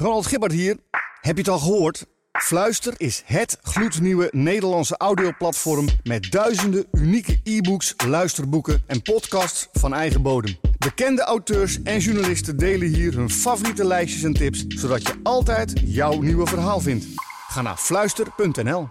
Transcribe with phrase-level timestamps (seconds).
[0.00, 0.76] Ronald Gibbard hier.
[1.20, 2.06] Heb je het al gehoord?
[2.32, 10.22] Fluister is het gloednieuwe Nederlandse audioplatform met duizenden unieke e-books, luisterboeken en podcasts van eigen
[10.22, 10.56] bodem.
[10.78, 16.20] Bekende auteurs en journalisten delen hier hun favoriete lijstjes en tips, zodat je altijd jouw
[16.20, 17.06] nieuwe verhaal vindt.
[17.48, 18.88] Ga naar fluister.nl.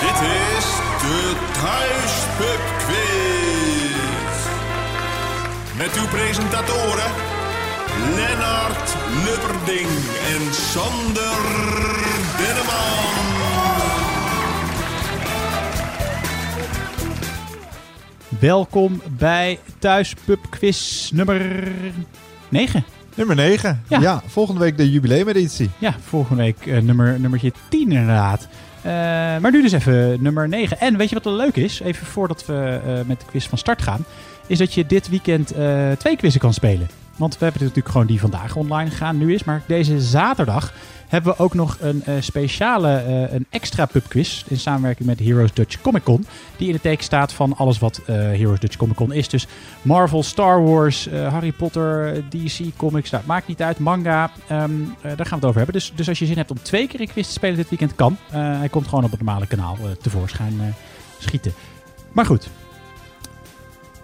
[0.00, 0.66] Dit is
[1.00, 3.16] de Thuispub Quiz.
[5.76, 7.37] Met uw presentatoren
[8.16, 9.88] Lennart Lubberding
[10.32, 11.38] en Sander
[12.38, 13.06] Denneman.
[18.40, 21.68] Welkom bij Thuis Pub Quiz nummer
[22.48, 22.84] 9.
[23.14, 23.82] Nummer 9.
[23.88, 24.00] Ja.
[24.00, 24.22] Ja.
[24.26, 25.70] volgende week de jubileumeditie.
[25.78, 28.48] Ja, volgende week eh, nummer, nummertje 10 inderdaad.
[28.82, 28.92] Eh,
[29.40, 30.80] maar nu dus even nummer 9.
[30.80, 31.80] En weet je wat wel leuk is?
[31.80, 34.04] Even voordat we eh, met de quiz van start gaan.
[34.46, 36.88] Is dat je dit weekend eh, twee quizzen kan spelen.
[37.18, 39.44] Want we hebben natuurlijk gewoon die vandaag online gegaan, nu is.
[39.44, 40.72] Maar deze zaterdag
[41.08, 44.44] hebben we ook nog een eh, speciale, eh, een extra pubquiz.
[44.46, 46.26] In samenwerking met Heroes Dutch Comic Con.
[46.56, 49.28] Die in het teken staat van alles wat eh, Heroes Dutch Comic Con is.
[49.28, 49.46] Dus
[49.82, 53.10] Marvel, Star Wars, Harry Potter, DC Comics.
[53.10, 53.78] Nou, maakt niet uit.
[53.78, 54.30] Manga.
[54.46, 55.74] ehm, eh, daar gaan we het over hebben.
[55.74, 57.94] Dus, dus als je zin hebt om twee keer een quiz te spelen dit weekend,
[57.94, 58.16] kan.
[58.30, 60.74] Hij komt gewoon op het normale kanaal tevoorschijn
[61.18, 61.52] schieten.
[62.12, 62.48] Maar goed.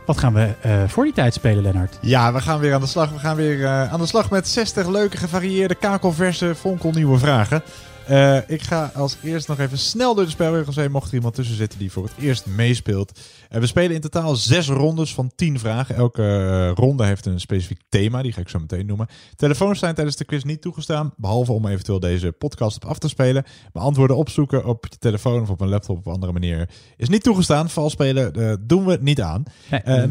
[0.05, 1.99] Wat gaan we eh, voor die tijd spelen, Lennart?
[2.01, 3.11] Ja, we gaan weer aan de slag.
[3.11, 7.63] We gaan weer eh, aan de slag met 60 leuke, gevarieerde, kakelverse, fonkelnieuwe vragen.
[8.07, 11.35] Eh, ik ga als eerst nog even snel door de spelregels heen, mocht er iemand
[11.35, 13.21] tussen zitten die voor het eerst meespeelt.
[13.49, 15.95] Eh, we spelen in totaal zes rondes van 10 vragen.
[15.95, 19.09] Elke eh, ronde heeft een specifiek thema, die ga ik zo meteen noemen.
[19.37, 23.09] Telefoons zijn tijdens de quiz niet toegestaan, behalve om eventueel deze podcast op af te
[23.09, 23.45] spelen.
[23.73, 27.09] Maar antwoorden opzoeken op je telefoon of op een laptop op een andere manier is
[27.09, 27.71] niet toegestaan.
[27.71, 29.43] Vals spelen doen we niet aan.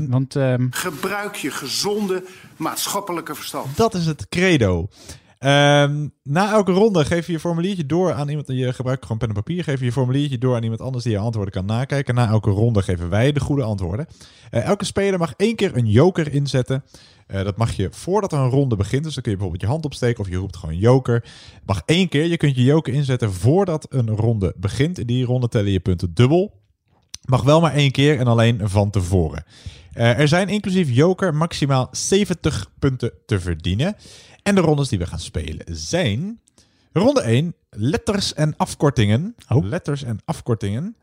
[0.10, 2.24] Want ehm, Gebruik je gezonde
[2.58, 3.78] maatschappelijke verstand.
[3.78, 4.88] Dat is het credo.
[5.44, 8.48] Ehm, na elke ronde geef je je formuliertje door aan iemand.
[8.48, 9.64] Je gebruikt gewoon pen en papier.
[9.64, 12.16] Geef je je formuliertje door aan iemand anders die je antwoorden kan nakijken.
[12.16, 14.08] Na elke ronde geven wij de goede antwoorden.
[14.50, 16.84] Eh, elke speler mag één keer een joker inzetten.
[17.28, 19.04] Eh, dat mag je voordat er een ronde begint.
[19.04, 21.26] Dus dan kun je bijvoorbeeld je hand opsteken of je roept gewoon joker.
[21.66, 22.26] Mag één keer.
[22.26, 25.00] Je kunt je joker inzetten voordat een ronde begint.
[25.00, 26.62] In die ronde tellen je punten dubbel.
[27.26, 29.44] Mag wel maar één keer en alleen van tevoren.
[29.94, 33.96] Eh, er zijn inclusief joker maximaal 70 punten te verdienen.
[34.44, 36.42] En de rondes die we gaan spelen zijn...
[36.94, 39.36] Ronde 1, letters en afkortingen.
[39.50, 39.66] Oh.
[39.66, 40.96] Letters en afkortingen.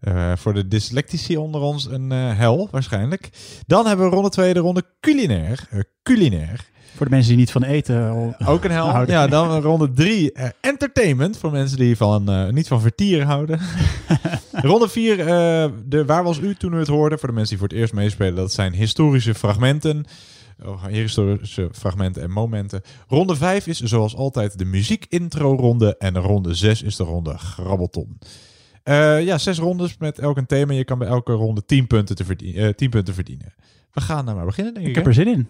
[0.00, 3.30] Eh, voor de dyslectici onder ons een eh, hel, waarschijnlijk.
[3.66, 5.66] Dan hebben we ronde 2, de ronde culinair.
[5.70, 6.72] Eh, culinair.
[6.94, 8.10] voor de mensen die niet van eten...
[8.46, 8.88] Ook een hel.
[8.88, 9.14] houden.
[9.14, 11.38] Ja, dan ronde 3, entertainment.
[11.38, 13.60] Voor mensen die van, niet van vertieren houden.
[14.52, 15.16] ronde 4,
[15.86, 17.18] de waar was u toen u het hoorde?
[17.18, 18.34] Voor de mensen die voor het eerst meespelen.
[18.34, 20.06] Dat zijn historische fragmenten.
[20.66, 22.82] Oh, historische fragmenten en momenten.
[23.08, 25.96] Ronde 5 is zoals altijd de muziek-intro-ronde.
[25.96, 28.18] En ronde 6 is de ronde grabbelton.
[28.82, 30.72] Eh, ja, zes rondes met elk een thema.
[30.72, 33.54] Je kan bij elke ronde 10 punten, te verdien- eh, 10 punten verdienen.
[33.92, 34.90] We gaan nou maar beginnen, denk ik.
[34.96, 35.10] Ik heb hè?
[35.10, 35.48] er zin in.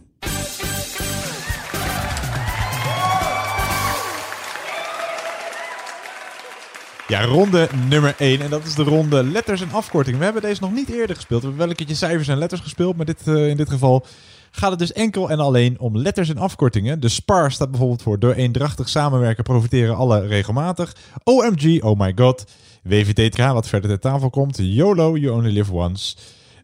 [7.08, 8.40] Ja, ronde nummer 1.
[8.40, 10.18] En dat is de ronde letters en afkortingen.
[10.18, 11.40] We hebben deze nog niet eerder gespeeld.
[11.40, 12.96] We hebben wel een keertje cijfers en letters gespeeld.
[12.96, 14.06] Maar dit, eh, in dit geval
[14.56, 17.00] gaat het dus enkel en alleen om letters en afkortingen.
[17.00, 20.96] De SPAR staat bijvoorbeeld voor door eendrachtig samenwerken profiteren alle regelmatig.
[21.24, 22.44] OMG, oh my god.
[22.82, 24.56] WVTK, wat verder ter tafel komt.
[24.56, 26.16] YOLO, you only live once.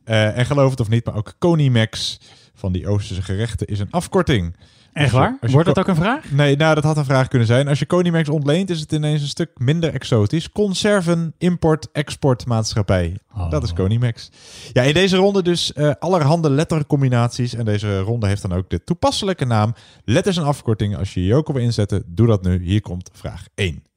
[0.05, 2.21] Eh, en geloof het of niet, maar ook Conimax
[2.55, 4.57] van die Oosterse gerechten is een afkorting.
[4.93, 5.37] Echt waar?
[5.41, 6.31] je Wordt dat ook een vraag?
[6.31, 7.69] Nee, nou, dat had een vraag kunnen zijn.
[7.69, 10.53] Als je Conimax ontleent, is het ineens een stuk minder exotisch.
[10.53, 13.19] Conserven, import, export, maatschappij.
[13.35, 13.51] Oh.
[13.51, 14.31] Dat is Conimax.
[14.73, 17.55] Ja, in deze ronde dus eh, allerhande lettercombinaties.
[17.55, 19.75] En deze ronde heeft dan ook de toepasselijke naam.
[20.05, 20.99] Letters en afkortingen.
[20.99, 22.63] Als je je joker wil inzetten, doe dat nu.
[22.63, 23.90] Hier komt vraag 1.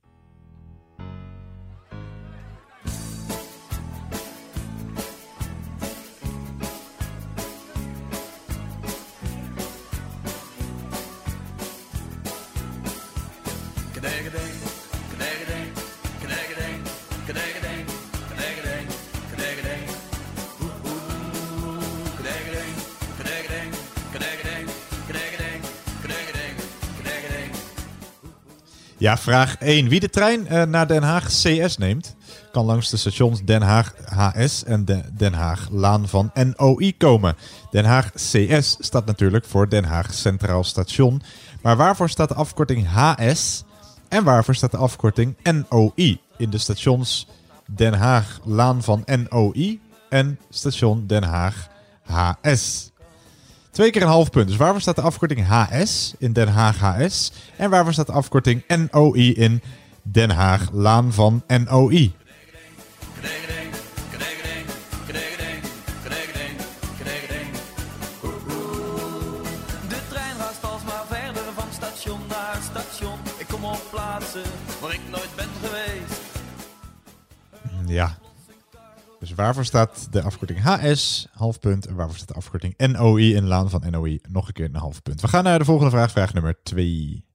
[29.03, 29.89] Ja, vraag 1.
[29.89, 32.15] Wie de trein eh, naar Den Haag CS neemt,
[32.51, 37.35] kan langs de stations Den Haag HS en de Den Haag Laan van NOI komen.
[37.71, 41.21] Den Haag CS staat natuurlijk voor Den Haag Centraal Station.
[41.61, 43.63] Maar waarvoor staat de afkorting HS
[44.07, 45.35] en waarvoor staat de afkorting
[45.69, 47.27] NOI in de stations
[47.65, 51.67] Den Haag Laan van NOI en station Den Haag
[52.03, 52.91] HS?
[53.73, 54.47] Twee keer een half punt.
[54.47, 57.31] Dus waarvoor staat de afkorting HS in Den Haag HS?
[57.57, 59.61] En waarvoor staat de afkorting NOI in
[60.01, 62.13] Den Haag Laan van NOI?
[69.87, 73.17] De trein raast alsmaar verder van station naar station.
[73.37, 74.43] Ik kom op plaatsen
[74.81, 76.21] waar ik nooit ben geweest.
[77.85, 78.17] Ja.
[79.23, 81.85] Dus waarvoor staat de afkorting HS, half punt.
[81.85, 85.01] En waarvoor staat de afkorting NOI in Laan van NOI, nog een keer een half
[85.01, 85.21] punt.
[85.21, 87.25] We gaan naar de volgende vraag, vraag nummer 2.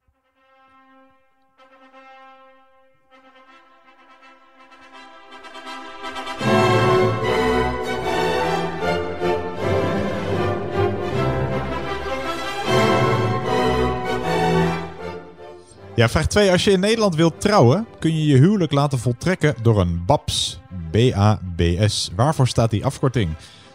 [15.99, 16.51] Ja, vraag 2.
[16.51, 20.61] Als je in Nederland wilt trouwen, kun je je huwelijk laten voltrekken door een BABS.
[20.91, 22.11] B-A-B-S.
[22.17, 23.31] Waarvoor staat die afkorting?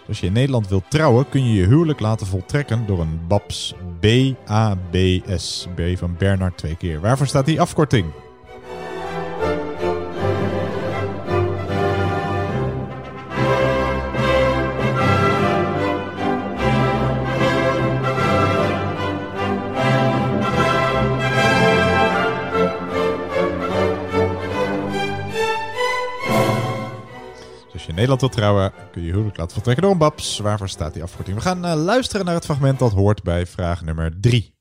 [0.08, 3.74] Als je in Nederland wilt trouwen, kun je je huwelijk laten voltrekken door een BABS.
[4.00, 5.68] B-A-B-S.
[5.75, 7.00] B van Bernard twee keer.
[7.02, 8.06] Waarvoor staat die afkorting?
[27.94, 30.40] In Nederland wilt trouwen, kun je huwelijk laten voltrekken door een BABS.
[30.40, 31.38] Waarvoor staat die afkorting?
[31.38, 34.54] We gaan eh, luisteren naar het fragment dat hoort bij vraag nummer 3.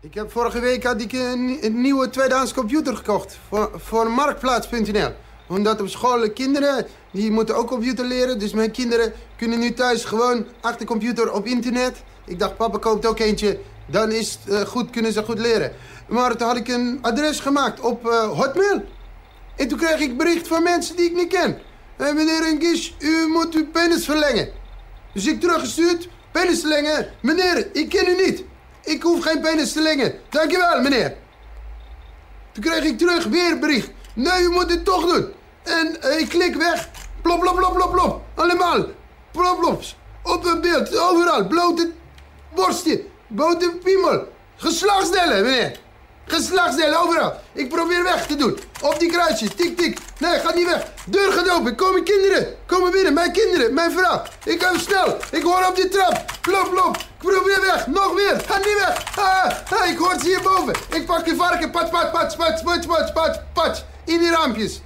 [0.00, 3.38] Ik heb vorige week had ik een, nieuwe tweedehands computer gekocht
[3.74, 5.10] voor, marktplaats.nl.
[5.48, 8.38] Omdat op school de kinderen die moeten ook computer leren.
[8.38, 12.02] Dus mijn kinderen kunnen nu thuis gewoon achter de computer op internet.
[12.24, 13.58] Ik dacht, papa koopt ook eentje.
[13.86, 15.72] Dan is het eh, goed, kunnen ze goed leren.
[16.08, 18.84] Maar toen had ik een adres gemaakt op eh, Hotmail.
[19.56, 21.58] En toen kreeg ik bericht van mensen die ik niet ken.
[21.96, 24.48] Hé, meneer Engish, u moet uw penis verlengen.
[25.12, 27.08] Dus ik teruggestuurd, penis verlengen.
[27.22, 28.44] Meneer, ik ken u niet.
[28.84, 30.14] Ik hoef geen penis te lengen.
[30.30, 31.16] Dankjewel, meneer.
[32.52, 33.90] Toen kreeg ik terug weer een bericht.
[34.14, 35.32] Nee, u moet het toch doen.
[35.62, 36.88] En eh, ik klik weg.
[37.22, 38.22] Plop, plop, plop, plop, plop.
[38.34, 38.84] Allemaal.
[39.30, 39.96] Plop, plops.
[40.22, 41.46] Op een beeld, overal.
[41.46, 41.90] Blote
[42.54, 43.04] borstje.
[43.26, 44.28] Blote piemel.
[44.56, 45.78] Geslachtsdelen, meneer.
[46.26, 47.32] Geslachtsdelen, overal.
[47.52, 48.58] Ik probeer weg te doen.
[48.82, 49.54] Op die kruisjes.
[49.56, 49.98] Tik, tik.
[50.18, 50.92] Nee, gaat niet weg.
[51.06, 51.74] Deur gaat open.
[51.74, 52.46] Komen kinderen.
[52.66, 53.14] Komen binnen.
[53.14, 53.74] Mijn kinderen.
[53.74, 54.22] Mijn vrouw.
[54.44, 55.16] Ik ga snel.
[55.30, 56.24] Ik hoor op die trap.
[56.40, 56.96] Plop, plop.
[56.96, 57.86] Ik probeer weg.
[57.86, 58.40] Nog weer.
[58.46, 59.18] Ga niet weg.
[59.18, 60.74] Ah, ah, ik hoor ze hierboven.
[60.94, 61.70] Ik pak die varken.
[61.70, 63.84] Pat, pat, pat, pat, pat, pat, pat, pat.
[64.04, 64.80] In die raampjes.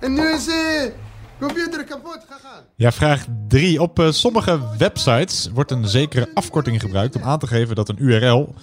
[0.00, 0.92] En nu is de
[1.40, 2.62] computer kapot gegaan.
[2.76, 3.80] Ja, vraag 3.
[3.80, 8.02] Op eh, sommige websites wordt een zekere afkorting gebruikt om aan te geven dat een
[8.02, 8.54] URL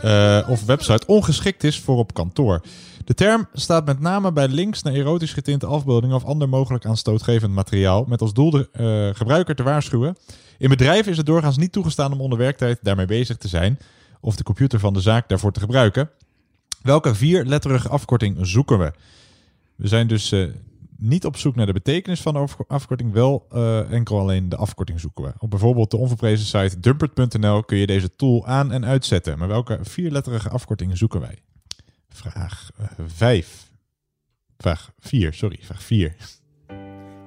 [0.00, 2.60] eh, of website ongeschikt is voor op kantoor.
[3.04, 7.52] De term staat met name bij links naar erotisch getinte afbeeldingen of ander mogelijk aanstootgevend
[7.52, 10.16] materiaal met als doel de eh, gebruiker te waarschuwen.
[10.58, 13.78] In bedrijven is het doorgaans niet toegestaan om onder werktijd daarmee bezig te zijn
[14.20, 16.10] of de computer van de zaak daarvoor te gebruiken.
[16.82, 18.92] Welke vierletterige afkorting zoeken we?
[19.74, 20.48] We zijn dus eh,
[21.02, 24.56] niet op zoek naar de betekenis van de af- afkorting, wel eh, enkel alleen de
[24.56, 25.32] afkorting zoeken we.
[25.38, 29.38] Op bijvoorbeeld de onverprezen site dumpert.nl kun je deze tool aan- en uitzetten.
[29.38, 31.38] Maar welke vierletterige afkorting zoeken wij?
[32.08, 32.70] Vraag
[33.06, 33.70] 5.
[34.58, 36.14] Vraag 4, sorry, vraag 4.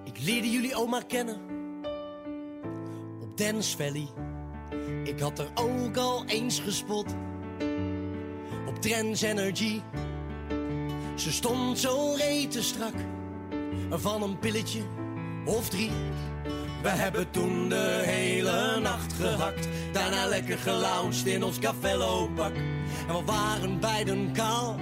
[0.03, 1.35] Ik leerde jullie oma kennen
[3.21, 4.07] op Dance Valley.
[5.03, 7.15] Ik had er ook al eens gespot
[8.67, 9.79] op Trends Energy.
[11.15, 12.93] Ze stond zo rete strak
[13.99, 14.81] van een pilletje
[15.45, 15.91] of drie.
[16.81, 22.55] We hebben toen de hele nacht gehakt, daarna lekker gelounged in ons cafello-pak.
[23.07, 24.75] En we waren beiden kaal,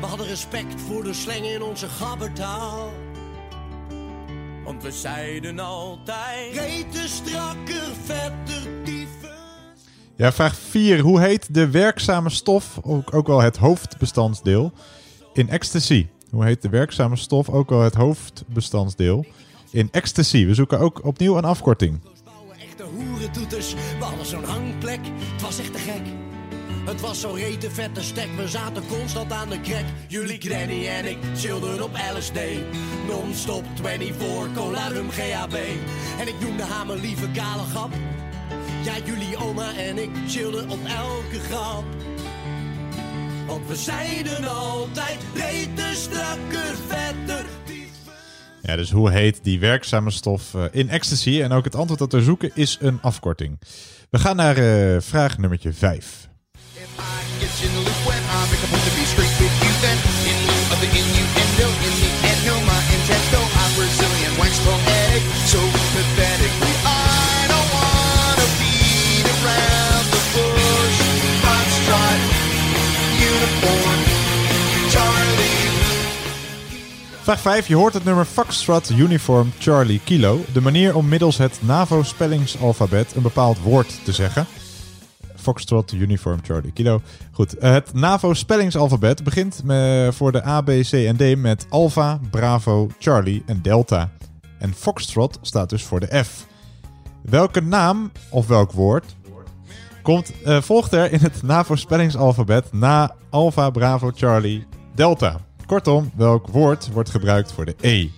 [0.00, 2.92] we hadden respect voor de slang in onze gabbertaal.
[4.64, 6.54] Want we zeiden altijd...
[6.56, 9.28] Rete strakker, vetter, tyfus.
[10.16, 11.00] Ja, vraag 4.
[11.00, 14.72] Hoe heet de werkzame stof, ook, ook wel het hoofdbestandsdeel,
[15.32, 16.06] in ecstasy?
[16.30, 19.24] Hoe heet de werkzame stof, ook wel het hoofdbestandsdeel,
[19.70, 20.46] in ecstasy?
[20.46, 22.00] We zoeken ook opnieuw een afkorting.
[22.62, 25.00] Echte hoerentoeters, we hadden zo'n hangplek.
[25.32, 26.02] Het was echt te gek.
[26.84, 29.84] Het was zo rete vette stek, we zaten constant aan de crack.
[30.08, 32.38] Jullie granny en ik chillden op LSD.
[33.06, 35.54] Non-stop 24, cola rum GHB.
[36.20, 37.90] En ik noemde haar mijn lieve kale grap.
[38.84, 41.84] Ja, jullie oma en ik chillden op elke grap.
[43.48, 47.44] Want we zeiden altijd, rete strakker, vetter,
[48.62, 51.42] Ja, dus hoe heet die werkzame stof eh, in ecstasy?
[51.42, 53.58] En ook het antwoord dat we zoeken is een afkorting.
[54.10, 56.27] We gaan naar eh, vraag nummertje 5.
[77.28, 77.68] Vraag 5.
[77.68, 80.40] Je hoort het nummer Foxtrot Uniform Charlie Kilo.
[80.52, 84.46] De manier om middels het NAVO-spellingsalfabet een bepaald woord te zeggen.
[85.36, 87.00] Foxtrot Uniform Charlie Kilo.
[87.32, 87.58] Goed.
[87.58, 89.62] eh, Het NAVO-spellingsalfabet begint
[90.10, 94.10] voor de A, B, C en D met Alpha, Bravo, Charlie en Delta.
[94.58, 96.46] En Foxtrot staat dus voor de F.
[97.22, 99.16] Welke naam of welk woord
[100.02, 105.47] komt, eh, volgt er in het NAVO-spellingsalfabet na Alpha, Bravo, Charlie, Delta?
[105.68, 108.08] Kortom, welk woord wordt gebruikt voor de E?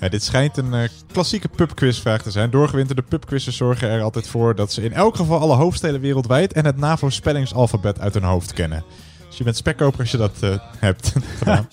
[0.00, 2.50] Ja, dit schijnt een eh, klassieke pubquizvraag te zijn.
[2.50, 6.64] Doorgewinterde pubquizzers zorgen er altijd voor dat ze in elk geval alle hoofdsteden wereldwijd en
[6.64, 8.84] het NAVO-spellingsalfabet uit hun hoofd kennen.
[9.28, 11.68] Dus je bent spekkoper als je dat eh, hebt gedaan.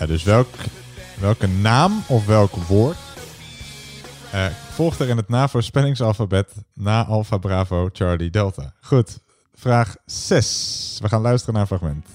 [0.00, 0.48] Ja, dus welk,
[1.18, 2.96] welke naam of welk woord
[4.30, 8.72] eh, volgt er in het NAVO-spellingsalfabet na Alpha, Bravo, Charlie, Delta?
[8.80, 9.18] Goed,
[9.54, 10.98] vraag 6.
[11.02, 12.06] We gaan luisteren naar een fragment.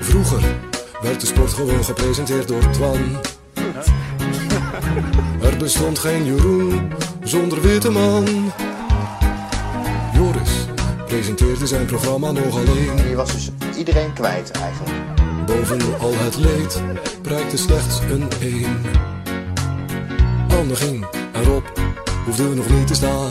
[0.00, 0.42] Vroeger
[1.02, 2.98] werd de sport gewoon gepresenteerd door Twan.
[5.42, 6.92] Er bestond geen Jeroen
[7.22, 8.24] zonder Witteman.
[8.24, 8.71] Joris
[11.12, 13.08] presenteerde zijn programma nog alleen.
[13.08, 14.96] Je was dus iedereen kwijt eigenlijk.
[15.46, 16.82] Boven al het leed
[17.22, 18.80] prijkte slechts een één.
[20.48, 21.72] Anne ging erop,
[22.24, 23.30] hoefde nog niet te staan.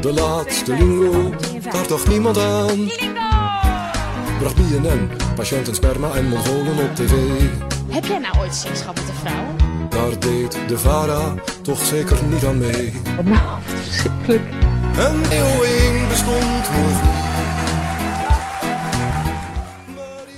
[0.00, 1.34] De laatste lingo,
[1.72, 2.88] daar dacht niemand aan.
[4.38, 7.12] Bracht BNN, patiënten, sperma en mongolen op tv.
[7.88, 9.44] Heb jij nou ooit seks gehad met een vrouw?
[9.88, 12.92] Daar deed de VARA toch zeker niet aan mee.
[13.24, 14.42] Nou, verschrikkelijk.
[14.98, 17.00] Een eeuwing bestond nog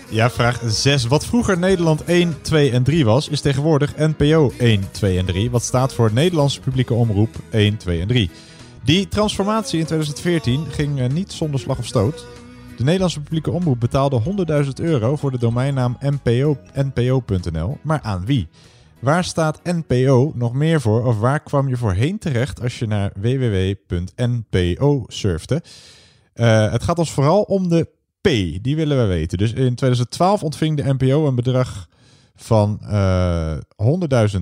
[0.08, 1.06] Ja, vraag 6.
[1.06, 5.50] Wat vroeger Nederland 1, 2 en 3 was, is tegenwoordig NPO 1, 2 en 3.
[5.50, 8.30] Wat staat voor Nederlandse publieke omroep 1, 2 en 3.
[8.84, 12.26] Die transformatie in 2014 ging eh, niet zonder slag of stoot.
[12.76, 14.22] De Nederlandse publieke omroep betaalde
[14.64, 17.78] 100.000 euro voor de domeinnaam NPO, npo.nl.
[17.82, 18.48] Maar aan wie?
[18.98, 21.04] Waar staat NPO nog meer voor?
[21.04, 25.62] Of waar kwam je voorheen terecht als je naar www.npo surfte?
[26.32, 27.88] Eh, het gaat ons vooral om de
[28.20, 28.28] P.
[28.62, 29.38] Die willen we weten.
[29.38, 31.88] Dus in 2012 ontving de NPO een bedrag
[32.34, 34.40] van eh 100.000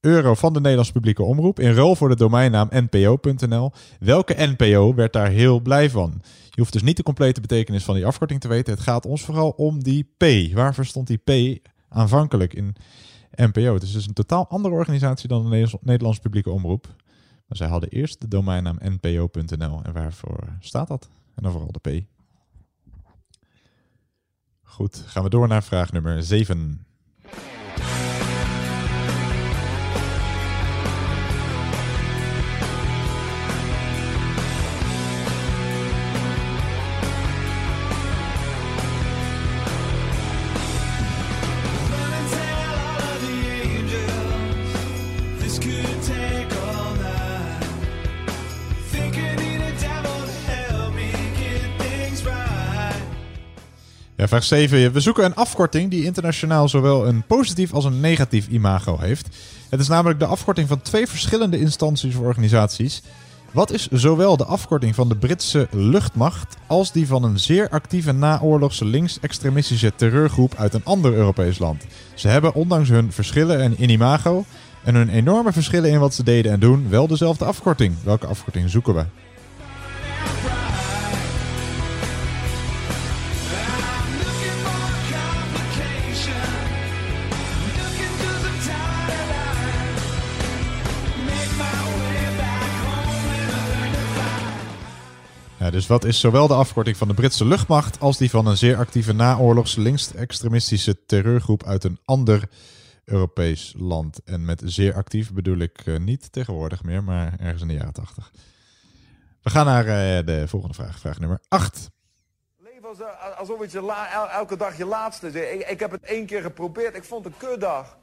[0.00, 3.72] euro van de Nederlandse publieke omroep in ruil voor de domeinnaam npo.nl.
[4.00, 6.20] Welke NPO werd daar heel blij van?
[6.50, 8.72] Je hoeft dus niet de complete betekenis van die afkorting te weten.
[8.72, 10.54] Het gaat ons vooral om die P.
[10.54, 12.76] Waarvoor stond die P aanvankelijk in
[13.36, 13.74] NPO?
[13.74, 16.86] Het is dus een totaal andere organisatie dan de Nederlands- Nederlandse publieke omroep.
[17.46, 19.82] Maar zij hadden eerst de domeinnaam npo.nl.
[19.82, 21.10] En waarvoor staat dat?
[21.34, 22.04] En dan vooral de P.
[24.62, 26.86] Goed, gaan we door naar vraag nummer 7.
[54.22, 54.92] Ja, vraag 7.
[54.92, 59.28] We zoeken een afkorting die internationaal zowel een positief als een negatief imago heeft.
[59.68, 63.02] Het is namelijk de afkorting van twee verschillende instanties of organisaties.
[63.50, 68.12] Wat is zowel de afkorting van de Britse luchtmacht als die van een zeer actieve
[68.12, 71.84] naoorlogse linksextremistische terreurgroep uit een ander Europees land?
[72.14, 74.44] Ze hebben ondanks hun verschillen en in imago
[74.84, 77.94] en hun enorme verschillen in wat ze deden en doen wel dezelfde afkorting.
[78.04, 79.04] Welke afkorting zoeken we?
[95.72, 98.76] Dus wat is zowel de afkorting van de Britse luchtmacht als die van een zeer
[98.76, 102.48] actieve naoorlogse linksextremistische terreurgroep uit een ander
[103.04, 104.20] Europees land?
[104.24, 107.92] En met zeer actief bedoel ik eh, niet tegenwoordig meer, maar ergens in de jaren
[107.92, 108.30] 80.
[109.42, 111.90] We gaan naar eh, de volgende vraag, vraag nummer 8.
[112.58, 113.92] Leven eh, alsof het je
[114.32, 115.34] elke dag je laatste is.
[115.34, 116.96] Ik, ik heb het één keer geprobeerd.
[116.96, 117.96] Ik vond het een kutdag.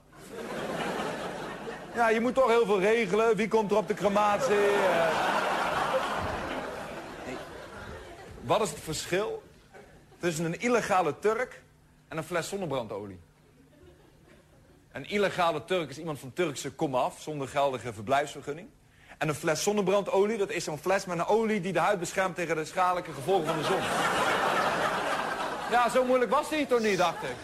[1.95, 3.35] Ja, je moet toch heel veel regelen.
[3.35, 4.55] Wie komt er op de crematie?
[8.49, 9.43] Wat is het verschil
[10.19, 11.61] tussen een illegale Turk
[12.07, 13.19] en een fles zonnebrandolie?
[14.91, 18.67] Een illegale Turk is iemand van Turkse komaf, zonder geldige verblijfsvergunning.
[19.17, 22.35] En een fles zonnebrandolie, dat is zo'n fles met een olie die de huid beschermt
[22.35, 23.81] tegen de schadelijke gevolgen van de zon.
[25.71, 27.35] Ja, zo moeilijk was die toch niet, dacht ik.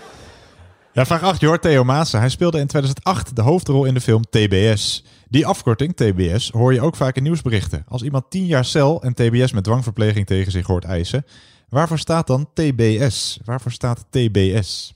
[0.92, 1.40] Ja, vraag 8.
[1.40, 2.20] Je hoort Theo Maassen.
[2.20, 5.04] Hij speelde in 2008 de hoofdrol in de film TBS.
[5.30, 7.86] Die afkorting, TBS, hoor je ook vaak in nieuwsberichten.
[7.88, 11.26] Als iemand 10 jaar cel en TBS met dwangverpleging tegen zich hoort eisen.
[11.70, 13.40] Waarvoor staat dan TBS?
[13.46, 14.96] Waarvoor staat TBS?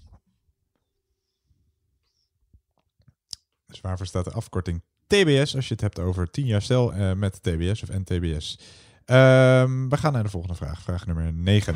[3.66, 7.14] Dus waarvoor staat de afkorting TBS als je het hebt over 10 jaar cel eh,
[7.14, 8.60] met TBS of NTBS?
[9.06, 10.82] Ehm, we gaan naar de volgende vraag.
[10.82, 11.76] Vraag nummer 9.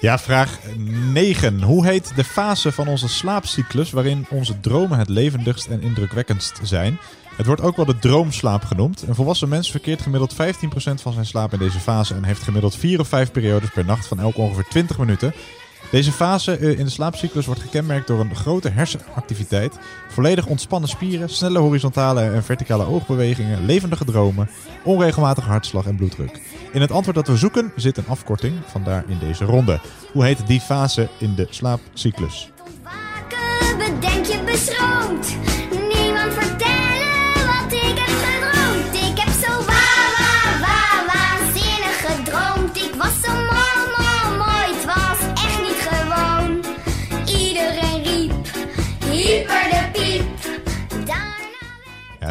[0.00, 0.58] Ja, vraag
[1.12, 1.62] 9.
[1.62, 6.98] Hoe heet de fase van onze slaapcyclus waarin onze dromen het levendigst en indrukwekkendst zijn?
[7.36, 9.04] Het wordt ook wel de droomslaap genoemd.
[9.08, 10.36] Een volwassen mens verkeert gemiddeld 15%
[11.02, 14.06] van zijn slaap in deze fase en heeft gemiddeld 4 of 5 periodes per nacht
[14.06, 15.32] van elk ongeveer 20 minuten.
[15.90, 19.78] Deze fase eh, in de slaapcyclus wordt gekenmerkt door een grote hersenactiviteit,
[20.08, 24.50] volledig ontspannen spieren, snelle horizontale en verticale oogbewegingen, levendige dromen,
[24.84, 26.40] onregelmatige hartslag en bloeddruk.
[26.72, 29.80] In het antwoord dat we zoeken zit een afkorting, vandaar in deze ronde.
[30.12, 32.50] Hoe heet die fase in de slaapcyclus?
[33.78, 35.47] bedenk je beschroomd.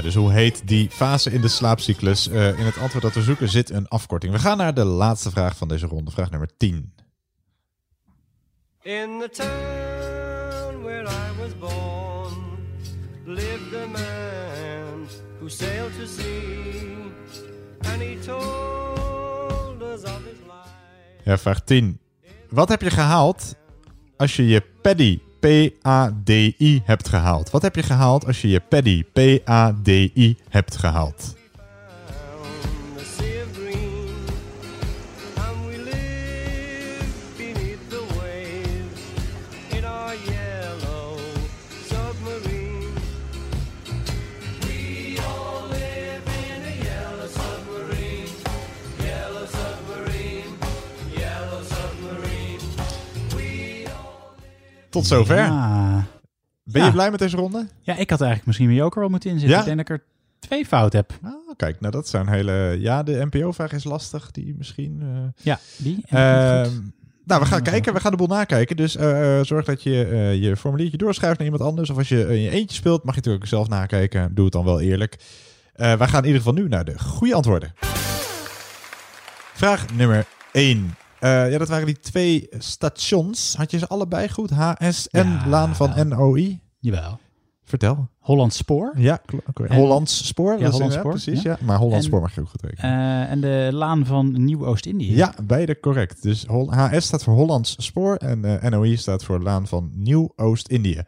[0.07, 2.27] Dus hoe heet die fase in de slaapcyclus?
[2.27, 4.33] Eh, in het antwoord dat we zoeken zit een afkorting.
[4.33, 6.93] We gaan naar de laatste vraag van deze ronde, vraag nummer 10.
[8.81, 12.33] In the town where I was born
[13.25, 15.07] lived a man
[15.39, 17.11] who sailed to sea,
[17.91, 21.23] and he told us of his life.
[21.23, 21.99] Ja, vraag 10.
[22.49, 23.55] Wat heb je gehaald
[24.17, 27.49] als je je paddy, P-A-D-I, hebt gehaald?
[27.49, 31.36] Wat heb je gehaald als je je paddy, P-A-D-I, hebt gehaald?
[54.97, 55.35] Tot zover.
[55.35, 56.05] Ja.
[56.63, 57.67] Ben je blij met deze ronde?
[57.81, 59.55] Ja, ik had eigenlijk misschien mijn joker wel moeten inzetten.
[59.57, 59.59] Ja?
[59.61, 60.07] Ik denk dat ik er
[60.39, 61.13] twee fout heb.
[61.25, 62.75] Oh, kijk, nou dat zijn hele...
[62.79, 64.99] Ja, de NPO-vraag is lastig, die misschien...
[65.01, 66.03] eh, Ja, die.
[66.05, 66.71] Ehm,
[67.25, 67.93] nou, we gaan kijken.
[67.93, 68.75] We gaan de boel nakijken.
[68.75, 69.91] Dus eh, eh, zorg dat je
[70.41, 71.89] je formuliertje doorschrijft naar iemand anders.
[71.89, 74.35] Of als je in je eentje speelt, mag je natuurlijk ook zelf nakijken.
[74.35, 75.17] Doe het dan wel eerlijk.
[75.75, 77.73] Wij gaan in ieder geval nu naar de goede antwoorden.
[79.53, 80.95] Vraag nummer 1.
[81.19, 83.55] Ja, dat waren die twee stations.
[83.55, 84.49] Had je ze allebei goed?
[84.49, 85.47] HS en Ja.
[85.47, 86.59] Laan van NOI?
[86.79, 87.19] Jawel.
[87.63, 88.09] Vertel.
[88.19, 88.93] Hollands Spoor.
[88.97, 89.21] Ja,
[89.67, 90.59] Hollands Spoor.
[90.59, 91.11] Ja, is Hollands Spoor.
[91.11, 91.57] Precies, ja.
[91.61, 92.91] Maar Hollands En- Spoor mag je ook goed rekenen.
[92.91, 95.15] Eh, en de laan van Nieuw-Oost-Indië.
[95.15, 96.23] Ja, beide correct.
[96.23, 101.01] Dus HS staat voor Hollands Spoor en eh, NOI staat voor Laan van Nieuw-Oost-Indië.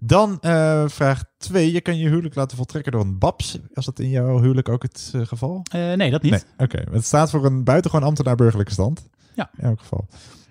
[0.00, 1.72] Dan eh, vraag 2.
[1.72, 3.58] Je kan je huwelijk laten voltrekken door een BABS.
[3.74, 5.60] Was dat in jouw huwelijk ook het eh, geval?
[5.72, 6.30] Eh, nee, dat niet.
[6.32, 6.82] Nee, oké.
[6.90, 9.08] Het staat voor een buitengewoon ambtenaar burgerlijke stand.
[9.34, 9.50] Ja.
[9.56, 10.06] In elk geval.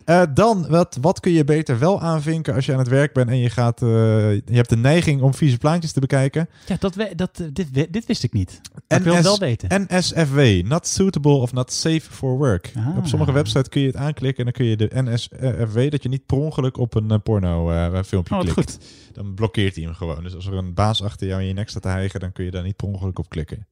[0.06, 3.30] Eh, dan, wat, wat kun je beter wel aanvinken als je aan het werk bent
[3.30, 3.88] en je, gaat, eh,
[4.34, 6.50] je hebt de neiging om vieze plaatjes te bekijken?
[6.66, 8.62] Ja, dat we, dat, eh, dit, dit wist ik niet.
[8.88, 9.88] Ik wil het wel weten.
[9.88, 12.72] NSFW, not suitable of not safe for work.
[12.76, 12.98] Ah.
[12.98, 16.10] Op sommige websites kun je het aanklikken en dan kun je de NSFW, dat je
[16.10, 17.72] niet per ongeluk op een porno
[18.04, 18.78] filmpje Oh, klikt.
[19.14, 20.24] Dan blokkeert hij hem gewoon.
[20.24, 22.46] Dus als er een baas achter jou in je nek staat te hijgen, dan kun
[22.46, 23.68] je daar niet per ongeluk op klikken.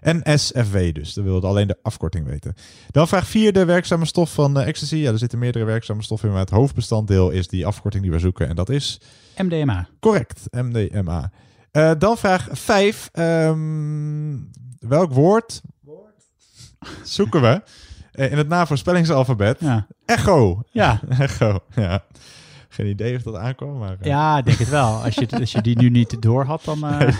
[0.00, 2.54] NSFW dus, dan wilde alleen de afkorting weten.
[2.90, 4.96] Dan vraag 4, de werkzame stof van eh, ecstasy.
[4.96, 8.18] Ja, er zitten meerdere werkzame stoffen in, maar het hoofdbestanddeel is die afkorting die we
[8.18, 8.48] zoeken.
[8.48, 9.00] En dat is...
[9.36, 9.88] MDMA.
[10.00, 11.30] Correct, MDMA.
[11.70, 13.10] Eh, dan vraag 5.
[14.78, 15.62] welk woord
[17.02, 17.62] zoeken we
[18.12, 19.60] eh, in het navoorspellingsalfabet?
[19.60, 19.86] Ja.
[20.04, 20.62] Echo.
[20.70, 21.00] Ja.
[21.18, 22.04] Echo, ja.
[22.78, 23.96] Geen idee of dat aankwam, maar...
[24.00, 25.02] eh, Ja, ik denk het wel.
[25.04, 26.86] Als je, als je die nu niet door had, dan...
[26.86, 27.18] eh,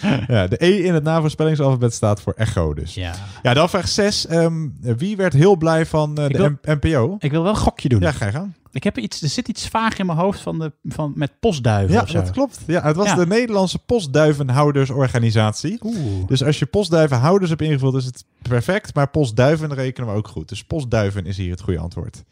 [0.28, 2.94] ja, de E in het navoorspellingsalfabet staat voor echo dus.
[2.94, 3.14] Ja.
[3.42, 4.26] Ja, dan vraag 6.
[4.80, 7.16] wie werd heel blij van eh, de wil- NPO?
[7.18, 8.00] ik wil wel een gokje doen.
[8.00, 8.52] Ja, ga je gang.
[8.72, 11.94] Ik heb iets, er zit iets vaag in mijn hoofd van de, van, met postduiven
[11.94, 12.58] Ja, dat klopt.
[12.66, 13.14] Ja, het was Ja.
[13.14, 15.78] de Nederlandse postduivenhoudersorganisatie.
[16.26, 18.94] Dus als je postduivenhouders hebt ingevuld, is het perfect.
[18.94, 20.48] Maar postduiven rekenen we ook goed.
[20.48, 22.24] Dus postduiven is hier het goede antwoord.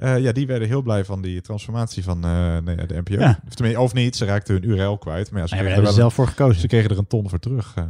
[0.00, 3.14] Eh, ja, die werden heel blij van die transformatie van eh, nee, de NPO.
[3.20, 3.40] Ja.
[3.46, 5.30] Of, tenminste, of niet, ze raakten hun URL kwijt.
[5.30, 6.60] Maar ja, ze, kregen hebben er er wel zelf voor gekozen.
[6.60, 7.72] ze kregen er een ton voor terug.
[7.76, 7.84] eh.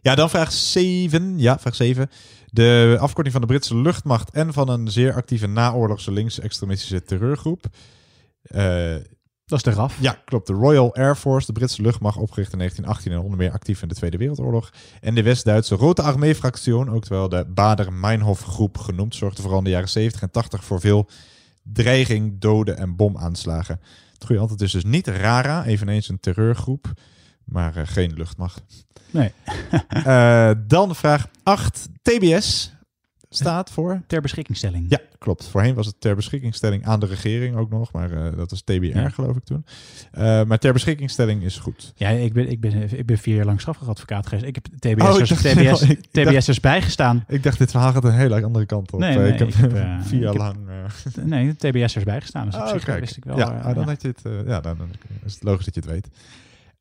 [0.00, 1.38] Ja, dan vraag 7.
[1.38, 2.10] Ja, vraag 7.
[2.50, 7.64] De afkorting van de Britse luchtmacht en van een zeer actieve naoorlogse links-extremistische terreurgroep.
[9.52, 9.96] Dat is de RAF.
[10.00, 10.46] ja, klopt.
[10.46, 13.88] De Royal Air Force, de Britse luchtmacht, opgericht in 1918 en onder meer actief in
[13.88, 14.70] de Tweede Wereldoorlog.
[15.00, 19.88] En de West-Duitse Rote Armee-fractie, ook wel de Bader-Meinhof-groep genoemd, zorgde vooral in de jaren
[19.88, 21.08] 70 en 80 voor veel
[21.62, 23.80] dreiging, doden en bomaanslagen.
[24.12, 26.92] Het goede antwoord is dus niet RARA, eveneens een terreurgroep,
[27.44, 28.62] maar eh, geen luchtmacht.
[29.10, 29.32] Nee.
[29.88, 31.88] Eh, dan vraag 8.
[32.02, 32.72] TBS
[33.36, 34.02] staat voor...
[34.06, 34.86] Ter beschikkingstelling.
[34.88, 35.48] Ja, klopt.
[35.48, 38.84] Voorheen was het ter beschikkingstelling aan de regering ook nog, maar eh, dat was TBR
[38.84, 39.08] Ja.
[39.08, 39.64] geloof ik toen.
[40.12, 41.92] Eh, maar ter beschikkingstelling is goed.
[41.96, 44.46] Ja, ik ben, ik, ben, ik ben vier jaar lang strafrechtadvocaat geweest.
[44.46, 44.66] Ik heb
[45.00, 47.24] Oh, TBS'ers ik TBS, ik dacht- TBS'ers bijgestaan.
[47.28, 49.00] Ik dacht, dit verhaal gaat een hele andere kant op.
[49.00, 50.56] Nee, Eh, nee, ik heb, ik heb, vier jaar heb- lang...
[51.24, 52.46] Nee, TBS'ers bijgestaan.
[52.46, 53.00] Dus op Oh, zich kijk.
[53.00, 53.38] wist ik wel.
[53.38, 54.20] Ja, ah, dan had je het.
[54.46, 54.88] ja, dan, dan
[55.24, 56.08] is het logisch dat je het weet.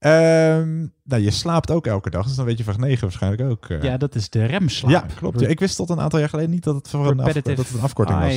[0.02, 3.66] Ehm, nou, je slaapt ook elke dag, dus dan weet je vraag 9 waarschijnlijk ook.
[3.70, 3.82] eh.
[3.82, 4.92] Ja, dat is de remslaap.
[4.92, 5.40] Ja, klopt.
[5.40, 7.46] Ja, ik wist tot een aantal jaar geleden niet dat het, voor een, af, dat
[7.58, 8.34] het een afkorting was.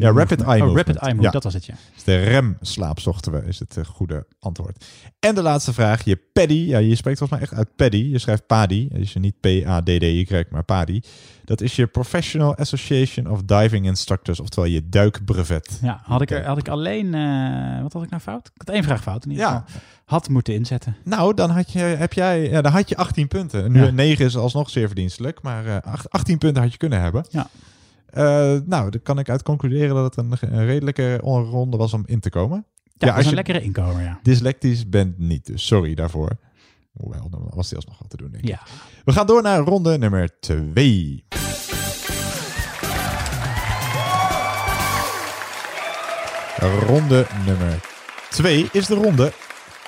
[0.00, 0.70] Ja, rapid eye movement.
[0.70, 1.74] Oh, rapid eye movement, dat was het, ja.
[1.94, 4.84] Dus de remslaap zochten we, is het eh, goede antwoord.
[5.20, 6.66] En de laatste vraag, je PADI.
[6.66, 8.10] Ja, je spreekt volgens mij echt uit PADI.
[8.10, 8.44] Je schrijft
[8.88, 11.02] is je niet P-A-D-D-Y, maar PADI.
[11.44, 15.78] Dat is je Professional Association of Diving Instructors, oftewel je duikbrevet.
[15.82, 17.14] Ja, had ik, er, had ik alleen...
[17.14, 18.46] eh, wat had ik nou fout?
[18.46, 19.64] Ik had één vraag fout in ieder Ja.
[19.66, 19.80] geval.
[20.04, 20.96] Had moeten inzetten.
[21.04, 23.64] Nou, dan had je, heb jij, ja, dan had je 18 punten.
[23.64, 23.90] En nu Ja.
[23.90, 27.26] 9 is alsnog zeer verdienstelijk, maar eh, acht- 18 punten had je kunnen hebben.
[27.30, 27.48] Ja.
[28.06, 28.22] Eh,
[28.66, 32.20] nou, dan kan ik uit concluderen dat het een, een redelijke ronde was om in
[32.20, 32.64] te komen.
[32.84, 34.18] Ja, dat als is een je lekkere inkomer, ja.
[34.22, 36.30] dyslectisch bent niet, dus sorry daarvoor.
[36.94, 38.48] Hoewel, dan was die alsnog wat te doen, denk ik.
[38.48, 38.60] Ja.
[39.04, 41.24] We gaan door naar ronde nummer 2.
[46.86, 47.80] Ronde nummer
[48.30, 49.32] 2 is de ronde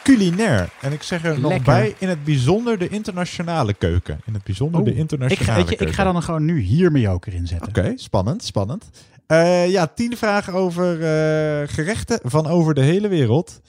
[0.03, 0.69] culinair.
[0.81, 4.21] En ik zeg er nog bij, in het bijzonder de internationale keuken.
[4.25, 5.87] In het bijzonder de internationale ik, ga, weet je, keuken.
[5.87, 7.69] ik ga dan gewoon nu hier mijn joker inzetten.
[7.69, 8.91] Oké, spannend, spannend.
[9.27, 13.61] Eh, ja, tien vragen over eh, gerechten van over de hele wereld.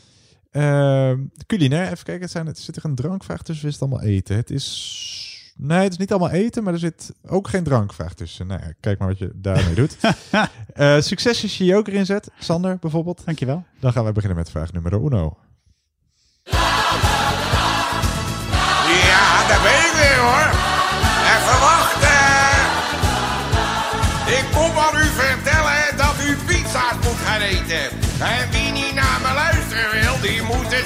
[0.57, 1.11] Eh,
[1.47, 4.35] culinair, even kijken, het zijn, het zit er een drankvraag tussen, is het allemaal eten?
[4.35, 5.15] Het is...
[5.55, 8.47] Nee, het is niet allemaal eten, maar er zit ook geen drankvraag tussen.
[8.47, 9.97] Nou ja, kijk maar wat je daarmee doet.
[10.73, 12.29] Eh succes als je je joker inzet.
[12.39, 13.21] Sander, bijvoorbeeld.
[13.25, 13.65] Dankjewel.
[13.79, 15.37] Dan gaan we beginnen met vraag nummer uno.
[19.07, 20.56] Ja, daar ben ik weer hoor.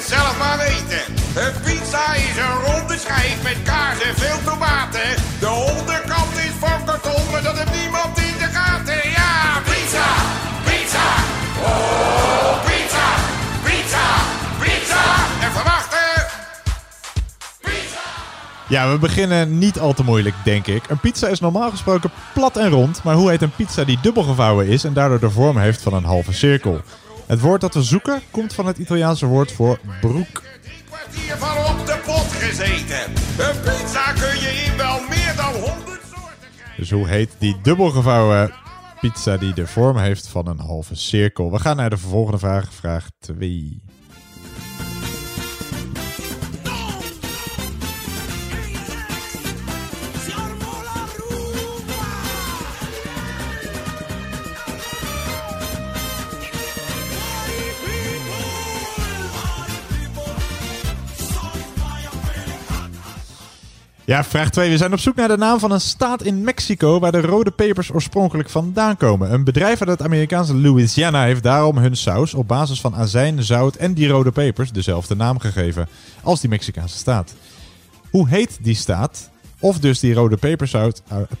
[0.06, 1.02] Zelf maar weten.
[1.44, 5.08] Een pizza is een ronde schijf met kaas en veel tomaten.
[5.40, 9.10] De onderkant is van karton, maar dat heeft niemand in de gaten.
[9.10, 10.08] Ja, pizza,
[10.64, 11.06] pizza.
[11.64, 13.06] Oh, pizza,
[13.64, 14.06] pizza,
[14.60, 15.02] pizza.
[15.46, 16.40] Even wachten.
[18.68, 20.82] Ja, we beginnen niet al te moeilijk, denk ik.
[20.88, 24.22] Een pizza is normaal gesproken plat en rond, maar hoe heet een pizza die dubbel
[24.22, 26.80] gevouwen is en daardoor de vorm heeft van een halve cirkel?
[27.32, 30.42] Het woord dat we zoeken komt van het Italiaanse woord voor broek.
[31.14, 33.12] hier van op de pot gezeten.
[33.38, 36.00] Een pizza kun je in wel meer dan 100
[36.76, 38.52] Dus hoe heet die dubbel gevouwen
[39.00, 41.50] pizza die de vorm heeft van een halve cirkel?
[41.50, 43.82] We gaan naar de volgende vraag, vraag 2.
[64.12, 64.70] Ja, vraag 2.
[64.70, 67.50] We zijn op zoek naar de naam van een staat in Mexico waar de rode
[67.50, 69.32] pepers oorspronkelijk vandaan komen.
[69.32, 73.74] Een bedrijf uit het Amerikaanse Louisiana heeft daarom hun saus op basis van azijn, zout
[73.76, 75.88] en die rode pepers dezelfde naam gegeven
[76.22, 77.34] als die Mexicaanse staat.
[78.10, 79.30] Hoe heet die staat?
[79.58, 80.36] Of dus die rode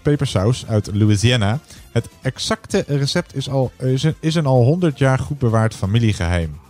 [0.02, 1.58] pepersaus, uh, uit Louisiana.
[1.90, 6.60] Het exacte recept is, al, een, is een al 100 jaar goed bewaard familiegeheim.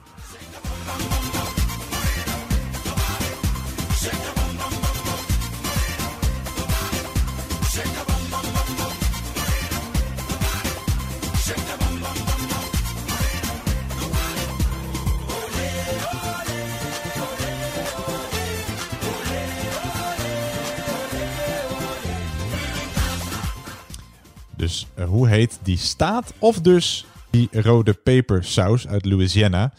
[25.62, 26.33] Die staat?
[26.38, 29.72] Of dus die rode pepersaus uit Louisiana.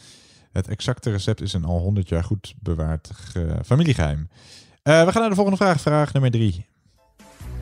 [0.51, 4.29] Het exacte recept is een al 100 jaar goed bewaard ge- familiegeheim.
[4.83, 5.81] Eh, we gaan naar de volgende vraag.
[5.81, 6.65] Vraag nummer 3.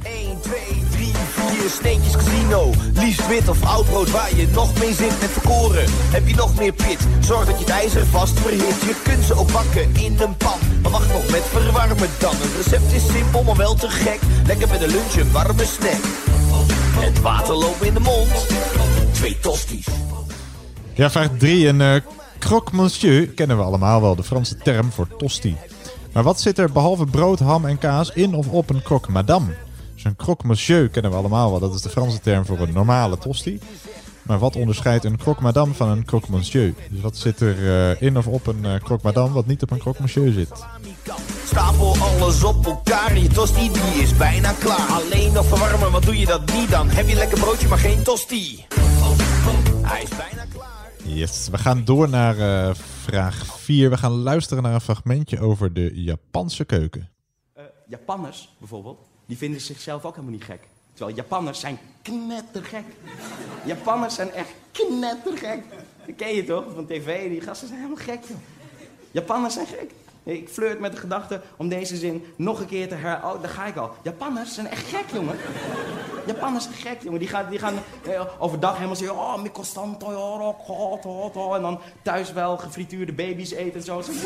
[0.04, 0.54] 1, 2,
[0.92, 2.72] 3, 4, je sneetjes casino.
[2.94, 5.84] Liefst wit of oud brood waar je nog mee zit met verkoren.
[5.90, 7.08] Heb je nog meer pit?
[7.20, 8.82] Zorg dat je het ijzer vast verhit.
[8.82, 10.60] Je kunt ze ook bakken in een pan.
[10.82, 12.36] Maar wacht nog met verwarmen dan.
[12.36, 14.20] Het recept is simpel, maar wel te gek.
[14.46, 16.02] Lekker met een lunch, een warme snack.
[16.92, 18.48] Het water loopt in de mond.
[19.12, 19.88] Twee tosties.
[20.94, 21.68] Ja, vraag 3.
[21.68, 22.02] Een eh
[22.40, 25.56] croque monsieur kennen we allemaal wel, de Franse term voor tosti.
[26.14, 29.56] Maar wat zit er behalve brood, ham en kaas in of op een croque madame?
[29.94, 32.74] Dus een croque monsieur kennen we allemaal wel, dat is de Franse term voor een
[32.74, 33.60] normale tosti.
[34.24, 36.74] Maar wat onderscheidt een croque madame van een croque monsieur?
[36.90, 39.72] Dus wat zit er eh, in of op een eh, croque madame wat niet op
[39.72, 40.66] een croque monsieur zit?
[41.46, 43.18] Stapel alles op elkaar.
[43.18, 44.88] Je tosti die is bijna klaar.
[44.90, 46.90] Alleen nog verwarmen, wat doe je dat niet dan?
[46.90, 48.66] Heb je lekker broodje, maar geen tosti.
[49.82, 50.92] Hij is bijna klaar.
[51.04, 53.90] Yes, we gaan door naar eh, vraag 4.
[53.90, 57.10] We gaan luisteren naar een fragmentje over de Japanse keuken.
[57.54, 60.68] Eh, Japanners bijvoorbeeld, die vinden zichzelf ook helemaal niet gek.
[61.02, 62.84] Terwijl Japanners zijn knettergek.
[63.66, 65.64] Japanners zijn echt knettergek.
[66.06, 67.30] Dat ken je toch van tv?
[67.30, 68.38] Die gasten zijn helemaal gek, joh.
[69.12, 69.92] Japanners zijn gek.
[70.24, 73.16] Ik flirt met de gedachte om deze zin nog een keer te her...
[73.16, 73.92] Oh, daar ga ik al.
[74.02, 75.36] Japanners zijn echt gek, jongen.
[76.26, 77.20] Japanners zijn gek, jongen.
[77.20, 79.18] Die gaan, die gaan eh, overdag helemaal zeggen...
[79.18, 81.56] Oh, mi costanto, ja, ro, hot, hot, hot.
[81.56, 84.02] En dan thuis wel gefrituurde baby's eten en zo.
[84.02, 84.12] Zo,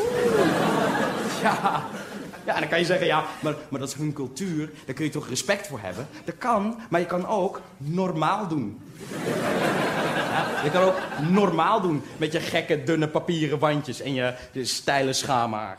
[2.46, 2.60] Ja.
[2.60, 3.06] dan kan je zeggen...
[3.06, 4.70] Ja, maar, maar dat is hun cultuur.
[4.86, 6.06] Daar kun je toch respect voor hebben?
[6.24, 8.80] Dat kan, maar je kan ook normaal doen.
[10.30, 10.96] Ja, je kan ook
[11.30, 15.78] normaal doen met je gekke, dunne papieren wandjes en je, je steile schaamhaar.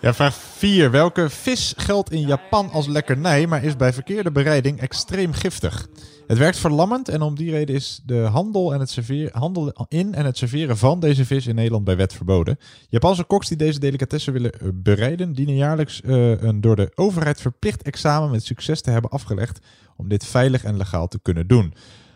[0.00, 0.90] Ja, vraag 4.
[0.90, 5.86] Welke vis geldt in Japan als lekkernij, maar is bij verkeerde bereiding extreem giftig?
[6.26, 10.24] Het werkt verlammend en om die reden is de handel, en het handel in en
[10.24, 12.58] het serveren van deze vis in Nederland bij wet verboden.
[12.88, 17.40] Japanse koks die deze delicatessen willen eh, bereiden, dienen jaarlijks eh, een door de overheid
[17.40, 19.58] verplicht examen met succes te hebben afgelegd
[19.96, 21.74] om dit veilig en legaal te kunnen doen.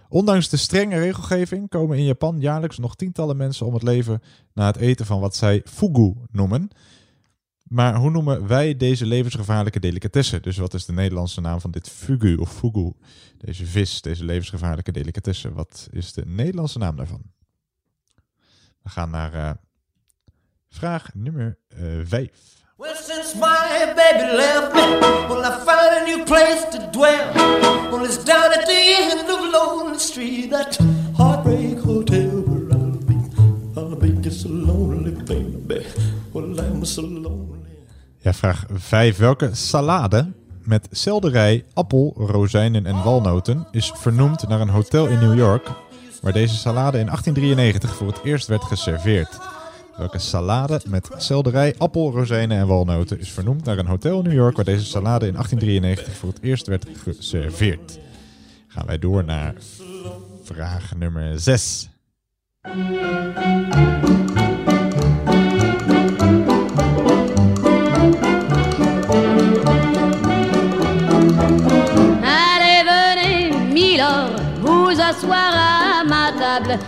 [0.09, 4.23] Ondanks de strenge regelgeving komen in Japan jaarlijks nog tientallen mensen om het leven
[4.55, 6.71] na het eten van wat zij fugu noemen.
[7.71, 10.43] Maar hoe noemen wij deze levensgevaarlijke delicatessen?
[10.43, 12.93] Dus wat is de Nederlandse naam van dit fugu of fugu?
[13.39, 15.53] Deze vis, deze levensgevaarlijke delicatesse.
[15.53, 17.23] Wat is de Nederlandse naam daarvan?
[18.83, 19.51] We gaan naar eh,
[20.69, 21.59] vraag nummer
[22.05, 22.31] 5.
[22.77, 27.33] Well, since my baby left me, well, I found a new place to dwell.
[27.91, 30.79] Well, it's down at the end of Lonely Street, that
[31.17, 33.17] heartbreak hotel where I'll be.
[33.77, 35.87] I'll be just lonely, baby.
[36.33, 37.40] Well, I'm so lonely.
[38.23, 39.17] Ja, vraag 5.
[39.17, 45.39] Welke salade met selderij, appel, rozijnen en walnoten is vernoemd naar een hotel in New
[45.39, 45.69] York
[46.23, 49.39] waar deze salade in 1893 voor het eerst werd geserveerd?
[49.97, 54.33] Welke salade met selderij, appel, rozijnen en walnoten is vernoemd naar een hotel in New
[54.33, 57.99] York waar deze salade in 1893 voor het eerst werd geserveerd?
[58.67, 59.55] Gaan wij door naar
[60.43, 61.89] vraag nummer 6.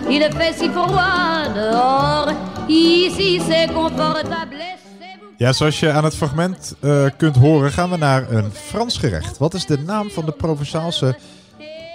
[0.09, 2.33] Il fait si froid dehors,
[2.69, 4.57] ici c'est confortable.
[5.37, 9.39] Ja, zoals je aan het fragment eh, kunt horen, gaan we naar een Frans gerecht.
[9.39, 11.17] Wat is de naam van, de Provençaalse,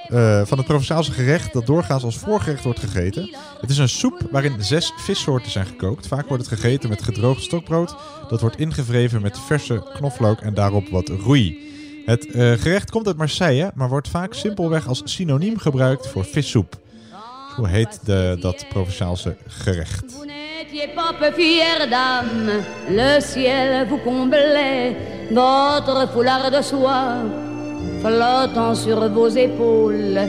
[0.08, 3.36] eh, van het Provençaalse gerecht dat doorgaans als voorgerecht wordt gegeten?
[3.62, 6.08] Het is een soep waarin zes vissoorten zijn gekookt.
[6.08, 7.96] Vaak wordt het gegeten met gedroogd stokbrood.
[8.30, 11.58] Dat wordt ingevreven met verse knoflook en daarop wat roei.
[12.06, 16.86] Het eh, gerecht komt uit Marseille, maar wordt vaak simpelweg als synoniem gebruikt voor vissoep.
[17.58, 20.04] Hoe heet de, dat Provençaalse gerecht?
[20.26, 22.52] N'étiez pas peu fière dame,
[22.90, 24.96] le ciel vous comblait,
[25.32, 27.16] votre foulard de soie
[28.02, 30.20] flottant sur vos épaules.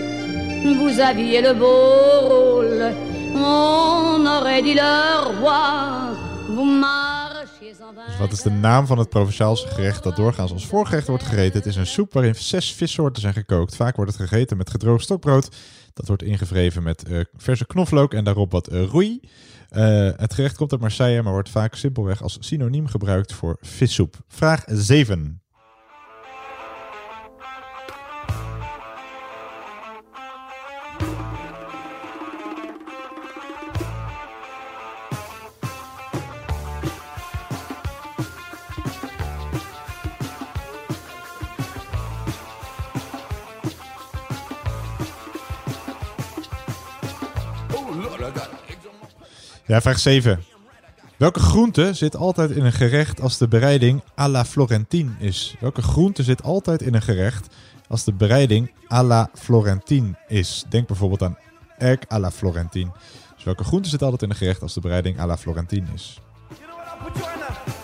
[0.79, 2.95] Vous aviez le beau rôle,
[3.35, 6.17] on aurait dit le roi.
[6.49, 8.07] Vous marchiez en vain.
[8.07, 11.59] Dus wat is de naam van het Provençaalse gerecht dat doorgaans als voorgerecht wordt gegeten?
[11.59, 13.77] Het is een soep waarin zes vissoorten zijn gekookt.
[13.77, 15.49] Vaak wordt het gegeten met gedroogd stokbrood.
[15.99, 19.21] Dat wordt ingevreven met eh, verse knoflook en daarop wat eh, roei.
[19.69, 24.17] Eh, het gerecht komt uit Marseille, maar wordt vaak simpelweg als synoniem gebruikt voor vissoep.
[24.29, 25.43] Vraag 7.
[49.69, 50.45] Ja, vraag 7.
[51.17, 55.57] Welke groente zit altijd in een gerecht als de bereiding à la Florentine is?
[55.61, 57.55] Welke groente zit altijd in een gerecht
[57.89, 60.65] als de bereiding à la Florentine is?
[60.69, 61.39] Denk bijvoorbeeld aan
[61.79, 62.91] erk à la Florentine.
[63.35, 66.21] Dus welke groente zit altijd in een gerecht als de bereiding à la Florentine is?
[66.59, 67.78] know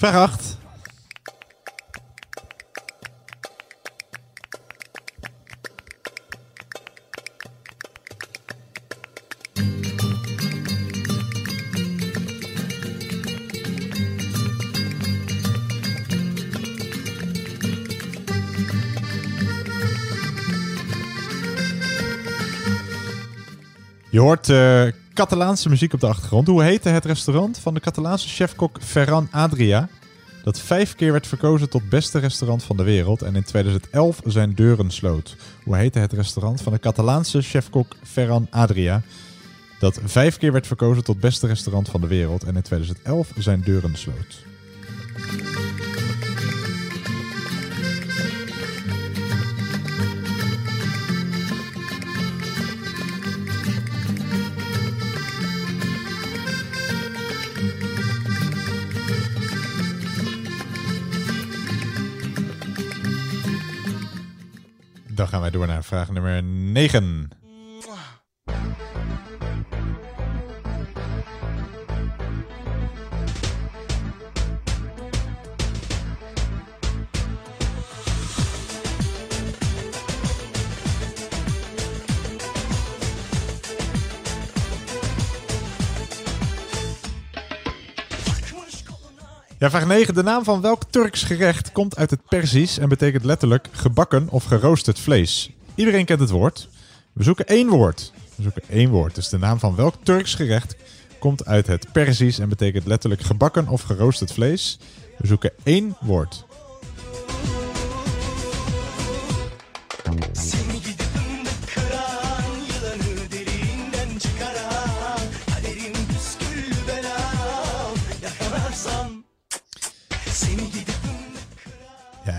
[0.00, 0.58] 8.
[24.10, 26.46] Je hoort eh, Catalaanse muziek op de achtergrond.
[26.46, 29.88] Hoe heette het restaurant van de Catalaanse chefkok Ferran Adria?
[30.44, 34.54] Dat vijf keer werd verkozen tot beste restaurant van de wereld en in 2011 zijn
[34.54, 35.36] deuren sloot.
[35.64, 39.02] Hoe heette het restaurant van de Catalaanse chefkok Ferran Adria?
[39.78, 43.60] Dat vijf keer werd verkozen tot beste restaurant van de wereld en in 2011 zijn
[43.64, 44.44] deuren sloot.
[65.20, 67.30] Dan gaan wij door naar vraag nummer 9.
[89.60, 90.14] Ja, vraag 9.
[90.14, 94.44] De naam van welk Turks gerecht komt uit het Perzisch en betekent letterlijk gebakken of
[94.44, 95.50] geroosterd vlees?
[95.74, 96.68] Iedereen kent het woord.
[97.12, 98.12] We zoeken één woord.
[98.34, 99.14] We zoeken één woord.
[99.14, 100.76] Dus de naam van welk Turks gerecht
[101.18, 104.78] komt uit het Perzisch en betekent letterlijk gebakken of geroosterd vlees?
[105.16, 106.44] We zoeken één woord.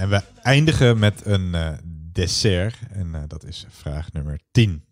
[0.02, 1.70] En we eindigen met een eh,
[2.12, 2.78] dessert.
[2.90, 4.84] En eh, dat is vraag nummer 10.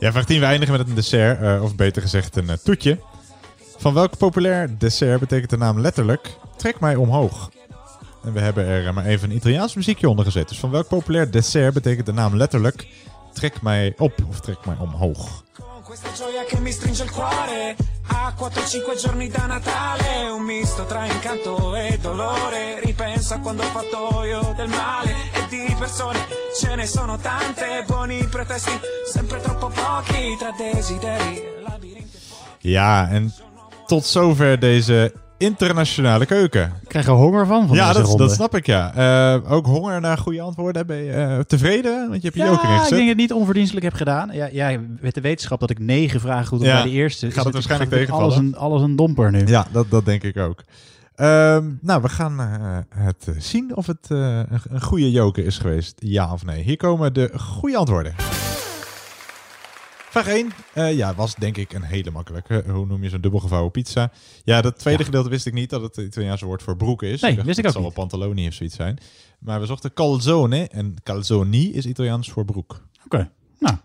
[0.00, 0.40] Ja, vraag 10.
[0.40, 2.98] We eindigen met een dessert, eh, of beter gezegd een eh, toetje.
[3.76, 7.50] Van welk populair dessert betekent de naam letterlijk trek mij omhoog?
[8.24, 10.48] En we hebben er eh, maar even een Italiaans muziekje onder gezet.
[10.48, 12.86] Dus van welk populair dessert betekent de naam letterlijk
[13.32, 15.44] trek mij op of trek mij omhoog?
[15.90, 17.76] Questa gioia che mi stringe il cuore.
[18.12, 22.78] A 4-5 giorni da Natale Un misto tra incanto e dolore.
[22.78, 25.10] Ripenso a quando ho fatto io del male.
[25.32, 26.24] E di persone
[26.56, 27.82] ce ne sono tante.
[27.88, 28.70] Buoni pretesti,
[29.04, 30.36] sempre troppo pochi.
[30.38, 31.42] Tra desideri
[32.60, 33.34] Ja, en
[33.88, 36.72] tot zover deze internationale keuken.
[36.82, 38.94] Ik krijg er honger van, van ja, dat, dat snap ik, ja.
[38.94, 40.86] Eh, ook honger naar goede antwoorden.
[40.86, 42.08] Ben je eh, tevreden?
[42.08, 42.78] Want je hebt je Ja, ik ingezet.
[42.78, 44.30] denk dat ik het niet onverdienstelijk heb gedaan.
[44.32, 47.30] Ja, ja, met de wetenschap dat ik negen vragen goed Ja, bij de eerste.
[47.30, 48.24] gaat het waarschijnlijk tegenvallen.
[48.24, 49.46] Alles een, alles een domper nu.
[49.46, 50.62] Ja, dat, dat denk ik ook.
[51.14, 55.94] Ehm, nou, we gaan eh, het zien of het een, een goede joker is geweest.
[55.98, 56.62] Ja of nee.
[56.62, 58.14] Hier komen de goede antwoorden.
[60.10, 60.52] Vraag 1.
[60.72, 62.64] Eh, ja, was denk ik een hele makkelijke.
[62.66, 64.12] Hoe noem je zo'n dubbelgevouwen pizza?
[64.44, 67.20] Ja, dat tweede gedeelte wist ik niet dat het het Italiaanse woord voor broek is.
[67.20, 68.98] Nee, dacht, wist ik het ook zal wel pantaloni of zoiets zijn.
[69.38, 70.68] Maar we zochten calzone.
[70.68, 72.80] En calzoni is Italiaans voor broek.
[73.04, 73.76] Oké, nou.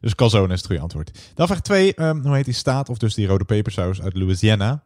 [0.00, 1.32] Dus calzone is het goede antwoord.
[1.34, 1.92] Dan vraag 2.
[1.96, 4.82] hoe heet die staat of dus die rode pepersaus uit Louisiana?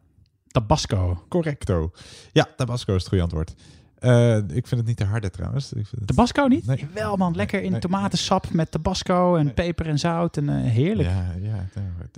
[0.47, 1.23] Tabasco.
[1.29, 1.91] Correcto.
[2.31, 3.53] Ja, Tabasco is het goede antwoord.
[3.99, 5.65] Eh, ik vind het niet te harde trouwens.
[5.65, 6.65] Ik vind het- Tabasco niet?
[6.65, 6.87] Nee.
[6.93, 7.79] Wel man, lekker in Nee.
[7.79, 10.37] tomatensap met tabasco en peper en zout.
[10.37, 11.09] En eh, heerlijk.
[11.09, 11.67] Ja, ja,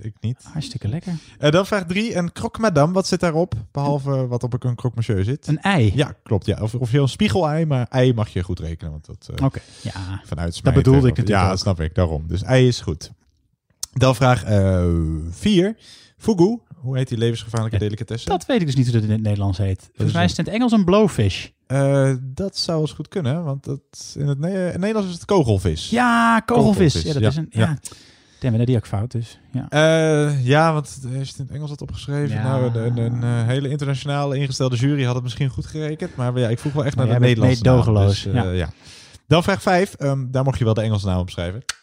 [0.02, 0.44] ik niet.
[0.52, 1.12] Hartstikke lekker.
[1.38, 2.14] Eh, dan vraag drie.
[2.14, 3.54] En croque madame, wat zit daarop?
[3.72, 5.46] Behalve wat op een croque monsieur zit.
[5.46, 5.92] Een ei.
[5.94, 6.46] Ja, klopt.
[6.46, 6.58] Ja.
[6.60, 8.90] Of, of je een spiegelei, maar ei mag je goed rekenen.
[8.92, 10.20] Want dat, Oké, ja.
[10.24, 11.58] Vanuit Dat bedoelde ik Ja, natuurlijk ook.
[11.58, 11.94] snap ik.
[11.94, 12.24] Daarom.
[12.28, 13.10] Dus ei is goed.
[13.92, 14.44] Dan vraag
[15.30, 15.76] vier.
[16.16, 16.58] Fugu.
[16.76, 18.28] Hoe heet die levensgevaarlijke delicatesse?
[18.28, 19.90] Dat weet ik dus niet hoe dat in het Nederlands heet.
[19.92, 21.48] Volgens mij is het in het Engels een blowfish.
[21.72, 23.80] Eh, dat zou eens goed kunnen, want dat,
[24.18, 25.90] in, het, Ne- in het Nederlands is het kogelvis.
[25.90, 27.02] Ja, kogelvis.
[27.02, 27.46] Ja, dat ja, is een...
[27.50, 27.78] ja.
[28.40, 29.38] Dat die ook fout dus.
[29.52, 29.66] Ja.
[29.68, 32.36] Eh, ja, want is het in het Engels had opgeschreven?
[32.36, 32.42] Ja.
[32.42, 36.16] Nou, een, een, hele internationale ingestelde jury had het misschien goed gerekend.
[36.16, 37.74] Maar ja, ik vroeg wel echt Maar naar de Nederlandse naam.
[37.74, 38.68] meedogenloos, Dus, eh, ja.
[39.26, 39.96] Dan vraag 5.
[40.28, 41.60] daar mocht je wel de Engelse naam opschrijven.
[41.60, 41.81] Eh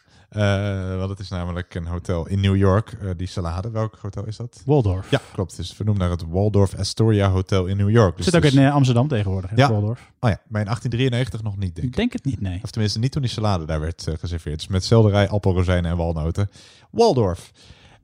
[0.98, 3.70] want het is namelijk een hotel in New York, eh, die salade.
[3.70, 4.62] Welk hotel is dat?
[4.66, 5.10] Waldorf.
[5.10, 5.50] Ja, klopt.
[5.50, 8.16] Het is vernoemd naar het Waldorf Astoria Hotel in New York.
[8.16, 9.70] Dus Zit ook het in eh, Amsterdam tegenwoordig, hè, Ja.
[9.70, 10.00] Waldorf.
[10.20, 11.92] Oh ja, maar in 1893 nog niet, denk ik.
[11.92, 12.60] Ik denk het niet, nee.
[12.62, 14.58] Of tenminste, niet toen die salade daar werd eh, geserveerd.
[14.58, 16.50] Dus met selderij, appelrozijnen en walnoten.
[16.90, 17.52] Waldorf.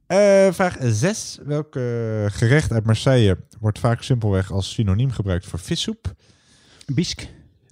[0.06, 1.38] Eh, vraag 6.
[1.44, 1.82] Welk eh,
[2.26, 6.14] gerecht uit Marseille wordt vaak simpelweg als synoniem gebruikt voor vissoep?
[6.86, 7.26] Bisque.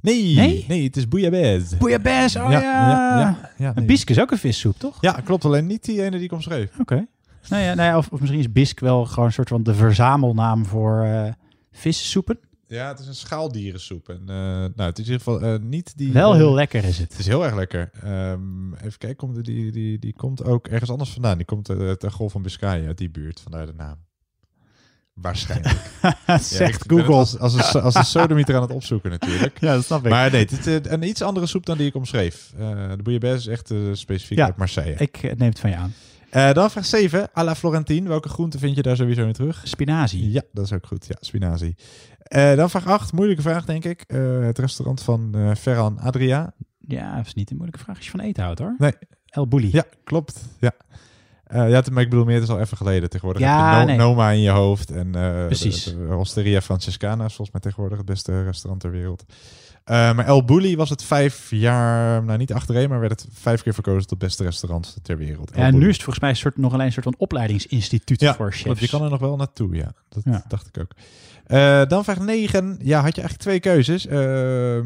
[0.04, 0.64] Nee, Nee?
[0.68, 1.76] nee, het is bouillabaisse.
[1.76, 3.50] Bouillabaisse, oh Ja, ja.
[3.56, 3.84] ja, nee.
[3.84, 4.98] bisque is ook een vissoep, toch?
[5.00, 5.44] Ja, klopt.
[5.44, 6.78] Alleen niet die ene die ik omschreef.
[6.80, 7.06] Oké.
[7.48, 9.74] Nou ja, nou ja, of, of misschien is bisque wel gewoon een soort van de
[9.74, 11.32] verzamelnaam voor eh
[11.72, 12.38] vissoepen.
[12.66, 14.08] Ja, het is een schaaldierensoep.
[14.08, 16.12] En, eh, nou, het is in ieder geval eh, niet die...
[16.12, 17.10] Wel heel lekker is het.
[17.10, 17.90] Het is heel erg lekker.
[18.02, 21.36] Ehm, even kijken, komt die, die, die komt ook ergens anders vandaan.
[21.36, 23.40] Die komt uit de Golf van Biscay, uit die buurt.
[23.40, 23.96] Vandaar de naam.
[25.14, 25.90] Waarschijnlijk.
[26.40, 27.14] Zegt het Google.
[27.14, 29.60] Als, als, een, als een sodemieter aan het opzoeken natuurlijk.
[29.64, 30.10] Ja, dat snap ik.
[30.10, 32.52] Maar nee, het is eh, een iets andere soep dan die ik omschreef.
[32.58, 34.94] Eh, de bouillabaisse is echt eh, specifiek Ja, uit Marseille.
[34.98, 35.94] Ik neem het van je aan.
[36.54, 37.28] Dan vraag 7.
[37.38, 38.08] À la Florentine.
[38.08, 39.60] Welke groente vind je daar sowieso in terug?
[39.64, 40.30] Spinazie.
[40.30, 41.06] Ja, dat is ook goed.
[41.06, 41.76] Ja, spinazie.
[42.28, 43.12] Dan vraag 8.
[43.12, 44.04] Moeilijke vraag, denk ik.
[44.40, 46.54] Het restaurant van Ferran Adria.
[46.78, 48.74] Ja, dat is niet een moeilijke vraag als je van eten houdt, hoor.
[48.78, 48.92] Nee.
[49.26, 49.68] El Bulli.
[49.72, 50.40] Ja, klopt.
[50.60, 50.72] Ja.
[51.54, 53.10] Eh, ja, maar ik bedoel meer, het is al even geleden.
[53.10, 53.96] Tegenwoordig Ja, heb je nee.
[53.96, 54.90] no- Noma in je hoofd.
[54.90, 55.84] En eh, Precies.
[55.84, 59.24] de- de Osteria Francescana is volgens mij tegenwoordig het beste restaurant ter wereld.
[59.84, 63.62] Eh, maar El Bulli was het vijf jaar, nou niet achtereen, maar werd het vijf
[63.62, 65.50] keer verkozen tot beste restaurant ter wereld.
[65.50, 67.14] El Ja, en nu is het volgens mij een soort, nog alleen een soort van
[67.18, 68.80] opleidingsinstituut Ja, voor chefs.
[68.80, 69.92] je kan er nog wel naartoe, ja.
[70.08, 70.44] Dat Ja.
[70.48, 70.90] dacht ik ook.
[71.44, 72.78] Eh, dan vraag 9.
[72.82, 74.06] Ja, had je eigenlijk twee keuzes.
[74.06, 74.82] Ehm,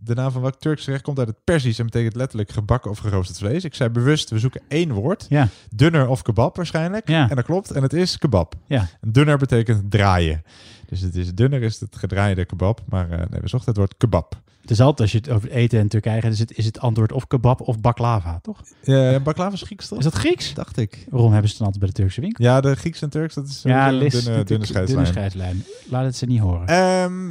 [0.00, 2.98] de naam van welk Turks gerecht komt uit het Persisch en betekent letterlijk gebakken of
[2.98, 3.64] geroosterd vlees.
[3.64, 5.26] Ik zei bewust, we zoeken één woord.
[5.28, 5.48] Ja.
[5.74, 7.08] Dunner of kebab waarschijnlijk.
[7.08, 7.30] Ja.
[7.30, 7.70] En dat klopt.
[7.70, 8.54] En het is kebab.
[8.66, 8.88] Ja.
[9.00, 10.42] En dunner betekent draaien.
[10.86, 12.80] Dus het is dunner is het gedraaide kebab.
[12.88, 14.40] Maar eh, nee, we zochten het woord kebab.
[14.60, 16.78] Het is altijd, als je het over eten in Turkije gaat, is het, is het
[16.80, 18.62] antwoord of kebab of baklava, toch?
[18.82, 19.98] Ja, baklava is Grieks toch?
[19.98, 20.54] Is dat Grieks?
[20.54, 21.06] Dacht ik.
[21.10, 22.44] Waarom hebben ze het dan altijd bij de Turkse winkel?
[22.44, 24.86] Ja, de Grieks en Turks, dat is Ja, een Lis, dunne, dunne scheidslijn.
[25.04, 25.64] dunne scheidslijn.
[25.90, 26.66] Laat het ze niet horen.
[26.66, 27.30] Ehm,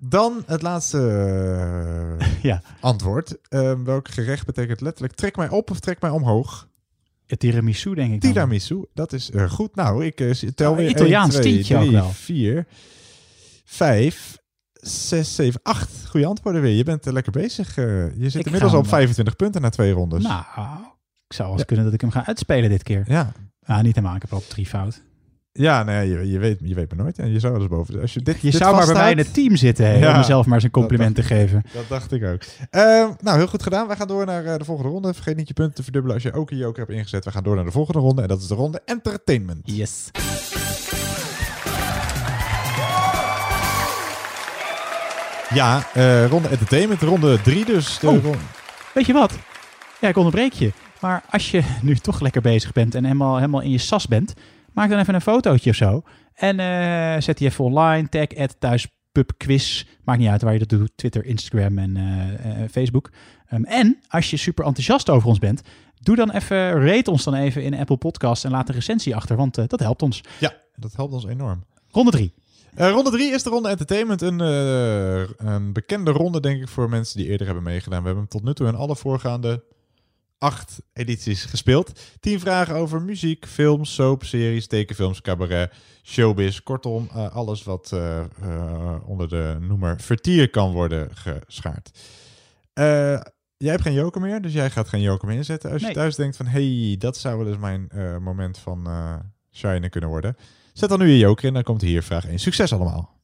[0.00, 0.98] dan het laatste
[2.18, 2.62] eh, Ja.
[2.80, 3.36] antwoord.
[3.48, 6.68] Ehm, welk gerecht betekent letterlijk trek mij op of trek mij omhoog?
[7.26, 8.32] Het tiramisu, denk ik dan.
[8.32, 9.74] Tiramisu, dat is eh, goed.
[9.74, 12.08] Nou, ik eh, tel Oh, weer Italiaans 1, 2, tientje ook 3, wel.
[12.10, 12.66] 4,
[13.64, 14.38] 5,
[14.72, 16.06] 6, 7, 8.
[16.08, 16.74] Goede antwoorden weer.
[16.76, 17.76] Je bent eh, lekker bezig.
[17.76, 17.84] eh.
[18.16, 20.22] je zit Ik inmiddels al op hem, 25 punten na twee rondes.
[20.22, 20.44] Nou,
[21.26, 23.04] ik zou wel eens kunnen dat ik hem ga uitspelen dit keer.
[23.06, 23.32] Ja.
[23.64, 25.02] Ah, niet helemaal, ik heb al drie fout.
[25.54, 27.18] Ja, nee, je, je, weet, je weet maar nooit.
[27.18, 28.00] En je zou dus boven.
[28.00, 30.10] Als je dit, Je dit zou maar bij mij in het team zitten hè, Ja.
[30.10, 31.62] om mezelf maar Dat compliment te geven.
[31.72, 32.40] Dat dacht ik ook.
[32.70, 33.86] Ehm, nou, heel goed gedaan.
[33.86, 35.14] Wij gaan door naar eh, de volgende ronde.
[35.14, 37.24] Vergeet niet je punten te verdubbelen als je ook een joker hebt ingezet.
[37.24, 38.22] We gaan door naar de volgende ronde.
[38.22, 39.60] En dat is de ronde entertainment.
[39.64, 40.10] Yes.
[45.54, 47.02] Ja, eh, ronde entertainment.
[47.02, 47.98] Ronde drie dus.
[47.98, 48.24] De Oh.
[48.24, 48.34] ron-
[48.94, 49.38] Weet je wat?
[50.00, 50.72] Ja, ik onderbreek je.
[51.00, 54.34] Maar als je nu toch lekker bezig bent en helemaal, helemaal in je sas bent,
[54.74, 56.02] maak dan even een fotootje of zo.
[56.34, 58.08] En eh, zet die even online.
[58.08, 59.84] Tag at thuispubquiz.
[60.04, 60.92] Maakt niet uit waar je dat doet.
[60.94, 63.10] Twitter, Instagram en eh, eh, Facebook.
[63.46, 65.62] Ehm, en als je super enthousiast over ons bent,
[66.00, 69.36] doe dan even, rate ons dan even in Apple Podcasts en laat een recensie achter,
[69.36, 70.20] want dat helpt ons.
[70.40, 71.64] Ja, dat helpt ons enorm.
[71.90, 72.34] Ronde drie.
[72.74, 74.22] Ronde drie is de ronde entertainment.
[74.22, 74.40] Een,
[75.46, 78.00] een bekende ronde, denk ik, voor mensen die eerder hebben meegedaan.
[78.00, 79.62] We hebben hem tot nu toe in alle voorgaande
[80.42, 82.00] acht edities gespeeld.
[82.20, 85.72] Tien vragen over muziek, films, soap, series, tekenfilms, cabaret,
[86.02, 86.60] showbiz.
[86.60, 91.90] Kortom, eh, alles wat eh, eh, onder de noemer vertier kan worden geschaard.
[93.56, 95.72] Jij hebt geen joker meer, dus jij gaat geen joker meer inzetten.
[95.72, 97.90] Als je thuis denkt van, hey, dat zou wel eens mijn
[98.22, 98.88] moment van
[99.52, 100.36] shinen kunnen worden.
[100.72, 102.38] Zet dan nu je joker in, dan komt hier vraag 1.
[102.38, 103.21] Succes allemaal.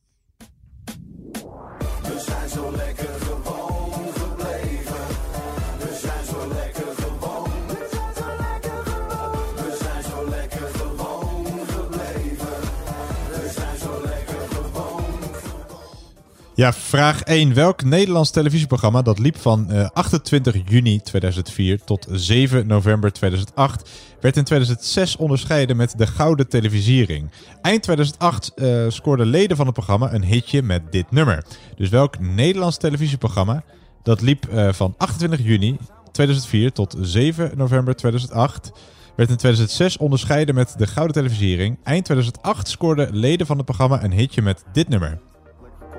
[16.58, 17.54] Ja, vraag 1.
[17.54, 23.90] Welk Nederlands televisieprogramma dat liep van eh, 28 juni 2004 tot 7 november 2008
[24.20, 27.30] werd in 2006 onderscheiden met de Gouden Televisiering.
[27.62, 31.44] Eind 2008 eh, scoorden leden van het programma een hitje met dit nummer.
[31.76, 33.62] Dus welk Nederlands televisieprogramma
[34.02, 35.78] dat liep eh, van 28 juni
[36.12, 38.72] 2004 tot 7 november 2008
[39.16, 41.78] werd in 2006 onderscheiden met de Gouden Televisiering.
[41.84, 45.18] Eind 2008 scoorden leden van het programma een hitje met dit nummer.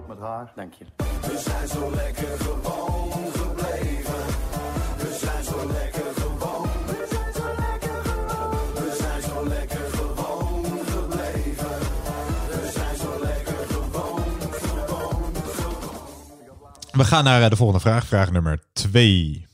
[0.09, 0.51] Met haar.
[0.55, 0.85] Dank je.
[1.21, 4.25] We zijn zo lekker gewoon gebleven.
[4.97, 6.69] We zijn zo lekker gewoon.
[6.85, 8.73] We zijn zo lekker gewoon.
[8.73, 11.79] We zijn zo lekker gewoon gebleven.
[12.49, 16.05] We zijn zo lekker gewoon, gewoon, gewoon.
[16.91, 18.05] We gaan naar eh, de volgende vraag.
[18.05, 19.47] Vraag nummer 2.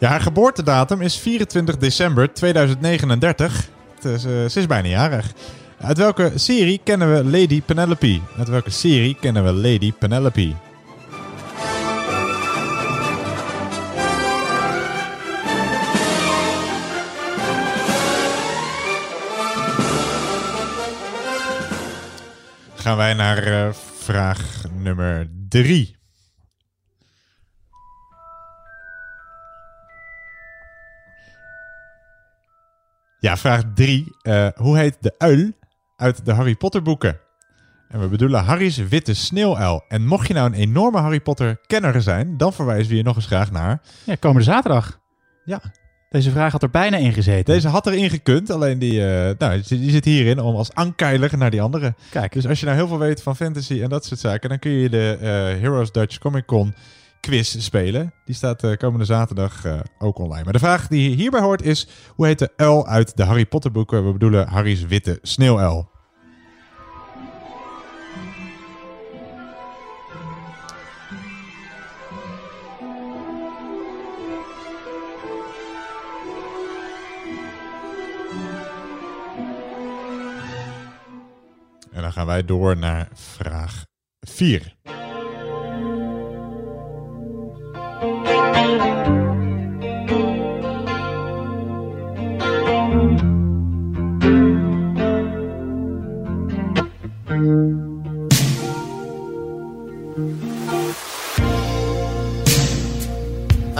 [0.00, 3.68] Ja, haar geboortedatum is 24 december 2039.
[3.94, 5.32] Het is, eh, ze is bijna jarig.
[5.80, 8.20] Uit welke serie kennen we Lady Penelope?
[8.38, 10.54] Uit welke serie kennen we Lady Penelope?
[22.74, 25.97] Gaan wij naar eh, vraag nummer 3.
[33.20, 34.16] Ja, vraag 3.
[34.56, 35.50] hoe heet de uil
[35.96, 37.20] uit de Harry Potter boeken?
[37.88, 39.84] En we bedoelen Harry's witte sneeuwuil.
[39.88, 43.16] En mocht je nou een enorme Harry Potter kenner zijn, dan verwijzen we je nog
[43.16, 43.80] eens graag naar...
[44.04, 45.00] Ja, komende zaterdag.
[45.44, 45.60] Ja.
[46.10, 47.54] Deze vraag had er bijna in gezeten.
[47.54, 51.38] Deze had erin gekund, alleen die, eh, nou, die, die zit hierin om als ankeiler
[51.38, 51.94] naar die andere.
[52.10, 52.32] Kijk.
[52.32, 54.70] Dus als je nou heel veel weet van fantasy en dat soort zaken, dan kun
[54.70, 55.28] je de eh,
[55.60, 56.74] Heroes Dutch Comic Con
[57.20, 58.12] quiz spelen.
[58.24, 60.44] Die staat eh, komende zaterdag eh, ook online.
[60.44, 63.70] Maar de vraag die hierbij hoort is, hoe heet de uil uit de Harry Potter
[63.70, 64.06] boeken?
[64.06, 65.90] We bedoelen Harry's witte sneeuwuil.
[81.92, 83.84] En dan gaan wij door naar vraag
[84.20, 84.76] 4.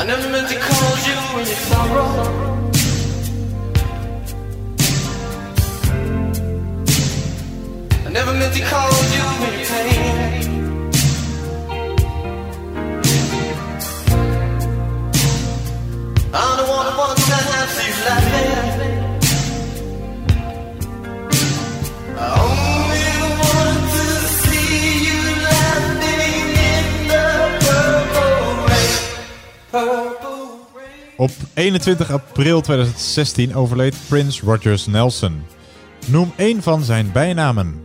[0.08, 2.08] Never meant to call you in your sorrow.
[8.06, 10.27] I never meant to call you in your pain.
[31.18, 35.42] Op 21 april 2016 overleed Prince Rogers Nelson.
[36.06, 37.80] Noem één van zijn bijnamen.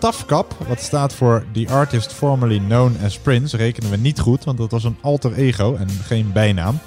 [0.00, 4.58] Tafkap, wat staat voor The Artist Formerly Known as Prince, rekenen we niet goed, want
[4.58, 6.78] dat was een alter ego en geen bijnaam.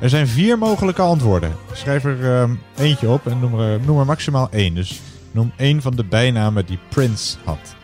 [0.00, 1.52] Er zijn vier mogelijke antwoorden.
[1.72, 4.74] Schrijf er ehm, eentje op en noem er, noem er maximaal één.
[4.74, 5.00] Dus
[5.30, 7.74] noem één van de bijnamen die Prince had.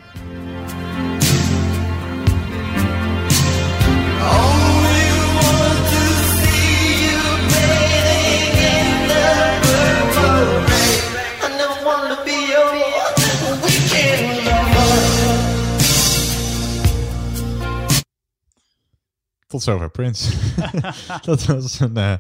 [19.57, 20.33] Tot zover Prince.
[21.25, 22.13] dat was een eh,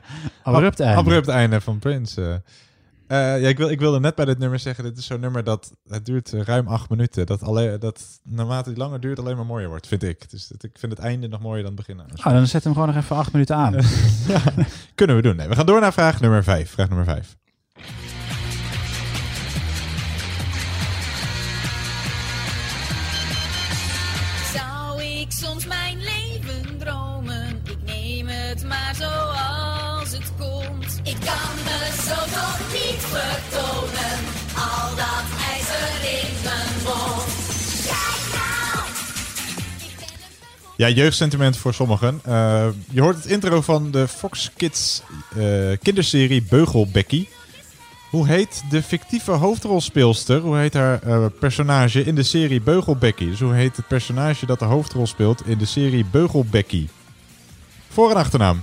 [0.42, 1.00] Abrupt ab- einde.
[1.00, 2.22] abrupt einde van Prince.
[2.22, 2.34] eh.
[3.34, 5.44] Eh, ja, ik, wil, ik wilde net bij dit nummer zeggen, dit is zo'n nummer
[5.44, 7.26] dat het duurt ruim acht minuten.
[7.26, 10.30] Dat, alleen, dat naarmate het langer duurt alleen maar mooier wordt, vind ik.
[10.30, 12.00] Dus dat, ik vind het einde nog mooier dan het begin.
[12.00, 13.72] Oh, dan zet hem gewoon nog even acht minuten aan.
[14.28, 14.40] ja,
[14.94, 15.36] kunnen we doen.
[15.36, 16.70] Nee, we gaan door naar vraag nummer vijf.
[16.70, 17.36] Vraag nummer vijf.
[40.76, 42.20] Ja, jeugdsentiment voor sommigen.
[42.24, 45.02] Eh, je hoort het intro van de Fox Kids
[45.36, 45.44] eh,
[45.82, 46.46] kinderserie
[46.92, 47.26] Becky.
[48.10, 53.24] Hoe heet de fictieve hoofdrolspeelster, hoe heet haar eh, personage in de serie Beugelbecky?
[53.24, 56.88] Dus hoe heet het personage dat de hoofdrol speelt in de serie Beugelbecky?
[57.88, 58.62] Voor- en achternaam.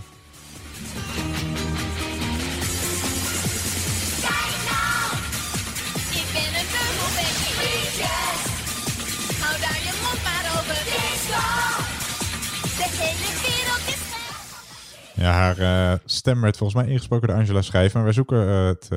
[15.15, 17.95] Ja, haar eh, stem werd volgens mij ingesproken door Angela Schrijver.
[17.95, 18.89] Maar wij zoeken eh, het, eh,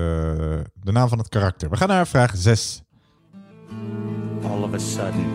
[0.83, 1.71] de naam van het karakter.
[1.71, 2.83] We gaan naar vraag 6.
[4.43, 5.27] All of a sudden,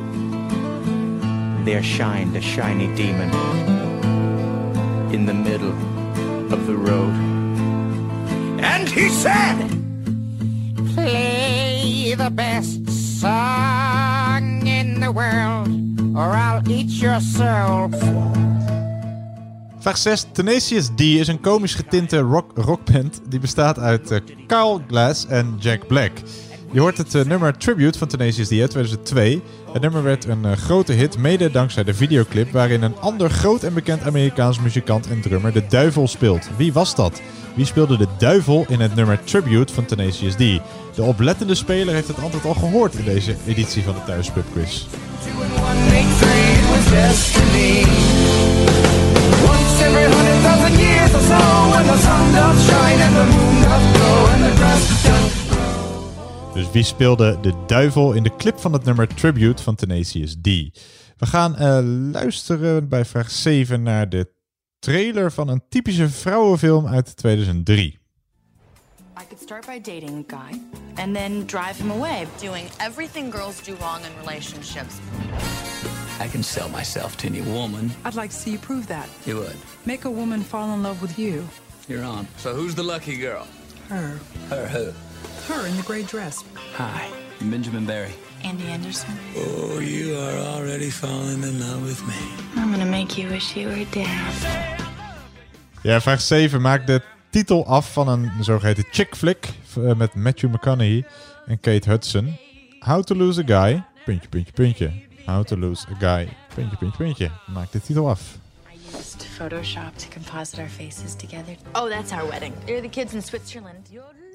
[1.66, 3.30] there shined a shiny demon
[5.12, 5.74] in the middle
[6.52, 7.14] of the road.
[8.62, 9.58] And he said,
[10.96, 15.68] Play the best song in the world,
[16.16, 17.90] or I'll eat your soul.
[19.82, 20.26] Vraag 6.
[20.32, 25.56] Tenacious D is een komisch getinte rock, rockband die bestaat uit eh, Carl Glass en
[25.60, 26.12] Jack Black.
[26.72, 29.42] Je hoort het eh, nummer Tribute van Tenacious D uit 2002.
[29.74, 33.64] Het nummer werd een eh, grote hit, mede dankzij de videoclip waarin een ander groot
[33.64, 36.50] en bekend Amerikaans muzikant en drummer de duivel speelt.
[36.58, 37.22] Wie was dat?
[37.56, 40.62] Wie speelde de duivel in het nummer Tribute van Tenacious D?
[40.96, 44.86] De oplettende speler heeft het antwoord al gehoord in deze editie van de Thuispub Quiz.
[49.82, 51.40] Every hundred thousand years or so,
[51.72, 55.42] when the sun doth shine and the moon doth glow and the grass doth
[56.54, 60.46] Dus wie speelde de duivel in de clip van het nummer Tribute van Tenacious D?
[61.18, 61.80] We gaan eh,
[62.12, 64.32] luisteren bij vraag 7 naar de
[64.80, 68.00] trailer van een typische vrouwenfilm uit 2003.
[69.22, 70.60] I could start by dating a guy
[70.96, 72.28] and then drive him away.
[72.40, 74.96] Doing everything girls do wrong in relationships.
[76.22, 77.90] I can sell myself to any woman.
[78.06, 79.10] I'd like to see you prove that.
[79.26, 79.56] You would.
[79.86, 81.44] Make a woman fall in love with you.
[81.88, 82.28] You're on.
[82.38, 83.48] So who's the lucky girl?
[83.90, 84.20] Her.
[84.50, 84.92] Her who?
[85.54, 86.44] Her in the gray dress.
[86.76, 87.10] Hi,
[87.40, 88.14] I'm Benjamin Barry.
[88.44, 89.10] Andy Anderson.
[89.36, 92.14] Oh, you are already falling in love with me.
[92.56, 94.08] I'm gonna make you wish you were dead.
[95.84, 100.52] Ja, vraag 7 maakt de titel af van een zogeheten chick flick eh, met Matthew
[100.52, 101.06] McConaughey
[101.48, 102.38] en Kate Hudson.
[102.80, 105.10] How to lose a guy, puntje, puntje, puntje.
[105.26, 107.32] How to lose a guy, puntje, puntje, puntje.
[107.48, 108.22] Maakt de titel af.
[109.00, 111.56] Used Photoshop to composite our faces together.
[111.74, 112.54] Oh, that's our wedding.
[112.66, 113.90] You're the kids in Switzerland.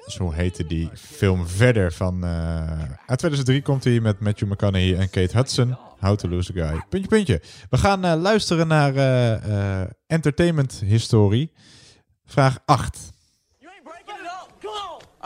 [0.07, 2.24] Zo heette die film verder van...
[2.24, 5.76] eh, uit 2003 komt hij met Matthew McConaughey en Kate Hudson.
[6.01, 6.82] How to lose a guy.
[6.89, 7.43] Puntje, puntje.
[7.70, 11.53] We gaan eh, luisteren naar eh, eh, entertainment historie.
[12.26, 13.14] Vraag 8.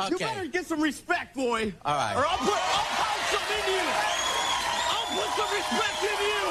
[0.08, 1.74] You better get some respect, boy.
[1.82, 2.16] All right.
[2.16, 4.19] Or I'll put, I'll some in you.
[5.10, 6.44] I'll put some respect in you.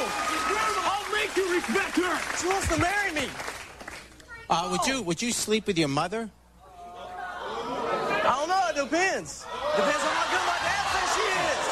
[0.84, 2.38] I'll make you respect her.
[2.38, 3.30] She wants to marry me.
[4.50, 6.30] Uh, would you would you sleep with your mother?
[6.66, 8.66] I don't know.
[8.70, 9.46] It depends.
[9.76, 11.64] Depends on how good my dad says she is.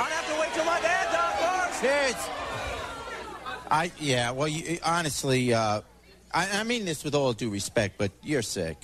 [0.00, 1.36] I'd have to wait till my dad died
[1.70, 1.82] first.
[1.82, 2.16] There's,
[3.70, 4.30] I yeah.
[4.32, 5.82] Well, you, honestly, uh,
[6.34, 8.78] I, I mean this with all due respect, but you're sick.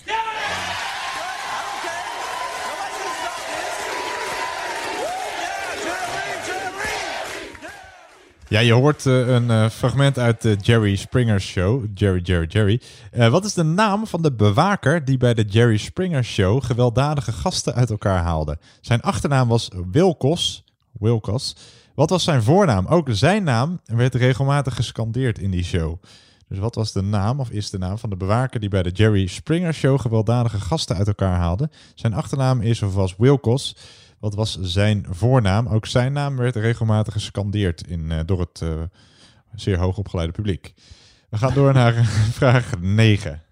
[8.49, 11.84] Ja, je hoort eh, een eh, fragment uit de Jerry Springer Show.
[11.94, 12.80] Jerry, Jerry, Jerry.
[13.11, 17.32] Eh, wat is de naam van de bewaker die bij de Jerry Springer Show gewelddadige
[17.32, 18.59] gasten uit elkaar haalde?
[18.80, 20.64] Zijn achternaam was Wilkos.
[20.92, 21.57] Wilkos.
[21.94, 22.86] Wat was zijn voornaam?
[22.86, 26.03] Ook zijn naam werd regelmatig gescandeerd in die show.
[26.49, 28.90] Dus wat was de naam of is de naam van de bewaker die bij de
[28.90, 31.70] Jerry Springer Show gewelddadige gasten uit elkaar haalde?
[31.94, 33.76] Zijn achternaam is of was Wilkos.
[34.19, 35.66] Wat was zijn voornaam?
[35.66, 38.83] Ook zijn naam werd regelmatig gescandeerd in, eh, door het eh,
[39.55, 40.75] zeer hoogopgeleide publiek.
[41.29, 42.05] We gaan door naar
[42.39, 43.43] vraag 9.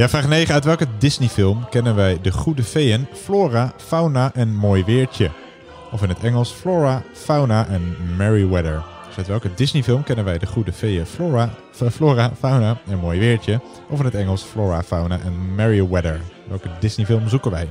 [0.00, 0.54] Ja, vraag 9.
[0.54, 5.30] Uit welke Disney-film kennen wij de goede feeën Flora, Fauna en Mooi Weertje?
[5.90, 8.82] Of in het Engels Flora, Fauna en Merryweather.
[9.06, 11.50] Dus uit welke Disney-film kennen wij de goede feeën Flora,
[11.90, 13.60] Flora, Fauna en Mooi Weertje?
[13.88, 16.20] Of in het Engels Flora, Fauna en Merryweather.
[16.48, 17.68] Welke Disney-film zoeken wij?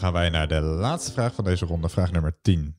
[0.00, 2.76] dan gaan wij naar de laatste vraag van deze ronde, vraag nummer 10.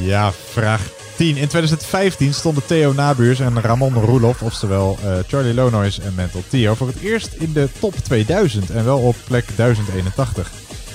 [0.00, 1.36] Ja, vraag 10.
[1.36, 6.74] In 2015 stonden Theo Nabuurs en Ramon Roelof, oftewel eh, Charlie Lonois en Mental Theo,
[6.74, 10.50] voor het eerst in de top 2000 en wel op plek 1081.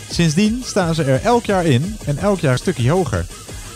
[0.10, 3.26] Sindsdien staan ze er elk jaar in en elk jaar een stukje hoger.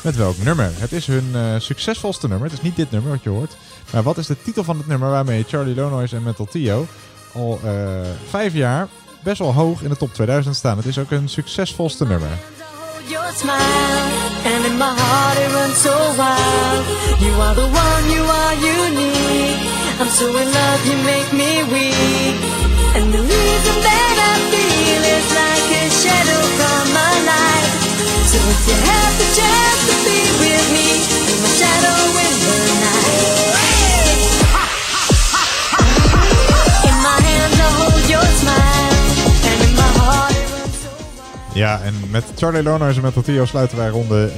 [0.03, 0.71] Met welk nummer?
[0.73, 2.49] Het is hun eh, succesvolste nummer.
[2.49, 3.57] Het is niet dit nummer wat je hoort.
[3.91, 6.87] Maar wat is de titel van het nummer waarmee Charlie Lonois en Mental Theo
[7.33, 7.71] al eh,
[8.29, 8.87] vijf jaar
[9.23, 10.77] best wel hoog in de top 2000 staan?
[10.77, 12.56] Het is ook hun succesvolste nummer.
[13.09, 14.07] Your smile,
[14.43, 16.83] and in my heart it runs so wild.
[17.23, 19.63] You are the one, you are unique.
[19.99, 22.35] I'm so in love, you make me weak.
[22.99, 27.71] And the reason that I feel is like a shadow from my life.
[28.27, 30.87] So if you have the chance to be with me,
[31.27, 32.96] be my shadow in the night.
[41.57, 44.31] Ja, en met Charlie Lonois en Mental Theo sluiten wij ronde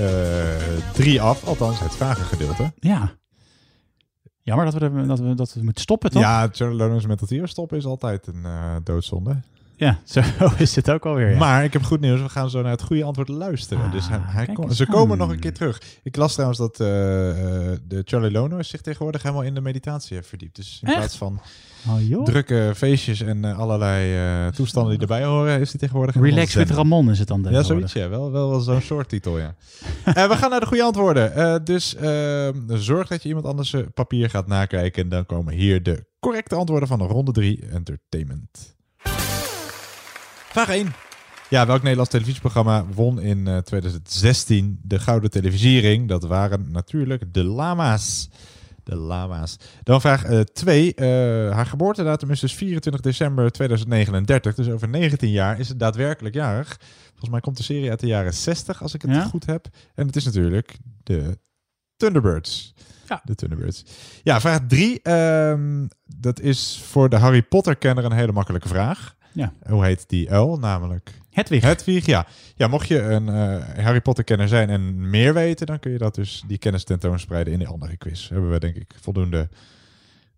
[0.93, 1.43] 3 af.
[1.45, 2.72] Althans, het vragengedeelte.
[2.80, 3.11] Ja.
[4.41, 6.22] Jammer dat we, er- dat we, dat we moeten stoppen, toch?
[6.22, 9.41] Ja, Charlie en Mental Theo stoppen is altijd een eh, doodzonde.
[9.76, 10.22] Ja, zo
[10.57, 11.30] is het ook alweer.
[11.30, 11.38] Ja.
[11.38, 12.22] Maar ik heb goed nieuws.
[12.22, 13.91] We gaan zo naar het goede antwoord luisteren.
[13.91, 15.82] dus hij, kom- ze komen nog een keer terug.
[16.03, 17.30] Ik las trouwens dat eh,
[17.72, 20.55] eh, de Charlie Lonois zich tegenwoordig helemaal in de meditatie heeft verdiept.
[20.55, 20.97] Dus in Echt?
[20.97, 21.39] plaats van
[21.88, 26.53] Oh, drukke feestjes en eh, allerlei eh, toestanden die erbij horen, is hij tegenwoordig Relax
[26.53, 26.69] with.
[26.69, 27.93] Ramon is het dan Ja, zoiets.
[27.93, 29.55] Ja, wel, wel, wel zo'n soort titel, ja.
[30.03, 31.65] Eh, we gaan naar de goede antwoorden.
[31.65, 35.03] Dus eh, zorg dat je iemand anders papier gaat nakijken.
[35.03, 38.75] En dan komen hier de correcte antwoorden van de ronde 3 Entertainment.
[40.49, 40.93] Vraag 1.
[41.49, 46.07] Ja, welk Nederlands televisieprogramma won in eh, 2016 de Gouden Televisiering?
[46.07, 48.30] Dat waren natuurlijk de Lama's.
[48.89, 49.57] De Lama's.
[49.83, 50.23] Dan vraag
[50.53, 50.93] 2.
[51.51, 54.55] haar geboortedatum is dus 24 december 2039.
[54.55, 56.77] Dus over 19 jaar is het daadwerkelijk jarig.
[57.07, 59.23] Volgens mij komt de serie uit de jaren 60, als ik het Ja?
[59.23, 59.67] goed heb.
[59.95, 61.37] En het is natuurlijk de
[61.97, 62.73] Thunderbirds.
[63.07, 63.21] Ja.
[63.23, 63.83] De Thunderbirds.
[64.23, 65.01] Ja, vraag 3.
[66.05, 69.15] dat is voor de Harry Potter-kenner een hele makkelijke vraag.
[69.32, 69.53] Ja.
[69.67, 70.57] Hoe heet die uil?
[70.57, 71.11] Namelijk...
[71.32, 71.61] Hedwig.
[71.61, 72.25] Hedwig, ja.
[72.55, 76.15] Ja, mocht je een eh, Harry Potter-kenner zijn en meer weten, dan kun je dat
[76.15, 78.30] dus, die kennis tentoonspreiden in die andere quiz.
[78.30, 79.49] Hebben we denk ik voldoende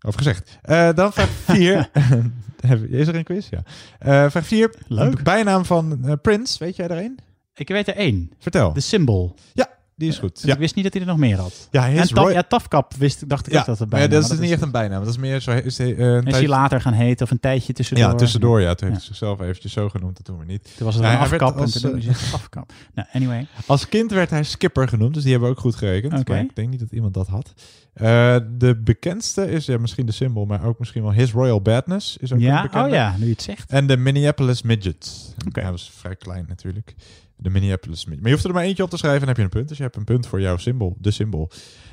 [0.00, 0.58] over gezegd.
[0.62, 1.90] Eh, dan vraag 4.
[3.00, 3.48] is er een quiz?
[3.50, 3.62] Ja.
[3.98, 4.74] Eh, vraag 4.
[4.88, 5.22] Leuk.
[5.22, 6.64] Bijnaam van Prince.
[6.64, 7.18] Weet jij er een?
[7.54, 8.32] Ik weet er één.
[8.38, 8.72] Vertel.
[8.72, 9.34] De Symbol.
[9.52, 9.68] Ja,
[10.02, 10.34] die is goed.
[10.34, 10.52] Dus Ja.
[10.52, 11.68] Ik wist niet dat hij er nog meer had.
[11.70, 14.06] Ja, en taf, ja, Tafkap wist, dacht ik Ja, dat het bijna.
[14.06, 15.00] dat is niet echt een bijnaam.
[15.04, 15.50] Dat is meer zo.
[15.50, 18.06] Is hij, eh, een Is hij tijdje- later gaan heten of een tijdje tussendoor?
[18.06, 18.60] Ja, tussendoor.
[18.60, 19.06] Ja, toen heeft Ja.
[19.08, 20.16] hij zichzelf eventjes zo genoemd.
[20.16, 20.72] Dat doen we niet.
[20.76, 22.72] Toen was het Ja, een afkap en toen noemde eh, hij afkap.
[22.94, 23.46] Nou, anyway.
[23.66, 26.12] Als kind werd hij skipper genoemd, dus die hebben we ook goed gerekend.
[26.18, 26.32] Oké.
[26.32, 27.52] Maar ik denk niet dat iemand dat had.
[27.92, 32.16] Eh, de bekendste is ja, misschien de Symbol, maar ook misschien wel His Royal Badness.
[32.16, 32.56] Is ook Ja?
[32.56, 32.88] een bekende.
[32.88, 33.70] Oh ja, nu je het zegt.
[33.70, 35.34] En de Minneapolis Midget.
[35.48, 35.60] Oké.
[35.60, 36.94] Hij was vrij klein natuurlijk.
[37.42, 38.04] De Minneapolis.
[38.04, 39.68] Maar je hoeft er maar eentje op te schrijven en heb je een punt.
[39.68, 41.50] Dus je hebt een punt voor jouw symbool, de symbool.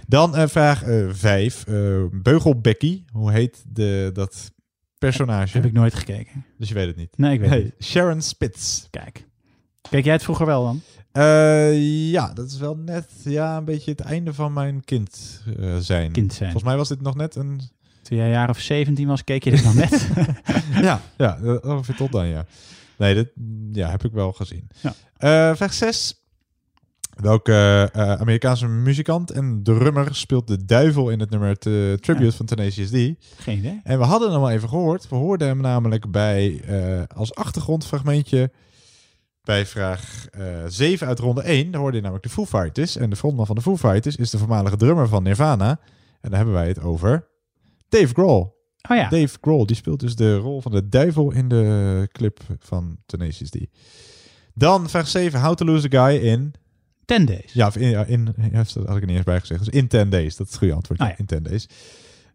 [0.08, 1.66] Dan eh, vraag 5.
[2.12, 3.04] Beugel Becky.
[3.12, 4.52] Hoe heet de, dat
[4.98, 5.58] personage?
[5.58, 6.46] Heb ik nooit gekeken.
[6.58, 7.18] Dus je weet het niet.
[7.18, 7.74] Nee, ik weet het niet.
[7.80, 8.88] Sharon Spitz.
[8.90, 9.28] Kijk.
[9.90, 10.82] Keek jij het vroeger wel dan?
[11.12, 15.78] Eh, ja, dat is wel net ja, een beetje het einde van mijn kind eh,
[15.78, 16.12] zijn.
[16.12, 16.52] Kind zijn.
[16.52, 17.62] Volgens mij was dit nog net een...
[18.02, 20.10] Toen jij een jaar of 17 was, keek je dit nog net?
[20.88, 22.46] ja, ja, eh, ongeveer tot dan, ja.
[23.00, 23.32] Nee, dit
[23.72, 24.68] ja, heb ik wel gezien.
[24.82, 24.94] Ja.
[25.18, 26.24] Eh, vraag 6.
[27.16, 32.46] Welke eh, Amerikaanse muzikant en drummer speelt de duivel in het nummer te, Tribute van
[32.46, 32.94] Tenacious D?
[33.38, 33.80] Geen idee.
[33.84, 35.10] En we hadden hem al even gehoord.
[35.10, 38.52] We hoorden hem namelijk bij eh, als achtergrondfragmentje
[39.44, 41.72] bij vraag eh 7 uit ronde 1.
[41.72, 42.96] Daar hoorde je namelijk de Foo Fighters.
[42.96, 45.80] En de frontman van de Foo Fighters is de voormalige drummer van Nirvana.
[46.22, 47.28] En daar hebben wij het over
[47.90, 48.59] Dave Grohl.
[48.90, 49.10] Oh ja.
[49.10, 53.50] Dave Grohl, die speelt dus de rol van de duivel in de clip van Tenacious
[53.50, 53.58] D.
[54.54, 56.54] Dan vraag 7, How to Lose a Guy in...
[57.06, 57.54] 10 days.
[57.54, 59.66] Ja, in, in, dat had ik er niet eens bij gezegd.
[59.66, 61.00] Dus in 10 days, dat is het goede antwoord.
[61.00, 61.18] Ah, ja.
[61.18, 61.68] In 10 days.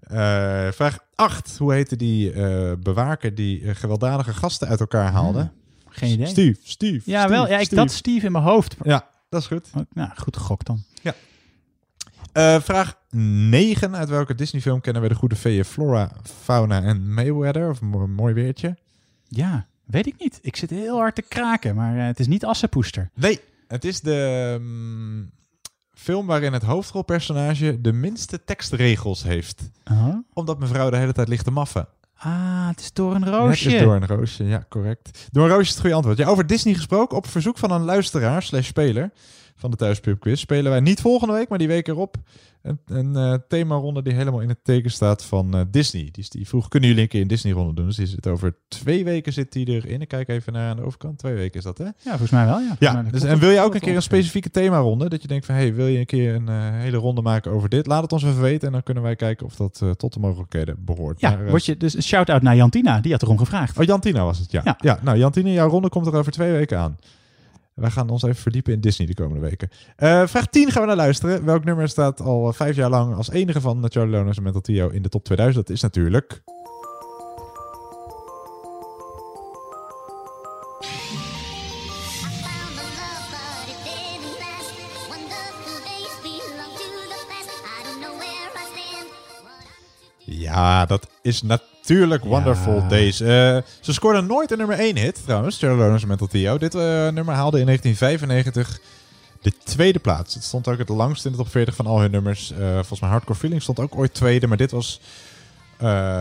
[0.00, 5.50] Eh, vraag 8, hoe heette die eh, bewaker die eh, gewelddadige gasten uit elkaar haalde?
[5.88, 6.26] Geen idee.
[6.26, 7.10] Steve, Steve.
[7.10, 7.48] Ja, Steve, wel.
[7.48, 7.80] Ja, ik Steve.
[7.80, 8.76] dat Steve in mijn hoofd.
[8.82, 9.70] Ja, dat is goed.
[9.74, 10.82] Oh, Nou, goed gegokt dan.
[11.02, 11.14] Ja.
[12.34, 13.96] Eh, vraag 9.
[13.96, 16.10] Uit welke Disney-film kennen we de goede veeën Flora,
[16.42, 17.68] Fauna en Mayweather?
[17.70, 18.76] Of mo- mooi weertje?
[19.28, 20.38] Ja, weet ik niet.
[20.42, 23.10] Ik zit heel hard te kraken, maar eh, het is niet Assepoester.
[23.14, 25.30] Nee, het is de mm,
[25.92, 29.70] film waarin het hoofdrolpersonage de minste tekstregels heeft.
[29.90, 30.14] Oh.
[30.32, 31.88] Omdat mevrouw de hele tijd ligt te maffen.
[32.16, 33.64] Ah, het is door een roosje.
[33.64, 35.28] Het is door een roosje, ja, correct.
[35.32, 36.18] Door een roosje is het goede antwoord.
[36.18, 39.10] Ja, over Disney gesproken, op verzoek van een luisteraar slash speler...
[39.56, 42.16] van de Thuispub Quiz spelen wij niet volgende week, maar die week erop.
[42.62, 46.08] Een, een eh, themaronde die helemaal in het teken staat van eh, Disney.
[46.12, 47.86] Die, die vroeg, kunnen jullie een keer een Disney-ronde doen?
[47.86, 50.00] Dus die zit over twee weken zit die erin.
[50.00, 51.18] Ik kijk even naar aan de overkant.
[51.18, 51.84] Twee weken is dat, hè?
[51.84, 52.76] Ja, volgens mij wel, ja.
[52.78, 55.08] Ja, dus, en wil je ook een keer een specifieke themaronde?
[55.08, 57.68] Dat je denkt van, hey, wil je een keer een eh, hele ronde maken over
[57.68, 57.86] dit?
[57.86, 60.76] Laat het ons even weten en dan kunnen wij kijken of dat tot de mogelijkheden
[60.78, 61.20] behoort.
[61.20, 63.78] Ja, Maar, word je, dus een shout-out naar Jantina, die had erom gevraagd.
[63.78, 64.60] Oh, Jantina was het, ja.
[64.64, 64.76] ja.
[64.80, 64.98] Ja.
[65.02, 66.96] nou, Jantina, jouw ronde komt er over twee weken aan.
[67.74, 69.68] Wij gaan ons even verdiepen in Disney de komende weken.
[69.96, 71.44] Eh, vraag 10 gaan we naar luisteren.
[71.44, 74.60] Welk nummer staat al eh, vijf jaar lang als enige van Charlie Loners en Mental
[74.60, 75.66] Tio in de top 2000?
[75.66, 76.42] Dat is natuurlijk...
[90.26, 91.73] Ja, dat is natuurlijk
[92.22, 93.20] Wonderful Days.
[93.20, 93.28] Eh,
[93.80, 96.58] ze scoorden nooit een nummer 1 hit, trouwens, Loners en Mental Tio.
[96.58, 98.80] Dit eh, nummer haalde in 1995
[99.42, 100.34] de tweede plaats.
[100.34, 102.52] Het stond ook het langst in de top 40 van al hun nummers.
[102.52, 105.00] Eh, volgens mij Hardcore Feeling stond ook ooit tweede, maar dit was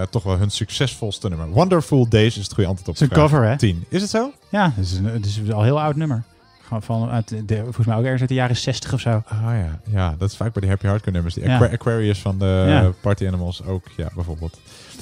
[0.09, 1.49] toch wel hun succesvolste nummer.
[1.49, 3.57] Wonderful Days is het goede antwoord op Het is een vraag cover, hè?
[3.57, 3.85] 10.
[3.89, 4.31] Is het zo?
[4.49, 6.23] Ja, het is, een, het is al een heel oud nummer.
[6.67, 9.09] Gewoon van uit de, volgens mij ook ergens uit de jaren 60 of zo.
[9.27, 11.33] Ah ja, ja, dat is vaak bij die Happy Hardcore nummers.
[11.33, 11.65] Die Ja.
[11.65, 12.91] Aquarius van de Ja.
[13.01, 14.59] Party Animals ook, ja, bijvoorbeeld.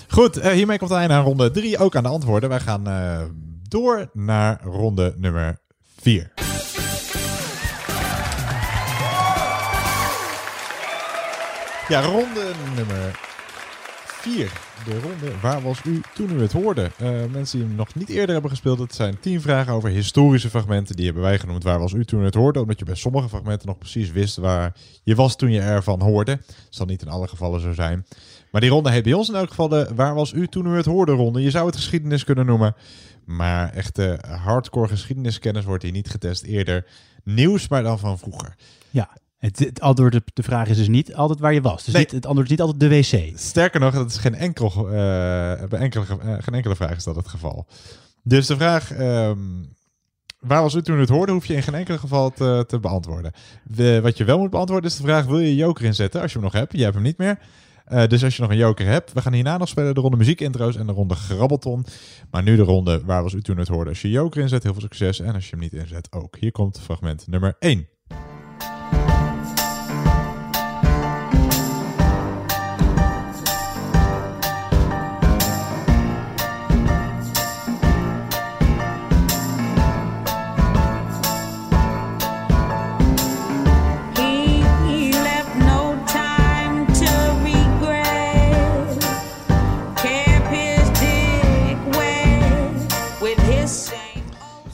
[0.09, 1.77] Goed, eh, hiermee komt het einde aan ronde 3.
[1.77, 2.49] Ook aan de antwoorden.
[2.49, 3.19] Wij gaan eh,
[3.67, 5.57] door naar ronde nummer
[6.01, 6.31] 4.
[11.87, 13.19] Ja, ronde nummer
[14.21, 14.51] 4.
[14.85, 16.91] De ronde Waar was u toen u het hoorde?
[16.97, 20.49] Eh, mensen die hem nog niet eerder hebben gespeeld, het zijn 10 vragen over historische
[20.49, 20.95] fragmenten.
[20.95, 22.61] Die hebben wij genoemd Waar was u toen u het hoorde?
[22.61, 26.35] Omdat je bij sommige fragmenten nog precies wist waar je was toen je ervan hoorde.
[26.35, 28.05] Dat zal niet in alle gevallen zo zijn.
[28.51, 30.75] Maar die ronde heet bij ons in elk geval de Waar was u toen u
[30.75, 31.41] het hoorde ronde.
[31.41, 32.75] Je zou het geschiedenis kunnen noemen.
[33.25, 36.87] Maar echte hardcore geschiedeniskennis wordt hier niet getest eerder.
[37.23, 38.55] Nieuws, maar dan van vroeger.
[38.89, 39.09] Ja,
[39.41, 41.83] het, het antwoord op de vraag is dus niet altijd waar je was.
[41.83, 42.03] Dus Nee.
[42.03, 43.37] niet, het antwoord is niet altijd de wc.
[43.39, 44.93] Sterker nog, dat is geen, enkel, eh,
[45.69, 47.67] bij enkele, eh, geen enkele vraag is dat het geval.
[48.23, 49.37] Dus de vraag, ehm,
[50.39, 52.79] waar was u toen u het hoorde, hoef je in geen enkele geval te, te
[52.79, 53.31] beantwoorden.
[53.63, 56.37] De, wat je wel moet beantwoorden is de vraag, wil je joker inzetten als je
[56.37, 56.73] hem nog hebt?
[56.73, 57.39] Je hebt hem niet meer.
[57.85, 60.17] Eh, dus als je nog een joker hebt, we gaan hierna nog spelen de ronde
[60.17, 61.85] muziekintro's en de ronde grabbelton.
[62.31, 63.89] Maar nu de ronde, waar was u toen het hoorde?
[63.89, 65.19] Als je je joker inzet, heel veel succes.
[65.19, 66.37] En als je hem niet inzet, ook.
[66.39, 67.87] Hier komt fragment nummer 1.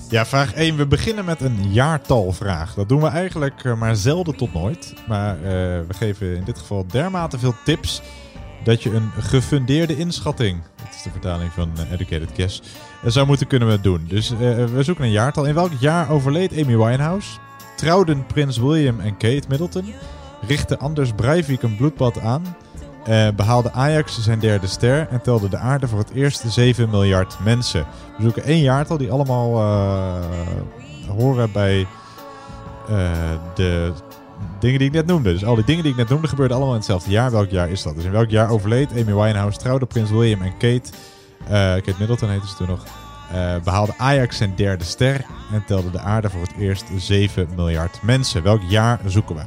[0.10, 0.78] Ja, vraag 1.
[0.78, 2.74] We beginnen met een jaartalvraag.
[2.74, 4.94] Dat doen we eigenlijk eh, maar zelden tot nooit.
[5.08, 5.42] Maar eh,
[5.88, 8.02] we geven in dit geval dermate veel tips
[8.64, 12.62] dat je een gefundeerde inschatting, dat is de vertaling van eh, Educated Guess,
[13.06, 14.06] zou moeten kunnen doen.
[14.08, 15.46] Dus we zoeken een jaartal.
[15.46, 17.38] In welk jaar overleed Amy Winehouse?
[17.76, 19.94] Trouwden prins William en Kate Middleton?
[20.42, 22.56] Richtte Anders Breivik een bloedbad aan?
[23.08, 27.38] Eh, behaalde Ajax zijn derde ster en telde de aarde voor het eerst 7 miljard
[27.44, 27.86] mensen.
[28.18, 30.26] We zoeken één jaartal die allemaal eh,
[31.18, 31.88] horen bij
[32.90, 33.12] eh,
[33.56, 33.92] de
[34.60, 35.32] dingen die ik net noemde.
[35.32, 37.32] Dus al die dingen die ik net noemde gebeurden allemaal in hetzelfde jaar.
[37.32, 37.96] Welk jaar is dat?
[37.96, 40.90] Dus in welk jaar overleed Amy Winehouse, trouwde Prins William en Kate,
[41.48, 42.84] Kate Middleton heette ze toen nog,
[43.32, 48.02] eh, behaalde Ajax zijn derde ster en telde de aarde voor het eerst 7 miljard
[48.02, 48.44] mensen.
[48.44, 49.36] Welk jaar zoeken?
[49.36, 49.42] We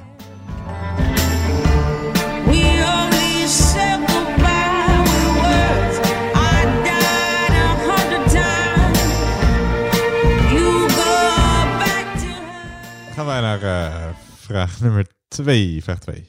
[13.30, 15.80] wij naar eh, vraag nummer 2.
[15.82, 16.28] Vraag 2.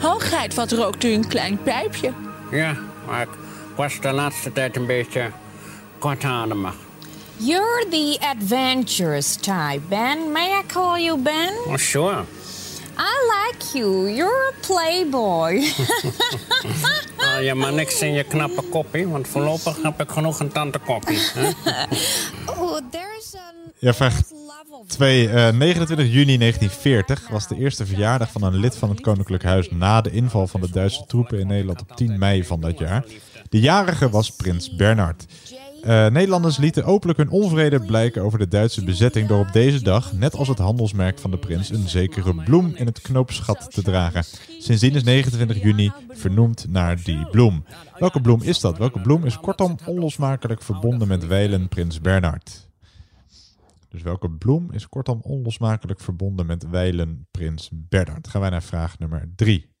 [0.00, 2.12] Hoogheid, wat rookt u een klein pijpje?
[2.50, 3.28] Ja, maar ik
[3.76, 5.30] was de laatste tijd een beetje
[5.98, 6.74] kortademig.
[7.36, 10.32] You're the adventurous type, Ben.
[10.32, 11.52] May I call you Ben?
[11.66, 12.24] Oh, sure.
[12.98, 14.10] I like you.
[14.10, 15.62] You're a playboy.
[17.28, 20.78] Haal je maar niks in je knappe koppie, want voorlopig heb ik genoeg een tante
[20.78, 21.18] koppie.
[21.34, 21.46] hè?
[22.52, 24.20] oh, there's a Ja, vraag
[24.86, 25.28] 2.
[25.52, 30.00] 29 juni 1940 was de eerste verjaardag van een lid van het Koninklijk Huis na
[30.00, 33.04] de inval van de Duitse troepen in Nederland op 10 mei van dat jaar.
[33.48, 35.26] De jarige was prins Bernhard.
[35.82, 40.12] Eh, Nederlanders lieten openlijk hun onvrede blijken over de Duitse bezetting door op deze dag,
[40.12, 44.24] net als het handelsmerk van de prins, een zekere bloem in het knoopsgat te dragen.
[44.58, 47.64] Sindsdien is 29 juni vernoemd naar die bloem.
[47.98, 48.78] Welke bloem is dat?
[48.78, 52.68] Welke bloem is kortom onlosmakelijk verbonden met wijlen prins Bernhard?
[53.88, 58.28] Dus welke bloem is kortom onlosmakelijk verbonden met wijlen prins Bernhard?
[58.28, 59.77] Gaan wij naar vraag nummer 3.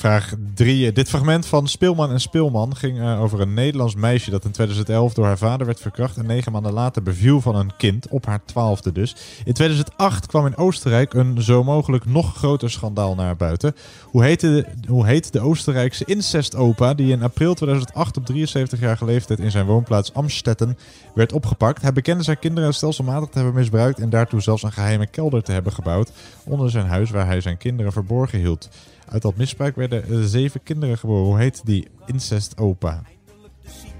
[0.00, 0.92] Vraag 3.
[0.92, 5.14] Dit fragment van Speelman en Speelman ging eh, over een Nederlands meisje dat in 2011
[5.14, 8.44] door haar vader werd verkracht en negen maanden later beviel van een kind, op haar
[8.44, 9.16] twaalfde dus.
[9.44, 13.74] In 2008 kwam in Oostenrijk een zo mogelijk nog groter schandaal naar buiten.
[14.04, 19.50] Hoe, de, hoe heet de Oostenrijkse incestopa die in april 2008 op 73-jarige leeftijd in
[19.50, 20.78] zijn woonplaats Amstetten
[21.14, 21.82] werd opgepakt?
[21.82, 25.52] Hij bekende zijn kinderen stelselmatig te hebben misbruikt en daartoe zelfs een geheime kelder te
[25.52, 26.12] hebben gebouwd
[26.44, 28.68] onder zijn huis waar hij zijn kinderen verborgen hield.
[29.10, 31.24] Uit dat misbruik werden eh, zeven kinderen geboren.
[31.24, 33.02] Hoe heet die incestopa?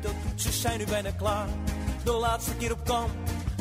[0.00, 1.48] de toetsen zijn nu bijna klaar.
[2.04, 3.11] De laatste keer op kamp,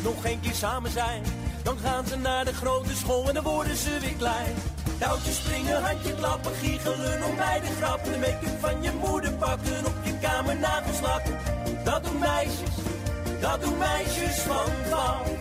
[0.03, 1.23] nog één keer samen zijn.
[1.63, 4.55] Dan gaan ze naar de grote school en dan worden ze weer klein.
[4.99, 8.11] Touwtjes springen, handje klappen, giechelen om bij de grappen.
[8.11, 11.37] De make-up van je moeder pakken, op je kamer nagels lakken.
[11.83, 12.75] Dat doen meisjes,
[13.41, 15.31] dat doen meisjes van twaalf.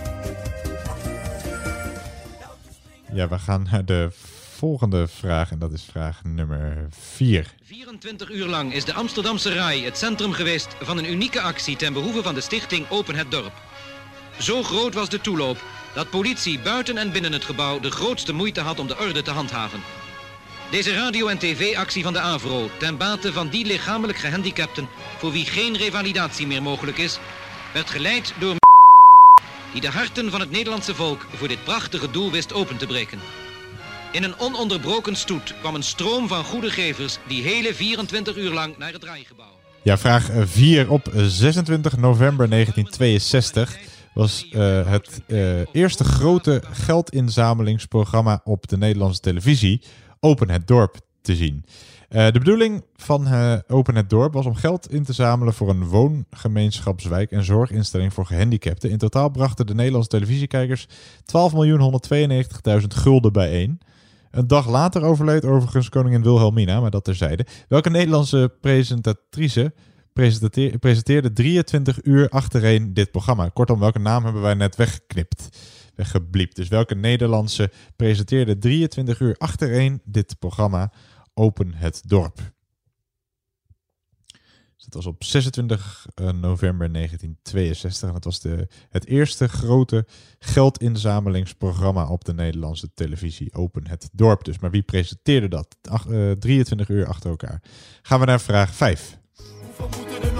[3.12, 4.10] Ja, we gaan naar de
[4.58, 7.54] volgende vraag en dat is vraag nummer 4.
[7.62, 11.92] 24 uur lang is de Amsterdamse Rai het centrum geweest van een unieke actie ten
[11.92, 13.52] behoeve van de stichting Open het Dorp.
[14.38, 15.62] Zo groot was de toeloop
[15.94, 19.30] dat politie buiten en binnen het gebouw de grootste moeite had om de orde te
[19.30, 19.80] handhaven.
[20.70, 24.88] Deze radio- en tv-actie van de AVRO ten bate van die lichamelijk gehandicapten
[25.18, 27.18] voor wie geen revalidatie meer mogelijk is,
[27.72, 28.56] werd geleid door
[29.72, 33.20] die de harten van het Nederlandse volk voor dit prachtige doel wist open te breken.
[34.12, 38.78] In een ononderbroken stoet kwam een stroom van goede gevers die hele 24 uur lang
[38.78, 39.58] naar het draaigebouw.
[39.82, 40.90] Ja, vraag 4.
[40.90, 43.78] Op 26 november 1962
[44.14, 49.82] was eh, het eh, eerste grote geldinzamelingsprogramma op de Nederlandse televisie
[50.20, 51.64] Open het Dorp te zien.
[52.08, 55.68] Eh, de bedoeling van eh, Open het Dorp was om geld in te zamelen voor
[55.68, 58.90] een woongemeenschapswijk en zorginstelling voor gehandicapten.
[58.90, 63.80] In totaal brachten de Nederlandse televisiekijkers 12.192.000 gulden bijeen.
[64.30, 67.46] Een dag later overleed overigens koningin Wilhelmina, maar dat terzijde.
[67.68, 69.72] Welke Nederlandse presentatrice
[70.12, 73.48] presenteer- presenteerde 23 uur achtereen dit programma?
[73.48, 75.48] Kortom, welke naam hebben wij net weggeknipt?
[75.94, 76.56] Weggebliept.
[76.56, 80.92] Dus welke Nederlandse presenteerde 23 uur achtereen dit programma
[81.34, 82.56] Open het Dorp?
[84.88, 88.08] Dat was op 26 eh, november 1962.
[88.08, 90.06] En dat was de, het eerste grote
[90.38, 93.54] geldinzamelingsprogramma op de Nederlandse televisie.
[93.54, 94.58] Open het Dorp dus.
[94.58, 95.76] Maar wie presenteerde dat?
[95.90, 97.62] Ach, eh, 23 uur achter elkaar.
[98.02, 99.18] Gaan we naar vraag 5.
[99.76, 100.37] Hoeveel moeten er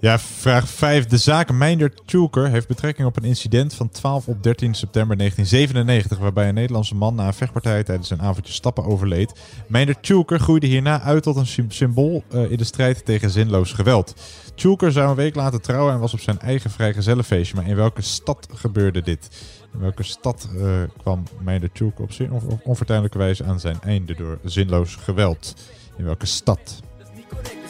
[0.00, 1.06] Ja, vraag 5.
[1.06, 6.18] De zaak Meindert Tjulker heeft betrekking op een incident van 12 op 13 september 1997,
[6.18, 9.32] waarbij een Nederlandse man na een vechtpartij tijdens een avondje stappen overleed.
[9.66, 13.72] Meindert Tjulker groeide hierna uit tot een sym- symbool eh, in de strijd tegen zinloos
[13.72, 14.14] geweld.
[14.54, 17.56] Tjulker zou een week later trouwen en was op zijn eigen vrijgezellenfeestje.
[17.56, 19.28] Maar in welke stad gebeurde dit?
[19.72, 24.38] In welke stad eh, kwam Meindert Tjulker op of onfortuinlijke wijze aan zijn einde door
[24.44, 25.54] zinloos geweld?
[25.96, 26.80] In welke stad?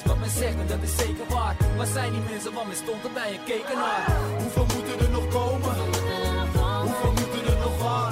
[0.01, 1.57] Is wat men zegt en dat is zeker waar.
[1.76, 4.16] Waar zijn die mensen, want men stond erbij en keken naar.
[4.38, 5.74] Hoeveel moeten er nog komen?
[6.80, 8.11] Hoeveel moeten er nog gaan?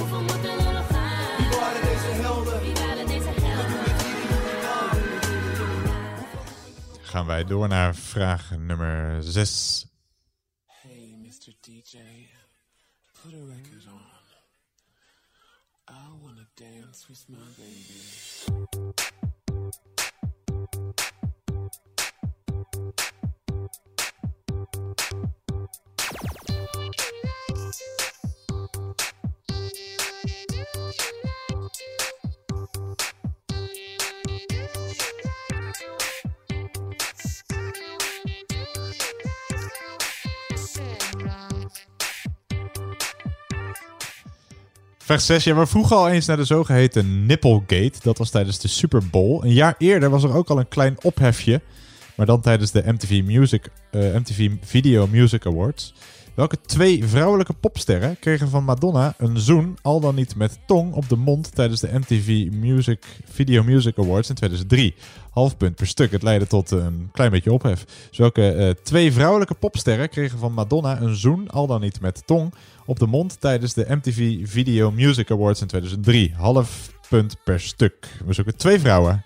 [1.37, 2.61] Wie waren deze helden?
[7.03, 9.88] Gaan wij door naar vraag nummer 6.
[45.09, 45.45] Vraag 6.
[45.45, 47.93] Ja, we vroegen al eens naar de zogeheten Nipplegate.
[48.03, 49.43] Dat was tijdens de Super Bowl.
[49.43, 51.61] Een jaar eerder was er ook al een klein ophefje.
[52.15, 55.95] Maar dan tijdens de MTV, Music, eh, MTV Video Music Awards.
[56.35, 61.09] Welke twee vrouwelijke popsterren kregen van Madonna een zoen, al dan niet met tong, op
[61.09, 64.95] de mond tijdens de MTV Music, Video Music Awards in 2003?
[65.31, 66.11] Half punt per stuk.
[66.11, 67.85] Het leidde tot een klein beetje ophef.
[68.09, 72.23] Dus welke eh, twee vrouwelijke popsterren kregen van Madonna een zoen, al dan niet met
[72.27, 72.55] tong,
[72.89, 76.35] op de mond tijdens de MTV Video Music Awards in 2003?
[76.37, 78.09] Half punt per stuk.
[78.27, 79.25] We zoeken twee vrouwen.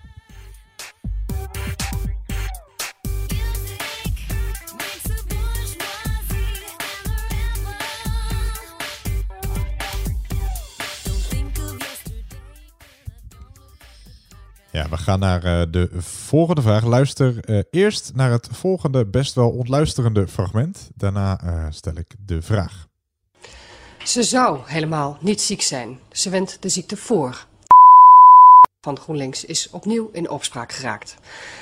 [14.71, 16.83] Ja, we gaan naar eh, de volgende vraag.
[16.83, 20.89] Luister eh, eerst naar het volgende best wel ontluisterende fragment.
[20.95, 22.91] Daarna eh, stel ik de vraag.
[24.03, 25.99] Ze zou helemaal niet ziek zijn.
[26.11, 27.45] Ze wendt de ziekte voor.
[28.81, 31.15] Van GroenLinks is opnieuw in opspraak geraakt.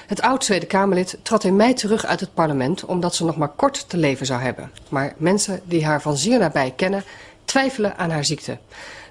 [0.08, 3.90] Het oud-Tweede Kamerlid trad in mei terug uit het parlement omdat ze nog maar kort
[3.90, 4.72] te leven zou hebben.
[4.90, 7.04] Maar mensen die haar van zeer nabij kennen
[7.46, 8.58] twijfelen aan haar ziekte.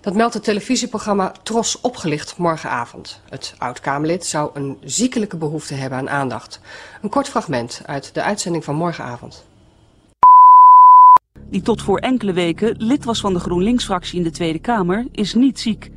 [0.00, 3.20] Dat meldt het televisieprogramma Tros opgelicht morgenavond.
[3.28, 6.60] Het oud-Kamerlid zou een ziekelijke behoefte hebben aan aandacht.
[7.02, 9.44] Een kort fragment uit de uitzending van morgenavond.
[11.50, 15.34] Die tot voor enkele weken lid was van de GroenLinks-fractie in de Tweede Kamer, is
[15.34, 15.90] niet ziek.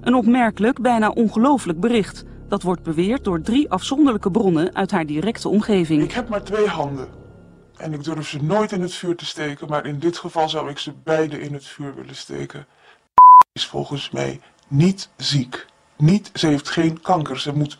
[0.00, 2.24] Een opmerkelijk, bijna ongelooflijk bericht.
[2.48, 6.02] Dat wordt beweerd door drie afzonderlijke bronnen uit haar directe omgeving.
[6.02, 7.08] Ik heb maar twee handen.
[7.76, 10.70] En ik durf ze nooit in het vuur te steken, maar in dit geval zou
[10.70, 12.66] ik ze beide in het vuur willen steken.
[13.52, 15.66] Is volgens mij niet ziek.
[15.96, 17.40] Niet, ze heeft geen kanker.
[17.40, 17.76] Ze moet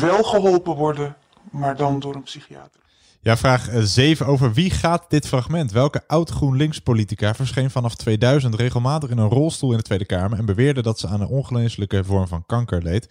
[0.00, 1.16] wel geholpen worden,
[1.50, 2.81] maar dan door een psychiater.
[3.24, 4.26] Ja, vraag 7.
[4.26, 5.72] Over wie gaat dit fragment?
[5.72, 10.82] Welke oud-GroenLinks-politica verscheen vanaf 2000 regelmatig in een rolstoel in de Tweede Kamer en beweerde
[10.82, 13.08] dat ze aan een ongeneeslijke vorm van kanker leed?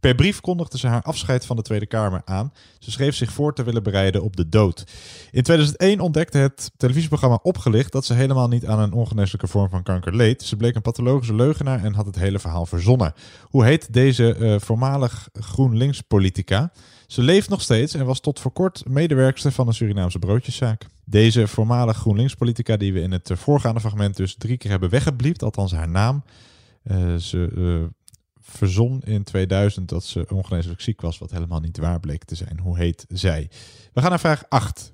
[0.00, 2.52] Per brief kondigde ze haar afscheid van de Tweede Kamer aan.
[2.78, 4.84] Ze schreef zich voor te willen bereiden op de dood.
[5.30, 9.82] In 2001 ontdekte het televisieprogramma Opgelicht dat ze helemaal niet aan een ongeneeslijke vorm van
[9.82, 10.42] kanker leed.
[10.42, 13.14] Ze bleek een pathologische leugenaar en had het hele verhaal verzonnen.
[13.42, 16.72] Hoe heet deze eh, voormalig GroenLinks-politica?
[17.14, 20.86] Ze leeft nog steeds en was tot voor kort medewerkster van een Surinaamse broodjeszaak.
[21.04, 25.42] Deze voormalig GroenLinks-politica, die we in het eh, voorgaande fragment dus drie keer hebben weggebliept,
[25.42, 26.24] althans haar naam.
[26.82, 32.00] Eh, ze eh, verzon in 2000 dat ze ongeneeslijk ziek was, wat helemaal niet waar
[32.00, 32.60] bleek te zijn.
[32.60, 33.50] Hoe heet zij?
[33.92, 34.92] We gaan naar vraag 8.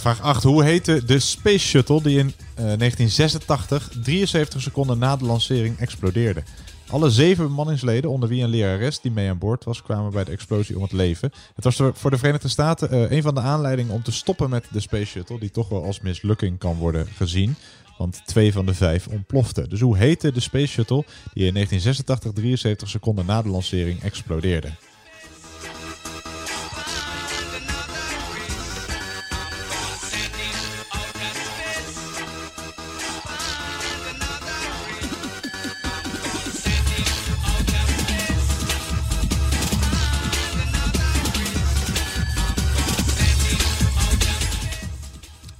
[0.00, 0.42] Vraag 8.
[0.42, 6.42] Hoe heette de Space Shuttle die in eh, 1986, 73 seconden na de lancering, explodeerde?
[6.90, 10.30] Alle zeven bemanningsleden, onder wie een lerares die mee aan boord was, kwamen bij de
[10.30, 11.32] explosie om het leven.
[11.54, 14.64] Het was voor de Verenigde Staten eh, een van de aanleidingen om te stoppen met
[14.70, 17.56] de Space Shuttle, die toch wel als mislukking kan worden gezien.
[17.98, 19.68] Want twee van de vijf ontploften.
[19.68, 24.70] Dus hoe heette de Space Shuttle die in 1986, 73 seconden na de lancering explodeerde?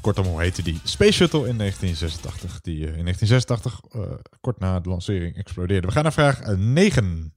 [0.08, 2.60] Kortom, hoe heette die Space Shuttle in 1986?
[2.60, 4.00] Die eh, in 1986, eh,
[4.40, 5.86] kort na de lancering, explodeerde.
[5.86, 7.32] We gaan naar vraag eh, 9.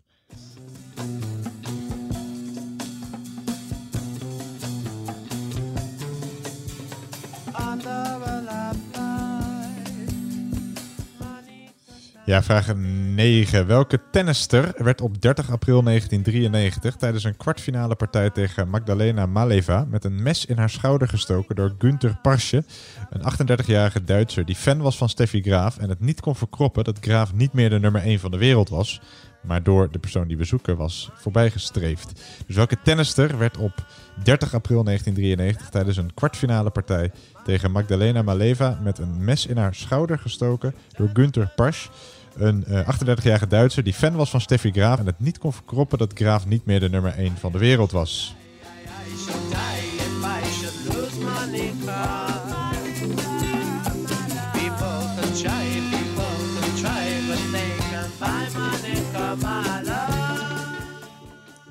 [12.31, 13.67] Ja, vraag 9.
[13.67, 20.03] Welke tennister werd op 30 april 1993 tijdens een kwartfinale partij tegen Magdalena Maleva met
[20.03, 22.63] een mes in haar schouder gestoken door Günther Parsche,
[23.09, 26.97] een 38-jarige Duitser die fan was van Steffi Graaf en het niet kon verkroppen dat
[27.01, 29.01] Graaf niet meer de nummer 1 van de wereld was,
[29.41, 32.21] maar door de persoon die we zoeken was voorbijgestreefd.
[32.47, 33.85] Dus welke tennister werd op
[34.23, 37.11] 30 april 1993 tijdens een kwartfinale partij
[37.43, 41.89] tegen Magdalena Maleva met een mes in haar schouder gestoken door Günther Pasch.
[42.35, 45.97] Een eh, 38-jarige Duitser die fan was van Steffi Graaf en het niet kon verkroppen
[45.97, 48.35] dat Graaf niet meer de nummer 1 van de wereld was.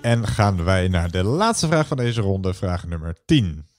[0.00, 3.69] En gaan wij naar de laatste vraag van deze ronde, vraag nummer 10.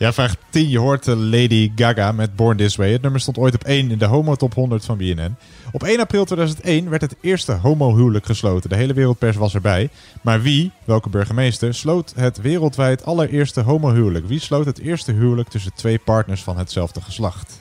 [0.00, 0.68] Ja, vraag 10.
[0.68, 2.92] Je hoort eh, Lady Gaga met Born This Way.
[2.92, 5.36] Het nummer stond ooit op 1 in de Homo Top 100 van BNN.
[5.72, 8.70] Op 1 april 2001 werd het eerste homohuwelijk gesloten.
[8.70, 9.88] De hele wereldpers was erbij.
[10.22, 14.26] Maar wie, welke burgemeester, sloot het wereldwijd allereerste homohuwelijk?
[14.26, 17.60] Wie sloot het eerste huwelijk tussen twee partners van hetzelfde geslacht?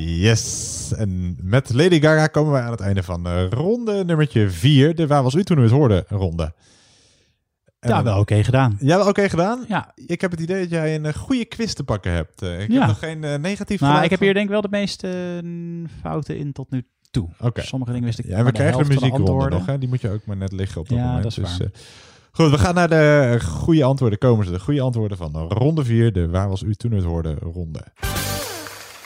[0.00, 0.92] Yes.
[0.96, 4.94] En met Lady Gaga komen wij aan het einde van eh, ronde nummertje 4.
[4.94, 6.52] De Waar was u toen u het hoorde ronde?
[7.80, 8.76] En Ja, wel oké gedaan.
[8.80, 9.64] Ja, wel oké gedaan?
[9.68, 9.92] Ja.
[9.94, 12.42] Ik heb het idee dat jij een eh, goede quiz te pakken hebt.
[12.42, 12.78] Eh, ik Ja.
[12.78, 15.42] heb nog geen negatief Nou, ik heb hier denk ik wel de meeste
[16.00, 17.28] fouten in tot nu toe.
[17.40, 17.62] Oké.
[17.62, 19.66] Sommige dingen wist ik Ja, en we de krijgen de muziekronde nog.
[19.66, 19.78] Hè?
[19.78, 21.22] Die moet je ook maar net liggen op dat Ja, moment.
[21.22, 21.68] dat is dus, waar.
[22.32, 24.18] goed, we gaan naar de goede antwoorden.
[24.18, 24.50] Komen ze.
[24.52, 26.12] De goede antwoorden van ronde 4.
[26.12, 27.84] De Waar was u toen u het hoorde ronde.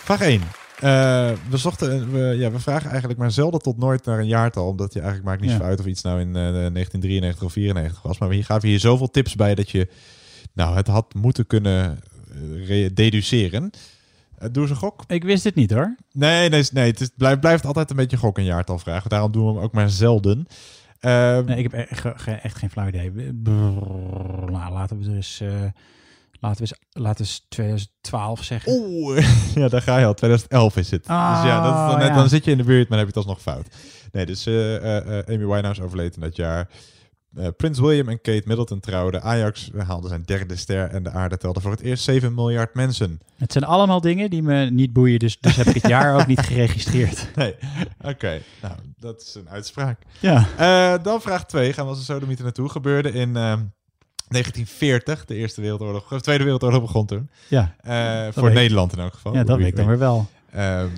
[0.04, 0.40] Vraag 1.
[0.80, 4.66] Eh, we, zochten, we, ja, we vragen eigenlijk maar zelden tot nooit naar een jaartal.
[4.68, 5.56] Omdat je eigenlijk maakt niet Ja.
[5.56, 8.18] zo uit of iets nou in eh, 1993 of 94 was.
[8.18, 9.88] Maar we gaven hier zoveel tips bij dat je
[10.52, 11.98] nou, het had moeten kunnen
[12.32, 13.70] eh, re- deduceren.
[14.38, 15.02] Eh, doe eens een gok.
[15.06, 15.96] Ik wist dit niet hoor.
[16.12, 19.10] Nee, nee, nee het is, blijft, blijft altijd een beetje gok en jaartal vragen.
[19.10, 20.46] Daarom doen we hem ook maar zelden.
[21.00, 23.10] Ehm, Nee, ik heb echt, ge- echt geen flauw idee.
[23.42, 25.70] Brrr, nou, laten we eh,
[26.40, 28.72] laten we eens, laten we eens 2012 zeggen.
[28.72, 30.14] Oeh, ja, daar ga je al.
[30.14, 31.02] 2011 is het.
[31.02, 32.14] dus ja, dat is dan, Ah, net, ja.
[32.14, 33.74] dan zit je in de buurt, maar dan heb je het alsnog fout.
[34.12, 36.68] Nee, dus eh, eh, eh, Amy Winehouse overleed in dat jaar.
[37.34, 39.22] Eh, Prins William en Kate Middleton trouwden.
[39.22, 43.20] Ajax haalde zijn derde ster en de aarde telde voor het eerst 7 miljard mensen.
[43.36, 46.26] Het zijn allemaal dingen die me niet boeien, dus, dus heb ik het jaar ook
[46.26, 47.28] niet geregistreerd.
[47.34, 47.54] Nee,
[48.00, 48.40] oké.
[48.62, 50.02] Nou, dat is een uitspraak.
[50.20, 50.98] Ja.
[50.98, 51.72] Dan vraag 2.
[51.72, 52.68] Gaan we als een sodemieter naartoe.
[52.68, 53.60] Gebeurde in ehm,
[54.28, 55.24] 1940.
[55.24, 56.12] De Eerste Wereldoorlog.
[56.12, 57.30] Of Tweede Wereldoorlog begon toen.
[57.48, 58.52] Ja, Eh, dat voor.
[58.52, 59.34] Nederland in elk geval.
[59.34, 60.26] Ja, dat weet ik dan weer wel.
[60.52, 60.88] Ehm,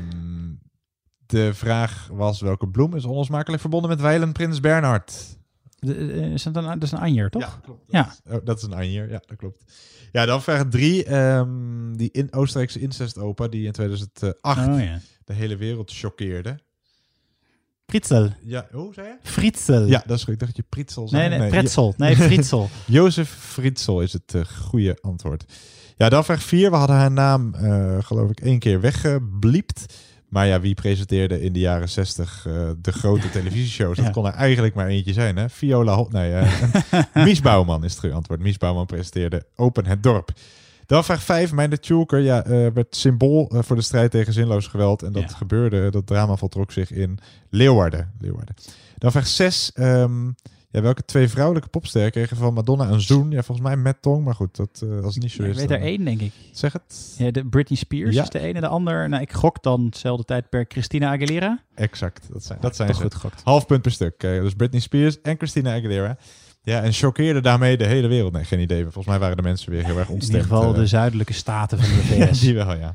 [1.27, 5.39] de vraag was welke bloem is onlosmakelijk verbonden met wijlen Prins Bernhard?
[5.78, 7.43] Eh, Is dat, een, dat is een anjer, toch?
[7.43, 7.82] Ja, klopt.
[7.89, 8.15] Ja.
[8.31, 9.65] Oh, dat is een anjer, ja, dat klopt.
[10.12, 11.05] Ja, dan vraag 3.
[11.97, 14.98] die in Oostenrijkse incestopa die in 2008 Oh, ja.
[15.24, 16.59] de hele wereld choqueerde.
[17.90, 18.28] Pritzel.
[18.44, 19.14] Ja, hoe zei je?
[19.22, 19.86] Fritzel.
[19.86, 20.32] Ja, dat is goed.
[20.32, 21.28] Ik dacht dat je Pritzel zei.
[21.28, 21.94] Nee, nee, pretzel.
[21.96, 22.70] Nee, Fritzel.
[22.86, 25.44] Jozef Fritzel is het eh, goede antwoord.
[25.96, 26.70] Ja, dan vraag 4.
[26.70, 29.94] We hadden haar naam, eh, geloof ik, één keer weggebliept.
[30.28, 33.96] Maar ja, wie presenteerde in de jaren 60 eh, de grote televisieshows?
[33.96, 34.10] Dat Ja.
[34.10, 35.48] kon er eigenlijk maar eentje zijn, hè?
[35.48, 36.12] Viola Hot.
[36.12, 36.42] Nee,
[37.14, 38.40] Mies Bouwman is het goede antwoord.
[38.40, 40.32] Mies Bouwman presenteerde Open het Dorp.
[40.90, 41.52] Dan vraag 5.
[41.52, 45.02] Mijn de Tjulker ja, eh, werd symbool eh, voor de strijd tegen zinloos geweld.
[45.02, 45.36] En dat Ja.
[45.36, 47.18] gebeurde, dat drama voltrok zich in
[47.50, 48.12] Leeuwarden.
[48.20, 48.54] Leeuwarden.
[48.98, 49.70] Dan vraag 6.
[50.72, 53.30] ja, welke twee vrouwelijke popsterren kregen van Madonna een zoen?
[53.30, 55.56] Ja, volgens mij met tong, maar goed, dat, eh, als het niet zo ik is.
[55.56, 56.32] weet dan- er één, denk ik.
[56.52, 57.14] Zeg het.
[57.18, 58.22] Ja, de Britney Spears Ja.
[58.22, 58.60] is de ene.
[58.60, 61.62] De ander, nou, ik gok dan hetzelfde tijdperk Christina Aguilera.
[61.74, 63.00] Exact, dat zijn, dat zijn ze.
[63.02, 63.40] goed gegokt.
[63.44, 64.20] Half punt per stuk.
[64.20, 66.16] Dus Britney Spears en Christina Aguilera.
[66.62, 68.32] Ja, en choqueerde daarmee de hele wereld.
[68.32, 68.82] Nee, geen idee.
[68.82, 70.43] Volgens mij waren de mensen weer heel erg In ontstemd.
[70.43, 70.78] ieder geval eh.
[70.81, 72.41] de zuidelijke staten van de VS.
[72.41, 72.95] die wel, ja.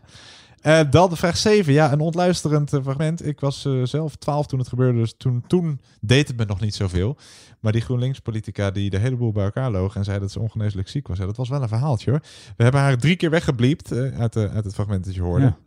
[0.62, 1.74] Eh, dan vraag 7.
[1.74, 3.26] Ja, een ontluisterend eh, fragment.
[3.26, 6.76] Ik was zelf 12 toen het gebeurde, dus toen, toen deed het me nog niet
[6.76, 7.18] zoveel.
[7.60, 10.88] Maar die GroenLinks-politica die de hele boel bij elkaar loog en zei dat ze ongeneeslijk
[10.88, 12.20] ziek was, ja, dat was wel een verhaaltje hoor.
[12.58, 15.46] We hebben haar drie keer weggebliept uit, uit het fragment dat je hoorde.
[15.46, 15.58] Ja.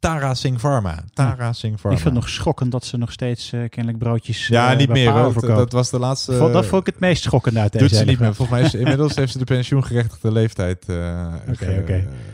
[0.00, 1.04] Tara Singh Pharma.
[1.14, 1.96] Tara Singh Pharma.
[1.96, 4.88] Ik vind het nog schokkend dat ze nog steeds eh, kennelijk broodjes Ja, eh, niet
[4.88, 5.12] meer.
[5.12, 5.56] Dat, verkoopt.
[5.56, 6.38] dat was de laatste.
[6.38, 8.34] Dat vond ik het meest schokkend uit deze Doet ze niet meer.
[8.34, 11.34] Volgens mij is ze, inmiddels heeft ze de pensioengerechtigde leeftijd eh,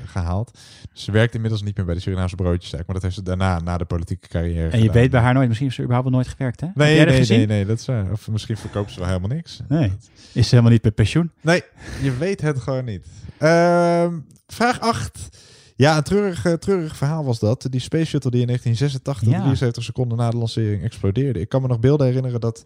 [0.06, 0.58] gehaald.
[0.92, 2.72] Dus ze werkt inmiddels niet meer bij de Surinaamse broodjes.
[2.72, 4.92] Maar dat heeft ze daarna, na de politieke carrière En je gedaan.
[5.00, 6.66] weet bij haar nooit, misschien heeft ze überhaupt wel nooit gewerkt, hè?
[6.74, 7.36] Nee, nee, gezien?
[7.36, 8.10] nee, nee, dat is waar.
[8.12, 9.60] Of misschien verkoopt ze wel helemaal niks.
[9.68, 9.92] Nee.
[10.32, 11.30] Is ze helemaal niet met pensioen?
[11.40, 11.62] Nee,
[12.02, 13.06] je weet het gewoon niet.
[13.38, 15.28] Ehm, vraag 8.
[15.76, 17.66] Ja, een treurig, eh, treurig verhaal was dat.
[17.70, 19.40] Die Space Shuttle die in 1986, Ja.
[19.40, 21.40] 73 seconden na de lancering, explodeerde.
[21.40, 22.64] Ik kan me nog beelden herinneren dat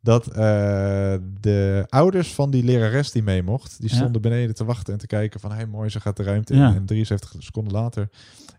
[0.00, 0.34] dat eh,
[1.40, 3.96] de ouders van die lerares die mee mocht, die Ja.
[3.96, 6.58] stonden beneden te wachten en te kijken van, hey mooi, ze gaat de ruimte in.
[6.58, 6.74] Ja.
[6.74, 8.08] En 73 seconden later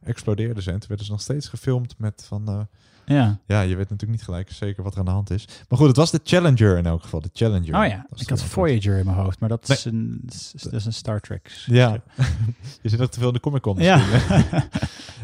[0.03, 0.72] explodeerde ze.
[0.72, 2.68] En toen werden ze nog steeds gefilmd met van...
[3.09, 3.39] Ja.
[3.45, 5.47] ja, je weet natuurlijk niet gelijk zeker wat er aan de hand is.
[5.69, 7.21] Maar goed, het was de Challenger in elk geval.
[7.21, 7.79] De Challenger.
[7.79, 10.19] Oh ja, ik had Voyager in mijn hoofd, maar dat, is, een,
[10.61, 11.51] dat is een Star Trek.
[11.65, 12.01] Ja,
[12.81, 13.77] je zit nog te veel in de Comic Con.
[13.77, 14.01] Ja.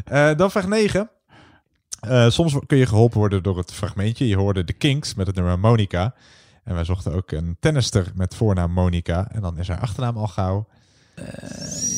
[0.04, 1.10] Eh, dan vraag 9.
[2.00, 4.28] Eh, soms kun je geholpen worden door het fragmentje.
[4.28, 6.16] Je hoorde de Kinks met het nummer Monica.
[6.64, 9.28] En wij zochten ook een tennister met voornaam Monica.
[9.32, 10.68] En dan is haar achternaam al gauw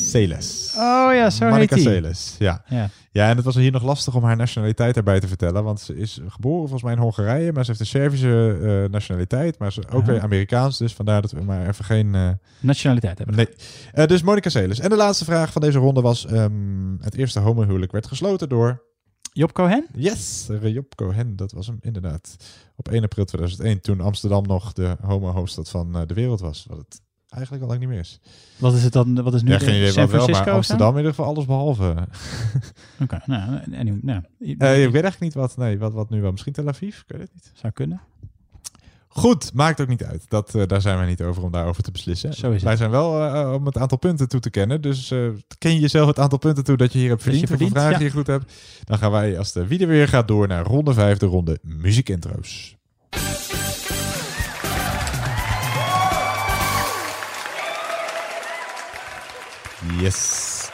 [0.10, 0.74] Celes.
[0.78, 1.94] Oh ja, zo Monica heet die.
[1.94, 2.64] Celes, ja.
[2.68, 2.90] Ja.
[3.12, 3.30] ja.
[3.30, 5.64] en het was hier nog lastig om haar nationaliteit erbij te vertellen.
[5.64, 7.52] Want ze is geboren volgens mij in Hongarije.
[7.52, 9.60] Maar ze heeft een Servische eh, nationaliteit.
[9.60, 10.78] Maar ze ook weer Amerikaans.
[10.78, 12.16] Dus vandaar dat we maar even geen...
[12.16, 12.30] eh,
[12.60, 13.36] Nationaliteit hebben.
[13.36, 13.48] Nee.
[13.92, 14.80] Eh, dus Monica Celis.
[14.80, 16.26] En de laatste vraag van deze ronde was...
[16.26, 18.84] ehm, het eerste homohuwelijk werd gesloten door...
[19.32, 19.88] Job Cohen?
[19.94, 21.36] Yes, Job Cohen.
[21.36, 22.36] Dat was hem inderdaad.
[22.76, 23.82] Op 1 april 2001.
[23.82, 26.66] Toen Amsterdam nog de homo-hoofdstad van de wereld was.
[26.70, 27.02] Wat het
[27.36, 28.20] eigenlijk al lang niet meer is.
[28.58, 29.24] Wat is het dan?
[29.24, 30.48] Wat is nu ja, geen idee San wel, maar of?
[30.48, 31.96] Amsterdam in ieder geval alles behalve.
[33.04, 36.32] Oké, nou, anyway, nou, Eh, ik weet eigenlijk niet wat, nee, wat, wat nu wel.
[36.32, 37.00] Misschien Tel Aviv?
[37.00, 37.52] Ik weet het niet.
[37.54, 38.02] Zou kunnen.
[39.08, 40.26] Goed, maakt ook niet uit.
[40.28, 42.34] Dat, eh, daar zijn wij niet over om daarover te beslissen.
[42.34, 42.64] Zo is het.
[42.64, 44.82] Wij zijn wel eh, om het aantal punten toe te kennen.
[44.82, 45.08] Dus
[45.58, 47.50] ken je jezelf het aantal punten toe dat je hier hebt je verdiend?
[47.50, 48.12] Hoeveel verdient, vragen ja.
[48.12, 48.54] je goed hebt?
[48.84, 51.60] Dan gaan wij, als de wie er weer gaat, door naar ronde 5, de ronde
[51.62, 52.76] muziekintro's.
[60.02, 60.70] Yes.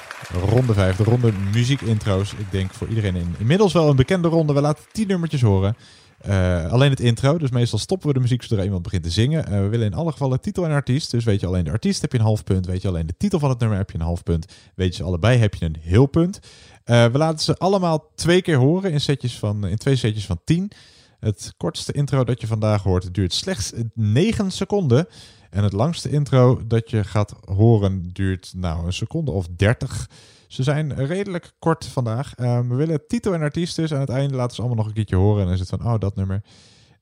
[0.50, 2.34] Ronde 5, de ronde muziekintro's.
[2.34, 4.54] Ik denk voor iedereen in, inmiddels wel een bekende ronde.
[4.54, 5.76] We laten 10 nummertjes horen.
[6.18, 9.46] Eh, alleen het intro, dus meestal stoppen we de muziek zodra iemand begint te zingen.
[9.46, 11.12] Eh, we willen in alle gevallen titel en artiest.
[11.12, 12.66] Dus weet je alleen de artiest heb je een half punt.
[12.66, 14.54] Weet je alleen de titel van het nummer heb je een half punt.
[14.76, 16.40] Weet je ze allebei heb je een heel punt.
[16.84, 20.42] Eh, we laten ze allemaal twee keer horen in, setjes van, in twee setjes van
[20.44, 20.72] 10.
[21.20, 25.08] Het kortste intro dat je vandaag hoort duurt slechts 9 seconden.
[25.52, 30.10] En het langste intro dat je gaat horen duurt nou een seconde of 30.
[30.48, 32.36] Ze zijn redelijk kort vandaag.
[32.36, 33.94] Eh, we willen titel en artiest dus.
[33.94, 35.40] Aan het einde laten ze allemaal nog een keertje horen.
[35.40, 36.44] En dan is het van, oh, dat nummer.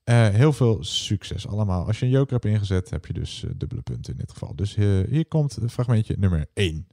[0.09, 1.85] Eh, heel veel succes allemaal.
[1.85, 4.55] Als je een joker hebt ingezet, heb je dus eh, dubbele punten in dit geval.
[4.55, 6.87] Dus eh, hier komt fragmentje nummer 1.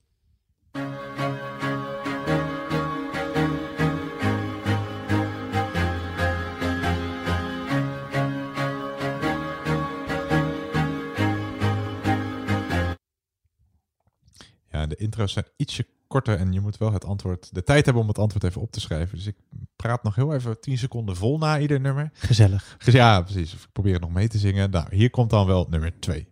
[14.89, 18.09] De intro's zijn ietsje korter en je moet wel het antwoord, de tijd hebben om
[18.09, 19.17] het antwoord even op te schrijven.
[19.17, 19.37] Dus ik
[19.77, 22.11] praat nog heel even 10 seconden vol na ieder nummer.
[22.13, 22.77] Gezellig.
[22.85, 23.55] Dus ja, precies.
[23.55, 24.71] Of ik probeer het nog mee te zingen.
[24.71, 26.27] Nou, hier komt dan wel nummer 2.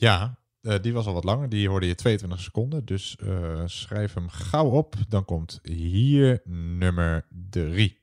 [0.00, 1.48] Ja, eh, die was al wat langer.
[1.48, 2.84] Die hoorde je 22 seconden.
[2.84, 4.94] Dus eh, schrijf hem gauw op.
[5.08, 6.40] Dan komt hier
[6.78, 7.98] nummer 3.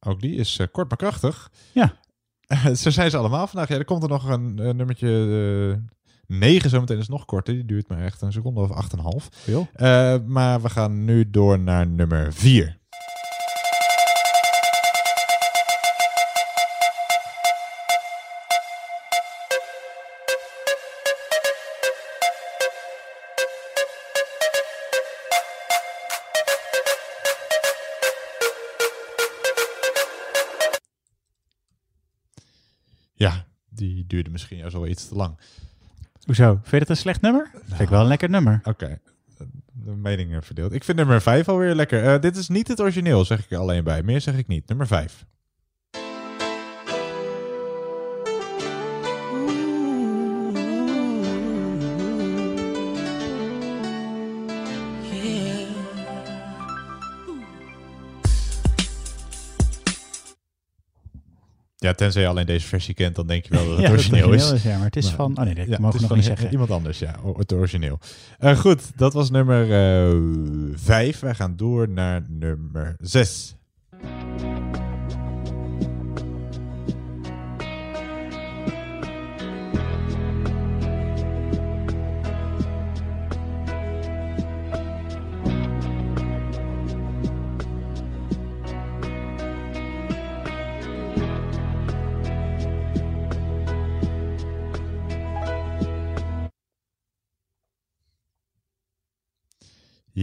[0.00, 1.50] Ook die is eh, kort maar krachtig.
[1.72, 2.02] Ja.
[2.82, 3.68] Zo zijn ze allemaal vandaag.
[3.68, 5.92] Ja, er komt er nog een eh, nummertje eh
[6.26, 7.54] 9 zometeen is nog korter.
[7.54, 8.70] Die duurt maar echt een seconde of
[9.22, 9.28] 8,5.
[9.30, 9.68] Veel.
[9.72, 12.78] Eh, maar we gaan nu door naar nummer 4.
[33.74, 35.38] Die duurde misschien juist wel iets te lang.
[36.24, 36.52] Hoezo?
[36.54, 37.50] Vind je het een slecht nummer?
[37.66, 38.60] Vind ik wel een lekker nummer.
[38.64, 39.00] Oké,
[39.72, 40.72] de meningen verdeeld.
[40.72, 42.04] Ik vind nummer 5 alweer lekker.
[42.04, 44.02] Eh, dit is niet het origineel, zeg ik er alleen bij.
[44.02, 44.68] Meer zeg ik niet.
[44.68, 45.26] Nummer 5.
[61.84, 63.90] Ja, tenzij je alleen deze versie kent, dan denk je wel dat het Ja, dat
[63.90, 64.64] het origineel, origineel is.
[64.64, 66.24] is, ja, maar het is van- oh nee, dat mogen het we is nog niet
[66.24, 66.50] zeggen.
[66.50, 67.98] Iemand anders, ja, het origineel.
[68.38, 69.66] Eh, goed, dat was nummer
[70.74, 71.20] 5.
[71.20, 73.54] Wij gaan door naar nummer 6.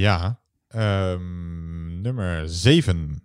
[0.01, 0.39] Ja.
[0.73, 3.20] Ehm, nummer 7.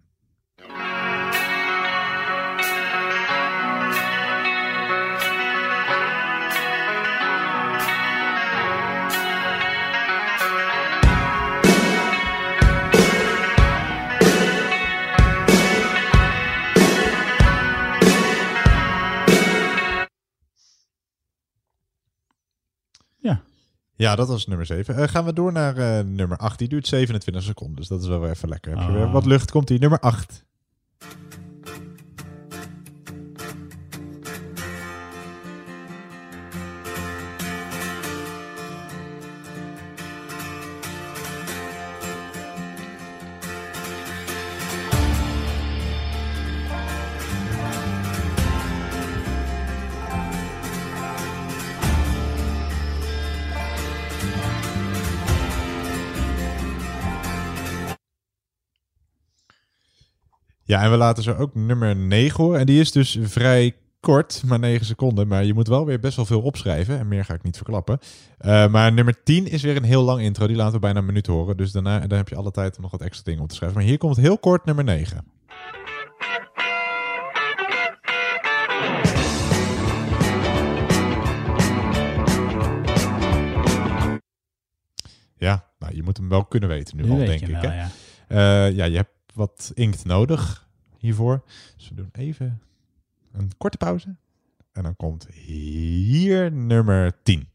[23.97, 25.09] Ja, dat was nummer 7.
[25.09, 26.59] gaan we door naar eh, nummer 8.
[26.59, 28.71] Die duurt 27 seconden, dus dat is wel weer even lekker.
[28.71, 28.93] Heb je Ah.
[28.95, 29.51] weer wat lucht?
[29.51, 30.45] Komt die nummer 8.
[60.77, 62.61] Ja, en we laten zo ook nummer 9 horen.
[62.61, 65.29] En die is dus vrij kort, maar 9 seconden.
[65.29, 66.99] Maar je moet wel weer best wel veel opschrijven.
[66.99, 67.99] En meer ga ik niet verklappen.
[68.39, 70.47] Eh, maar nummer 10 is weer een heel lang intro.
[70.47, 71.57] Die laten we bijna een minuut horen.
[71.57, 73.79] Dus daarna dan heb je alle tijd om nog wat extra dingen op te schrijven.
[73.79, 75.25] Maar hier komt heel kort nummer 9.
[85.37, 87.47] Ja, nou, je moet hem wel kunnen weten nu, Nu al, denk ik.
[87.49, 87.77] wel, hè?
[87.77, 87.89] ja.
[88.29, 90.66] Eh, ja, je hebt wat inkt nodig
[91.07, 91.43] hiervoor.
[91.77, 92.61] Dus we doen even
[93.33, 94.17] een korte pauze.
[94.73, 97.49] En dan komt hier nummer 10.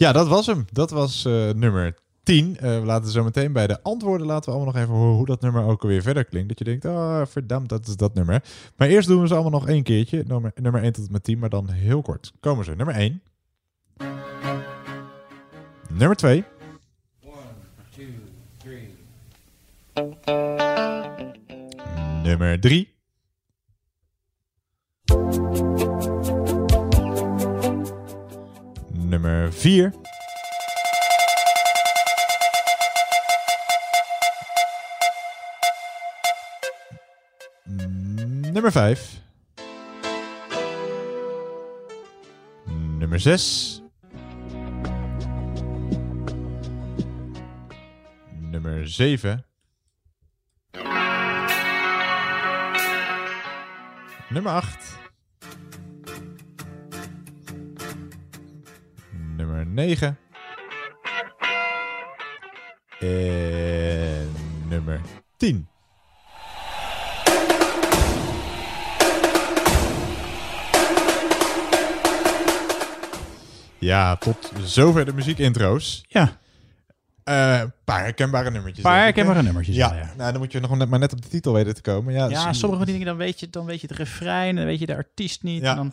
[0.00, 0.64] Ja, dat was hem.
[0.72, 2.56] Dat was eh, nummer 10.
[2.56, 5.26] Eh, we laten zo meteen bij de antwoorden laten we allemaal nog even horen hoe
[5.26, 6.48] dat nummer ook alweer verder klinkt.
[6.48, 8.42] Dat je denkt, ah, verdammt, dat is dat nummer.
[8.76, 10.24] Maar eerst doen we ze allemaal nog één keertje.
[10.26, 12.32] Nummer, nummer 1 tot en met 10, maar dan heel kort.
[12.40, 12.74] Komen ze.
[12.74, 13.22] Nummer 1.
[15.88, 16.44] Nummer 2.
[22.22, 22.88] Nummer 3.
[29.10, 29.92] Nummer 4.
[38.52, 39.20] Nummer 5.
[43.00, 43.82] Nummer 6.
[48.52, 49.42] Nummer 7.
[54.30, 54.89] Nummer 8.
[59.80, 60.18] 9.
[62.98, 64.30] En
[64.68, 65.00] nummer
[65.36, 65.68] 10.
[73.78, 76.04] Ja, tot zover de muziekintro's.
[76.08, 76.38] Ja.
[77.24, 78.84] Een paar herkenbare nummertjes.
[78.84, 79.02] Paar hè?
[79.02, 80.12] herkenbare nummertjes, Ja.
[80.16, 82.12] Nou, dan moet je nog net, maar net op de titel weten te komen.
[82.12, 84.56] Ja, Ja, dus- sommige van die dingen, dan weet je, dan weet je het refrein,
[84.56, 85.62] dan weet je de artiest niet.
[85.62, 85.70] Ja.
[85.70, 85.92] En dan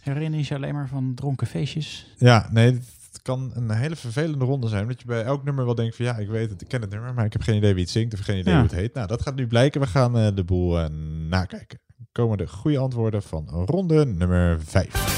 [0.00, 2.14] herinner je je alleen maar van dronken feestjes.
[2.16, 2.80] Ja, nee,
[3.24, 4.88] kan een hele vervelende ronde zijn.
[4.88, 6.90] Dat je bij elk nummer wel denkt van ja, ik weet het, ik ken het
[6.90, 8.58] nummer, maar ik heb geen idee wie het zingt of geen idee Ja.
[8.60, 8.94] hoe het heet.
[8.94, 9.80] Nou, dat gaat nu blijken.
[9.80, 10.86] We gaan eh, de boel eh,
[11.28, 11.78] nakijken.
[12.12, 15.12] Komen de goede antwoorden van ronde nummer 5.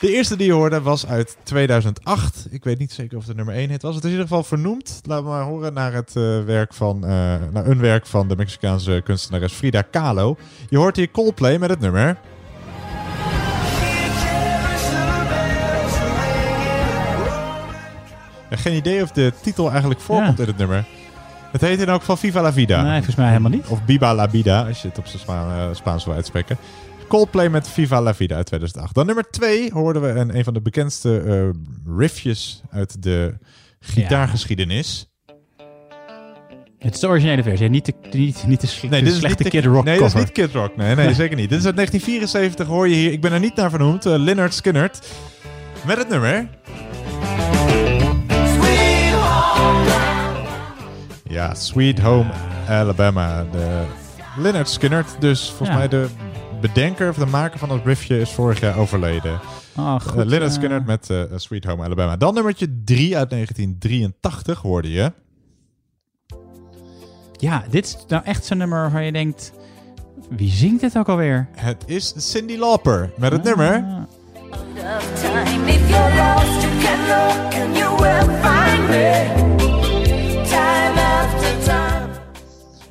[0.00, 2.46] De eerste die je hoorde was uit 2008.
[2.50, 3.94] Ik weet niet zeker of het nummer 1 hit was.
[3.94, 5.00] Het is in ieder geval vernoemd.
[5.04, 9.00] Laten we maar horen naar, het, eh, werk van, naar een werk van de Mexicaanse
[9.04, 10.36] kunstenares Frida Kahlo.
[10.68, 12.18] Je hoort hier Coldplay met het nummer.
[18.50, 20.84] Geen idee of de titel eigenlijk voorkomt in het nummer.
[21.52, 22.82] Het heet in elk geval Viva la Vida.
[22.82, 23.66] Nee, volgens mij helemaal niet.
[23.66, 26.56] Of Biba la Vida, als je het op zijn Spa- eh, Spaans wil uitspreken.
[27.08, 28.94] Coldplay met Viva la Vida uit 2008.
[28.94, 31.48] Dan nummer 2 hoorden we een, een van de bekendste eh,
[31.98, 33.34] riffjes uit de
[33.80, 35.06] gitaargeschiedenis.
[36.78, 39.20] Het is de originele versie, niet de, niet, niet de, sle- Nee, de dit is
[39.20, 40.12] slechte niet de- Kid Rock Nee, cover.
[40.12, 40.76] dat is niet Kid Rock.
[40.76, 41.48] Nee, nee zeker niet.
[41.48, 43.12] Dit is uit 1974, hoor je hier.
[43.12, 44.06] Ik ben er niet naar vernoemd.
[44.06, 45.06] Uh, Leonard Skinnert.
[45.86, 46.48] Met het nummer...
[51.28, 52.30] Ja, Sweet Home
[52.68, 53.44] Alabama.
[53.52, 53.84] De
[54.36, 55.74] Leonard Skinner, dus volgens Ja.
[55.76, 56.08] mij de
[56.60, 59.40] bedenker of de maker van dat riffje is vorig jaar overleden.
[59.76, 60.56] Oh, goed, Leonard eh.
[60.56, 62.16] Skinner met eh, Sweet Home Alabama.
[62.16, 65.12] Dan nummertje 3 uit 1983 hoorde je.
[67.32, 69.52] Ja, dit is nou echt zo'n nummer waarvan je denkt...
[70.30, 71.48] Wie zingt dit ook alweer?
[71.54, 73.84] Het is Cindy Lauper met het nummer...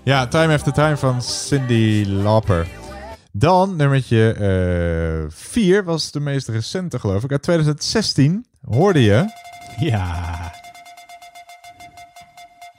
[0.03, 2.67] Ja, Time After Time van Cindy Lauper.
[3.31, 4.35] Dan nummertje
[5.29, 7.31] 4 was de meest recente, geloof ik.
[7.31, 9.25] Uit 2016 hoorde je...
[9.79, 10.51] Ja.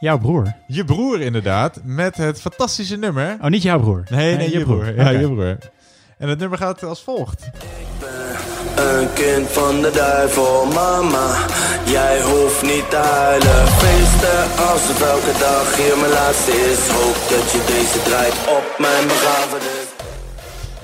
[0.01, 0.55] Jouw broer.
[0.67, 3.37] Je broer inderdaad, met het fantastische nummer...
[3.41, 4.03] Oh, niet jouw broer?
[4.11, 4.95] Nee, nee, je, broer.
[4.97, 5.59] Ja, je broer.
[6.19, 7.51] En het nummer gaat als volgt.
[8.79, 11.29] Een kind van de duivel, mama.
[11.87, 13.67] Jij hoeft niet te huilen.
[13.81, 16.89] Feesten alsof elke dag hier mijn laatste is.
[16.89, 19.87] Hoop dat je deze draait op mijn begrafenis.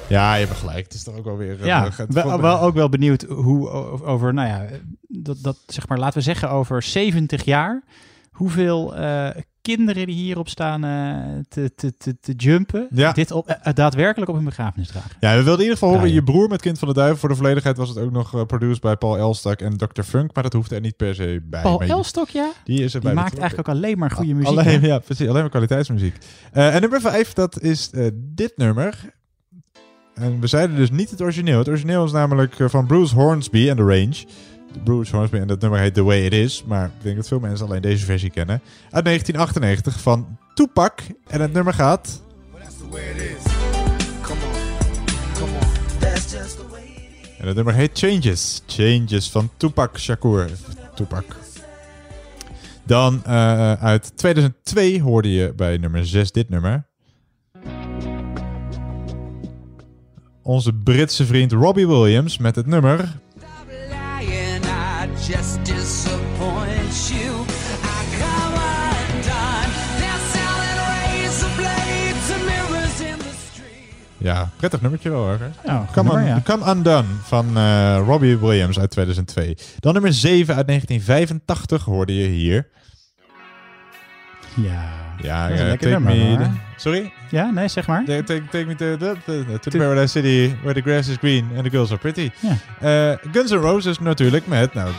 [0.08, 0.84] Ja, je hebt gelijk.
[0.84, 1.64] Het is toch ook wel weer...
[1.66, 3.70] Ja, eh, het- wel, wel ook wel benieuwd hoe
[4.04, 4.64] over, nou ja,
[5.08, 7.82] dat, dat zeg maar, laten we zeggen over 70 jaar,
[8.32, 9.28] hoeveel eh,
[9.72, 13.12] kinderen die hierop staan eh, te, te, te, te jumpen, Ja.
[13.12, 15.10] dit op, eh, daadwerkelijk op hun begrafenis dragen.
[15.20, 17.16] Ja, we wilden in ieder geval horen je broer met Kind van de Duivel.
[17.16, 20.02] Voor de volledigheid was het ook nog eh, produced bij Paul Elstak en Dr.
[20.02, 20.34] Funk.
[20.34, 21.62] Maar dat hoeft er niet per se bij.
[21.62, 22.50] Paul Elstok, ja?
[22.64, 24.58] Die is er Die bij maakt eigenlijk ook alleen maar goede muziek.
[24.58, 24.86] Alleen, hè?
[24.86, 25.28] ja, precies.
[25.28, 26.16] Alleen maar kwaliteitsmuziek.
[26.52, 29.12] Eh, en nummer 5, dat is eh, dit nummer.
[30.14, 31.58] En we zeiden dus niet het origineel.
[31.58, 34.14] Het origineel is namelijk eh, van Bruce Hornsby en The Range.
[34.84, 36.64] Bruce Hornsby en dat nummer heet The Way It Is.
[36.66, 38.60] Maar ik denk dat veel mensen alleen deze versie kennen.
[38.90, 41.00] Uit 1998 van Tupac.
[41.26, 42.22] En het nummer gaat...
[47.38, 48.62] En het nummer heet Changes.
[48.66, 50.50] Changes van Tupac Shakur.
[50.94, 51.24] Tupac.
[52.82, 56.86] Dan eh, uit 2002 hoorde je bij nummer 6 dit nummer.
[60.42, 63.22] Onze Britse vriend Robbie Williams met het nummer...
[65.26, 67.44] Just disappoint you.
[67.82, 69.70] I come undone.
[69.98, 73.94] They're selling razor blades and mirrors in the street.
[74.18, 75.38] Ja, prettig nummertje wel hoor.
[75.64, 76.40] Ja, Come, nummer, Un- ja.
[76.44, 79.56] Come Undone van eh, Robbie Williams uit 2002.
[79.80, 82.68] Dan nummer 7 uit 1985 hoorde je hier.
[84.56, 84.92] Ja,
[85.22, 86.26] Ja, dat is een eh, lekker take nummer.
[86.38, 86.50] me hoor.
[86.76, 87.12] Sorry?
[87.34, 88.04] Ja, nee, zeg maar.
[88.04, 91.16] Take, take, take me to, the, the- to the Paradise City where the grass is
[91.16, 92.30] green and the girls are pretty.
[92.40, 92.56] Ja.
[93.10, 94.74] Eh, Guns N' Roses natuurlijk met...
[94.74, 94.90] Nou,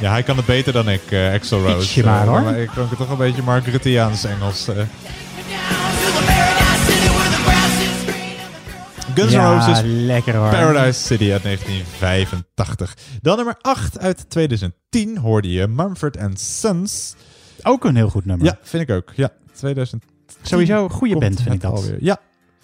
[0.00, 1.76] ja, hij kan het beter dan ik, eh Axel Rose.
[1.78, 2.54] Ietsje maar, Eh, hoor.
[2.54, 4.68] ik klonk het toch een beetje Mark Rutteaans Engels.
[4.68, 4.76] eh.
[9.14, 10.48] Guns N' Ja, Roses lekker hoor.
[10.50, 12.96] Paradise City uit 1985.
[13.22, 17.14] Dan nummer 8 uit 2010 hoorde je Mumford Sons.
[17.62, 18.46] Ook een heel goed nummer.
[18.46, 19.12] Ja, vind ik ook.
[19.16, 20.10] Ja, 2010.
[20.42, 21.72] Sowieso een goede band, vind ik dat.
[21.72, 21.96] alweer.
[22.00, 22.18] Ja,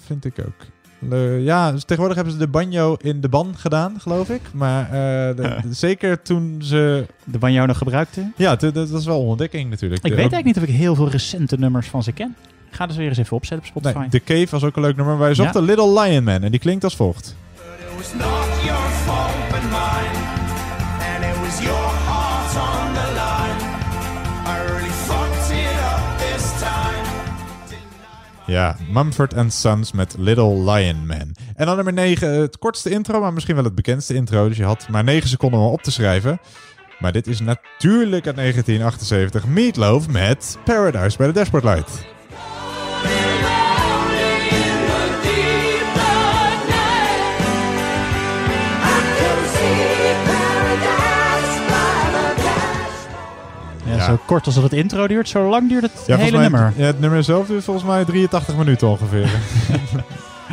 [0.04, 0.66] vind ik ook.
[0.98, 4.40] Le- ja, dus tegenwoordig hebben ze de banjo in de ban gedaan, geloof ik.
[4.52, 7.06] Maar eh, de- de- zeker toen ze...
[7.24, 8.32] De banjo nog gebruikte?
[8.36, 10.04] Ja, dat was wel een ontdekking natuurlijk.
[10.04, 12.36] Ik De- weet eigenlijk niet of ik heel veel recente nummers van ze ken.
[12.70, 13.98] Ga dus weer eens even opzetten op Spotify.
[13.98, 15.18] Nee, The Cave was ook een leuk nummer.
[15.18, 15.34] Wij Ja.
[15.34, 17.36] zochten Little Lion Man en die klinkt als volgt.
[26.62, 27.74] And.
[28.46, 31.34] Ja, Mumford Sons met Little Lion Man.
[31.56, 34.48] En dan nummer 9, het kortste intro, maar misschien wel het bekendste intro.
[34.48, 36.38] Dus je had maar 9 seconden om op te schrijven.
[36.98, 42.06] Maar dit is natuurlijk uit 1978 Meatloaf met Paradise by the Dashboard Light.
[54.00, 54.12] Ja, Ja.
[54.12, 56.72] Zo kort als dat het intro duurt, zo lang duurt het Ja, hele mij, nummer.
[56.76, 59.28] Ja, het nummer zelf duurt volgens mij 83 minuten ongeveer.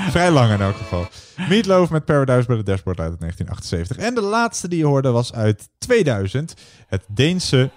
[0.10, 1.08] Vrij lang in elk geval.
[1.50, 3.98] Meatloaf met Paradise by the Dashboard uit 1978.
[3.98, 6.54] En de laatste die je hoorde was uit 2000.
[6.88, 7.70] Het Deense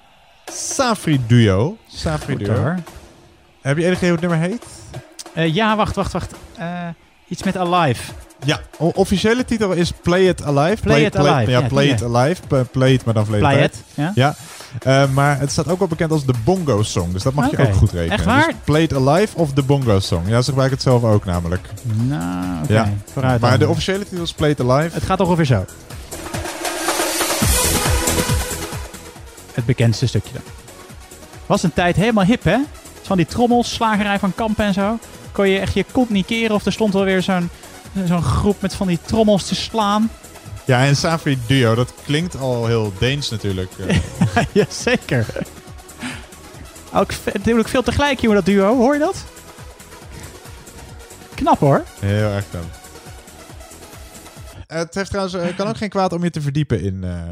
[0.53, 1.77] Safri Duo.
[1.89, 2.55] Safri Goed, Duo.
[2.57, 2.75] hoor.
[3.61, 4.65] Heb je enig idee hoe het nummer heet?
[5.35, 6.35] Eh, ja, wacht, wacht, wacht.
[6.57, 6.89] Eh,
[7.29, 8.13] iets met Alive.
[8.45, 10.83] Ja, officiële titel is Play It Alive.
[10.83, 12.07] Play It Alive, Ja, ja, Play It ja.
[12.07, 12.43] Alive.
[12.73, 13.85] Play It, maar dan verleden Play tijd.
[14.09, 14.35] It, ja.
[14.79, 17.13] Eh, maar het staat ook wel bekend als de Bongo Song.
[17.13, 18.13] Dus dat mag je ook goed rekenen.
[18.17, 18.47] Echt waar?
[18.47, 20.29] Dus Play It Alive of de Bongo Song.
[20.29, 21.69] Ja, ze gebruiken het zelf ook namelijk.
[21.83, 22.73] Nou, oké.
[22.73, 22.93] Ja.
[23.13, 23.59] Vooruit Maar dan.
[23.59, 24.95] de officiële titel is Play It Alive.
[24.95, 25.65] Het gaat ongeveer zo.
[29.55, 30.43] Het bekendste stukje dan.
[31.47, 32.59] Was een tijd helemaal hip, hè?
[33.03, 34.99] Van die trommels, slagerij van Kampen en zo.
[35.33, 37.51] Kon je echt je kont niet keren of er stond wel weer zo'n
[38.05, 40.11] Zo'n groep met van die trommels te slaan.
[40.71, 43.73] Ja, en Safri Duo, dat klinkt al heel Deens natuurlijk.
[43.79, 44.45] eh.
[44.53, 45.27] ja, zeker.
[46.95, 48.77] Ook, natuurlijk veel tegelijk, jongen, dat duo.
[48.77, 49.25] Hoor je dat?
[51.35, 51.85] Knap hoor.
[52.01, 52.65] Heel erg knap.
[54.67, 57.23] Het heeft trouwens, eh, kan ook geen kwaad om je te verdiepen in eh,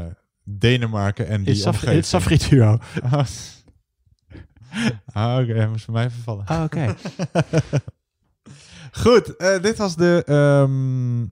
[0.43, 1.95] Denemarken en die Saf- omgeving.
[1.95, 2.77] het Safri duo.
[3.11, 3.13] Ah,
[5.13, 6.45] Ah, oké, hij moest voor mij vervallen.
[6.45, 6.95] Ah, oké.
[9.03, 11.25] Goed, eh, dit was de ehm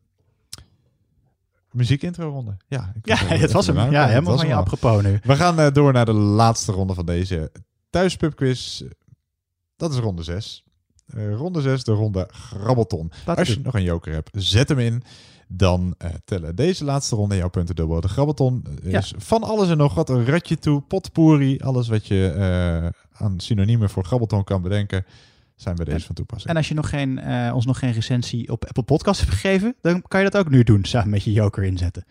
[1.77, 2.57] muziekintro ronde.
[2.67, 3.91] Ja, ik Ja, het was hem.
[3.91, 5.19] Ja, helemaal van je apropos nu.
[5.23, 7.51] We gaan eh, door naar de laatste ronde van deze
[7.89, 8.81] thuispubquiz.
[9.75, 10.63] Dat is ronde 6.
[11.13, 13.11] ronde 6, de ronde Grabbelton.
[13.25, 13.63] Laat Als je doen.
[13.63, 15.03] nog een joker hebt, zet hem in.
[15.49, 18.01] Dan eh, tellen deze laatste ronde jouw punten dubbel.
[18.01, 20.09] De Grabbelton is van alles en nog wat.
[20.09, 21.57] Een ratje toe, potpourri.
[21.59, 22.89] Alles wat je eh,
[23.21, 25.05] aan synoniemen voor Grabbelton kan bedenken,
[25.57, 26.49] zijn bij deze van toepassing.
[26.49, 29.75] En als je nog geen, eh, ons nog geen recensie op Apple Podcast hebt gegeven,
[29.81, 32.05] dan kan je dat ook nu doen, samen met je joker inzetten.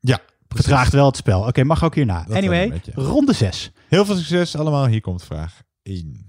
[0.00, 1.46] Ja, Vertraagt wel het spel.
[1.46, 2.24] Oké, mag ook hierna.
[2.26, 3.72] Dat anyway, ronde 6.
[3.88, 4.86] Heel veel succes allemaal.
[4.86, 6.26] Hier komt vraag 1.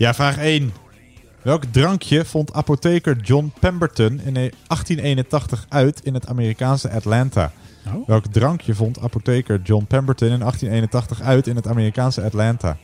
[0.00, 0.72] Ja, vraag 1.
[1.42, 7.52] Welk drankje vond apotheker John Pemberton in 1881 uit in het Amerikaanse Atlanta?
[7.86, 8.06] Oh.
[8.06, 12.76] Welk drankje vond apotheker John Pemberton in 1881 uit in het Amerikaanse Atlanta?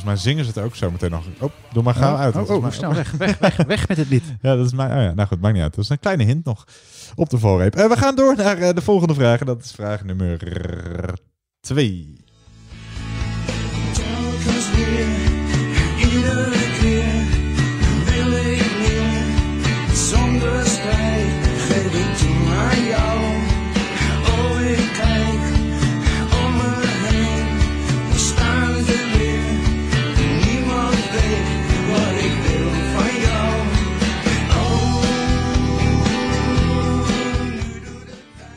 [0.00, 1.24] Volgens mij zingen ze het ook zo meteen nog.
[1.38, 2.36] Oh, doe maar gauw Oh, uit.
[2.36, 4.22] oh, oh, maar- snel weg, weg, weg, weg met het lied.
[4.42, 4.90] Ja, dat is mijn.
[4.90, 5.74] Oh ja, nou goed, maakt niet uit.
[5.74, 6.64] Dat is een kleine hint nog
[7.14, 7.74] op de voorreep.
[7.76, 9.40] Eh, we gaan door naar eh, de volgende vraag.
[9.40, 10.38] En dat is vraag nummer
[11.60, 12.18] 2.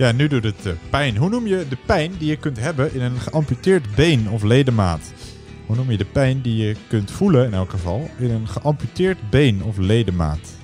[0.04, 1.18] Ja, nu doet het eh, pijn.
[1.18, 5.14] Hoe noem je de pijn die je kunt hebben in een geamputeerd been of ledemaat?
[5.66, 9.30] Hoe noem je de pijn die je kunt voelen, in elk geval, in een geamputeerd
[9.30, 10.63] been of ledemaat?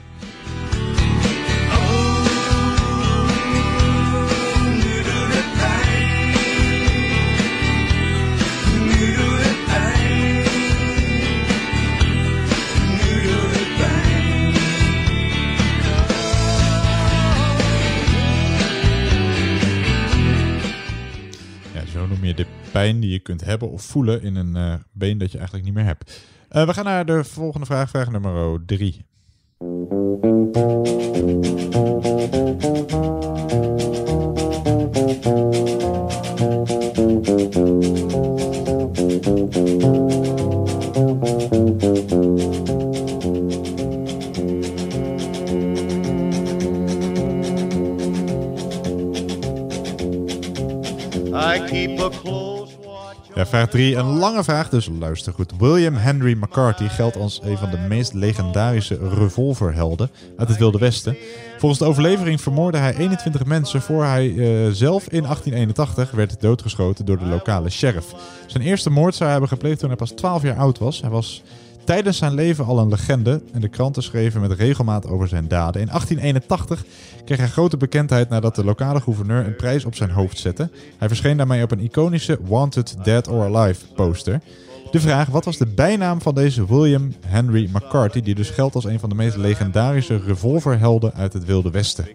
[22.80, 25.76] Pijn die je kunt hebben of voelen in een eh, been dat je eigenlijk niet
[25.76, 26.28] meer hebt.
[26.50, 29.06] Eh, we gaan naar de volgende vraag, vraag nummer 3.
[53.40, 53.96] Ja, vraag 3.
[53.96, 55.54] Een lange vraag, dus luister goed.
[55.58, 61.18] William Henry McCarthy geldt als een van de meest legendarische revolverhelden uit het Wilde Westen.
[61.58, 67.06] Volgens de overlevering vermoordde hij 21 mensen voor hij eh, zelf in 1881 werd doodgeschoten
[67.06, 68.16] door de lokale sheriff.
[68.48, 71.02] Zijn eerste moord zou hij hebben gepleegd toen hij pas 12 jaar oud was.
[71.02, 71.44] Hij was
[71.90, 75.82] tijdens zijn leven al een legende en de kranten schreven met regelmaat over zijn daden.
[75.82, 76.86] In 1881
[77.26, 80.70] kreeg hij grote bekendheid nadat de lokale gouverneur een prijs op zijn hoofd zette.
[80.98, 84.42] Hij verscheen daarmee op een iconische Wanted Dead or Alive poster.
[84.92, 88.86] De vraag, wat was de bijnaam van deze William Henry McCarthy, die dus geldt als
[88.86, 92.08] een van de meest legendarische revolverhelden uit het Wilde Westen?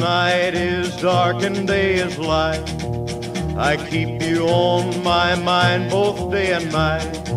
[0.00, 2.62] Night is dark and day is light.
[3.56, 7.28] I keep you on my mind both day and night.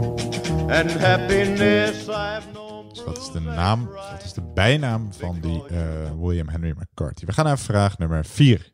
[0.70, 2.90] And happiness I've known.
[2.90, 5.78] Dus wat is de naam, wat is de bijnaam van die eh,
[6.20, 7.26] William Henry McCarthy?
[7.26, 8.73] We gaan naar vraag nummer 4.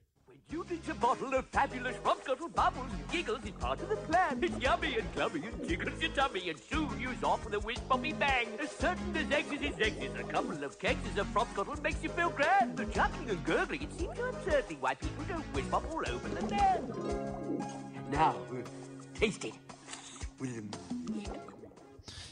[1.00, 4.40] Bottle of fabulous rum scuttle bubbles and giggles is part of the plan.
[4.42, 7.80] It's yummy and clubby and tickles your tummy and soon you's off with a whiz
[7.88, 8.48] poppy bang.
[8.62, 11.76] As certain as eggs is eggs is a couple of kegs is a frog scuttle
[11.82, 12.76] makes you feel grand.
[12.76, 16.56] The chuckling and gurgling it seems absurdly why people don't whiz pop all over the
[16.56, 16.94] land.
[18.12, 18.36] Now,
[19.20, 19.54] taste it.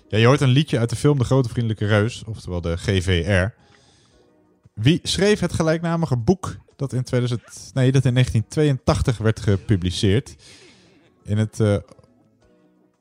[0.07, 3.53] Ja, je hoort een liedje uit de film De Grote Vriendelijke Reus, oftewel de GVR.
[4.73, 7.41] Wie schreef het gelijknamige boek dat in, 2000,
[7.73, 10.35] nee, dat in 1982 werd gepubliceerd?
[11.23, 11.77] In het eh,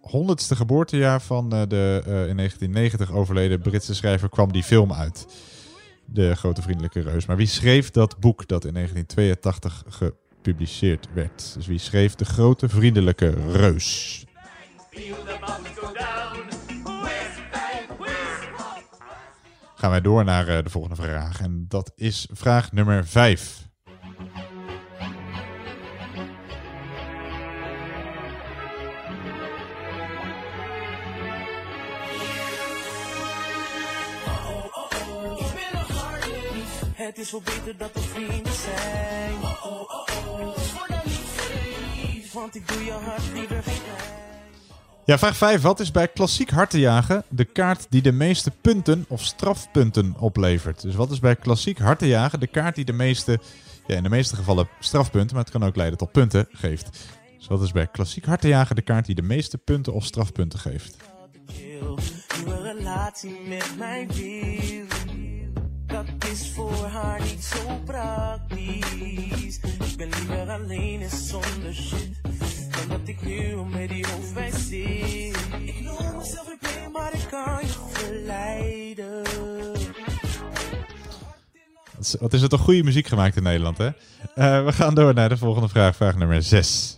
[0.01, 5.27] honderdste geboortejaar van eh, de eh, in 1990 overleden Britse schrijver kwam die film uit.
[6.05, 7.27] De Grote Vriendelijke Reus.
[7.27, 11.55] Maar wie schreef dat boek dat in 1982 gepubliceerd werd?
[11.55, 14.25] Dus wie schreef De Grote Vriendelijke Reus?
[19.87, 21.41] gaan wij door naar eh, de volgende vraag.
[21.41, 23.66] En dat is vraag nummer 5.
[37.17, 39.33] Het is wel beter dat we vrienden zijn.
[39.43, 40.39] Oh, oh, oh, oh.
[40.39, 43.75] Word dan niet verliefd, want ik doe je hart liever geen.
[45.05, 45.63] Ja, vraag 5.
[45.63, 50.83] Wat is bij klassiek hartenjagen de kaart die de meeste punten of strafpunten oplevert?
[50.83, 53.39] Dus wat is bij klassiek hartenjagen de kaart die de meeste,
[53.87, 56.99] ja, in de meeste gevallen strafpunten, maar het kan ook leiden tot punten, geeft?
[57.39, 60.97] Dus wat is bij klassiek hartenjagen de kaart die de meeste punten of strafpunten geeft?
[61.57, 64.76] Nieuwe relatie met mijn wil.
[65.87, 69.57] Dat is voor haar niet zo praktisch.
[69.91, 72.11] Ik ben liever alleen en zonder shit.
[72.71, 75.37] Dan dat ik nu al met die hoofdpijn zit.
[75.65, 79.23] Ik noem mezelf een play, maar ik kan je verleiden.
[82.21, 83.87] Wat is- er toch goede muziek gemaakt in Nederland, hè?
[84.35, 86.96] Eh, we gaan door naar de volgende vraag, vraag nummer 6.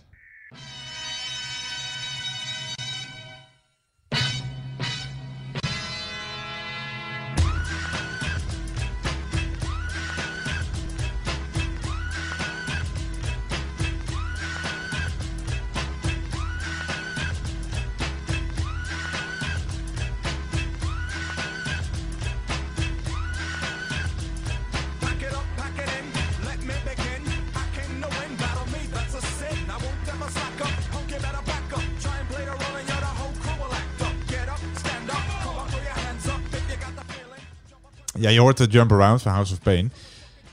[38.57, 39.91] Hoort de Jump Around van House of Pain.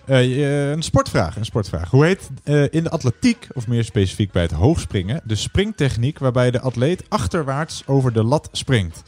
[0.04, 1.90] Eh, je- een sportvraag, een sportvraag.
[1.90, 6.50] Hoe heet eh, in de atletiek, of meer specifiek bij het hoogspringen, de springtechniek waarbij
[6.50, 9.02] de atleet achterwaarts over de lat springt?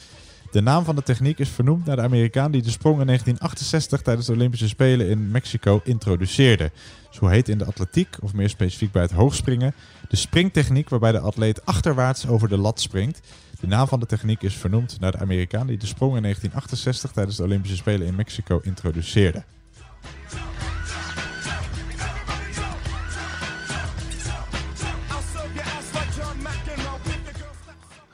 [0.51, 4.01] De naam van de techniek is vernoemd naar de Amerikaan die de sprong in 1968
[4.01, 6.71] tijdens de Olympische Spelen in Mexico introduceerde.
[7.09, 9.73] Dus hoe heet in de atletiek, of meer specifiek bij het hoogspringen,
[10.09, 13.19] de springtechniek waarbij de atleet achterwaarts over de lat springt?
[13.59, 17.11] De naam van de techniek is vernoemd naar de Amerikaan die de sprong in 1968
[17.11, 19.43] tijdens de Olympische Spelen in Mexico introduceerde.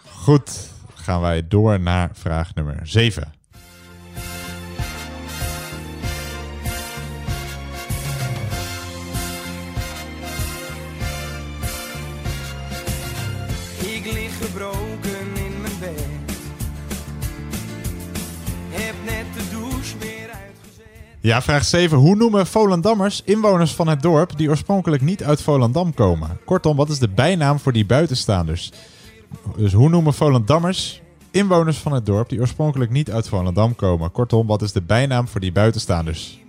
[0.03, 3.33] Goed, gaan wij door naar vraag nummer 7.
[21.25, 21.97] Ja, vraag 7.
[21.97, 26.39] Hoe noemen Volendammers inwoners van het dorp die oorspronkelijk niet uit Volendam komen?
[26.43, 28.71] Kortom, wat is de bijnaam voor die buitenstaanders?
[29.57, 34.11] Dus hoe noemen Volendammers inwoners van het dorp die oorspronkelijk niet uit Volendam komen?
[34.11, 36.39] Kortom, wat is de bijnaam voor die buitenstaanders?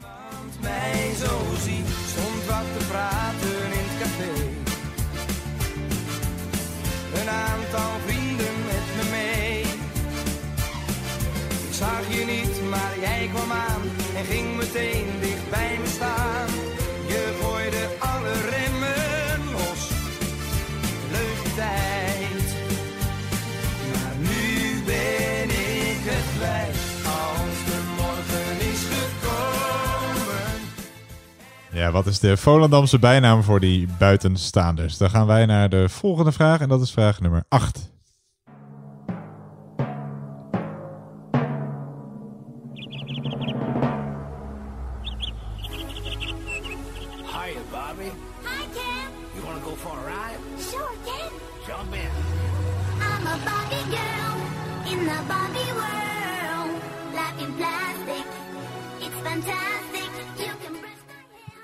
[31.77, 34.97] Ja, wat is de Volendamse bijnaam voor die buitenstaanders?
[34.97, 37.91] Dan gaan wij naar de volgende vraag en dat is vraag nummer 8.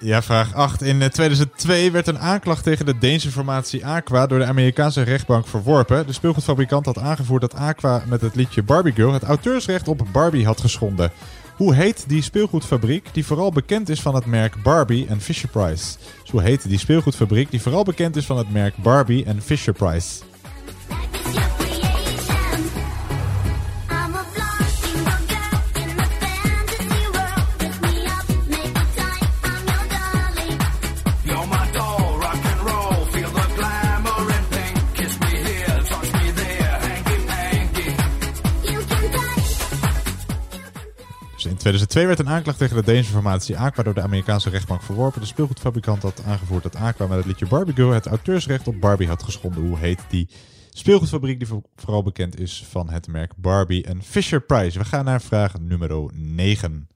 [0.05, 0.83] Ja, vraag 8.
[0.83, 5.47] In eh, 2002 werd een aanklacht tegen de Deense formatie Aqua door de Amerikaanse rechtbank
[5.47, 6.07] verworpen.
[6.07, 10.47] De speelgoedfabrikant had aangevoerd dat Aqua met het liedje Barbie Girl het auteursrecht op Barbie
[10.47, 11.11] had geschonden.
[11.57, 15.97] Hoe heet die speelgoedfabriek die vooral bekend is van het merk Barbie en Fisher-Price?
[16.21, 20.21] Dus hoe heet die speelgoedfabriek die vooral bekend is van het merk Barbie en Fisher-Price?
[20.21, 20.32] I'm
[41.73, 45.21] 2002 werd een aanklacht tegen de Deense formatie Aqua door de Amerikaanse rechtbank verworpen.
[45.21, 49.09] De speelgoedfabrikant had aangevoerd dat Aqua met het liedje Barbie Girl het auteursrecht op Barbie
[49.09, 49.67] had geschonden.
[49.67, 50.29] Hoe heet die
[50.71, 54.79] speelgoedfabriek die voor- vooral bekend is van het merk Barbie en Fisher-Price?
[54.79, 56.89] We gaan naar vraag nummer 9.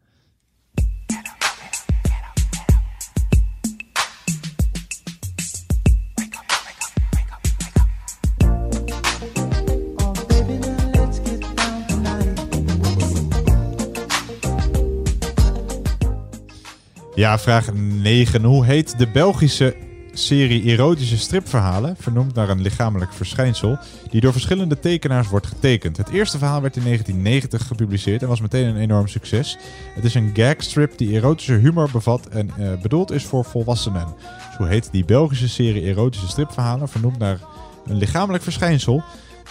[17.17, 18.45] Ja, vraag 9.
[18.45, 19.77] Hoe heet de Belgische
[20.13, 23.79] serie erotische stripverhalen, vernoemd naar een lichamelijk verschijnsel,
[24.11, 25.97] die door verschillende tekenaars wordt getekend?
[25.97, 29.59] Het eerste verhaal werd in 1990 gepubliceerd en was meteen een enorm succes.
[29.95, 34.07] Het is een gagstrip die erotische humor bevat en eh, bedoeld is voor volwassenen.
[34.47, 37.41] Dus hoe heet die Belgische serie erotische stripverhalen, vernoemd naar
[37.87, 39.03] een lichamelijk verschijnsel,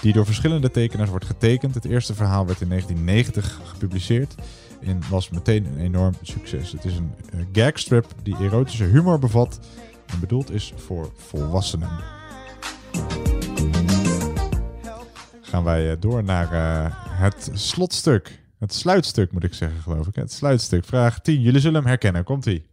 [0.02, 1.74] die door verschillende tekenaars wordt getekend?
[1.74, 4.36] Het eerste verhaal werd in 1990 gepubliceerd
[4.86, 6.72] en was meteen een enorm succes.
[6.72, 9.60] Het is een eh, gagstrip die erotische humor bevat
[10.14, 11.90] en bedoeld is voor volwassenen.
[15.42, 18.44] Gaan wij eh, door naar eh, het slotstuk.
[18.60, 20.16] Het sluitstuk moet ik zeggen, geloof ik.
[20.16, 20.86] Het sluitstuk.
[20.86, 21.42] Vraag 10.
[21.42, 22.24] Jullie zullen hem herkennen.
[22.24, 22.66] Komt-ie.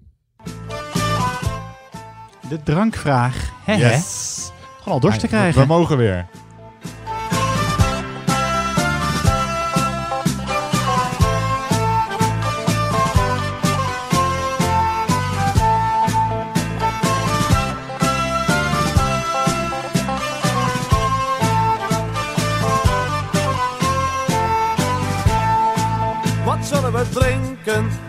[2.48, 3.51] De drankvraag.
[3.64, 3.74] Hè?
[3.74, 4.51] Yes.
[4.78, 5.60] Gewoon al dorst te we- krijgen.
[5.60, 6.26] We mogen weer.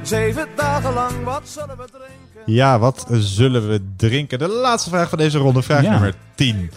[0.03, 2.53] Zeven dagen lang, wat zullen we drinken?
[2.53, 4.39] Ja, wat zullen we drinken?
[4.39, 5.91] De laatste vraag van deze ronde, vraag Ja.
[5.91, 6.71] nummer 10.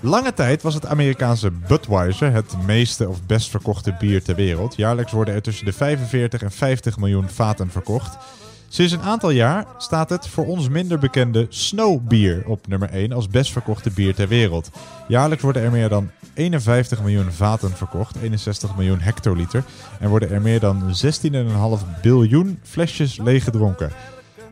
[0.00, 4.76] Lange tijd was het Amerikaanse Budweiser het meeste of best verkochte bier ter wereld.
[4.76, 8.16] Jaarlijks worden er tussen de 45 en 50 miljoen vaten verkocht.
[8.68, 13.28] Sinds een aantal jaar staat het voor ons minder bekende Snowbier op nummer 1 als
[13.28, 14.70] best verkochte bier ter wereld.
[15.08, 19.64] Jaarlijks worden er meer dan 51 miljoen vaten verkocht, 61 miljoen hectoliter,
[20.00, 20.82] en worden er meer dan
[21.82, 23.90] 16,5 biljoen flesjes leeggedronken.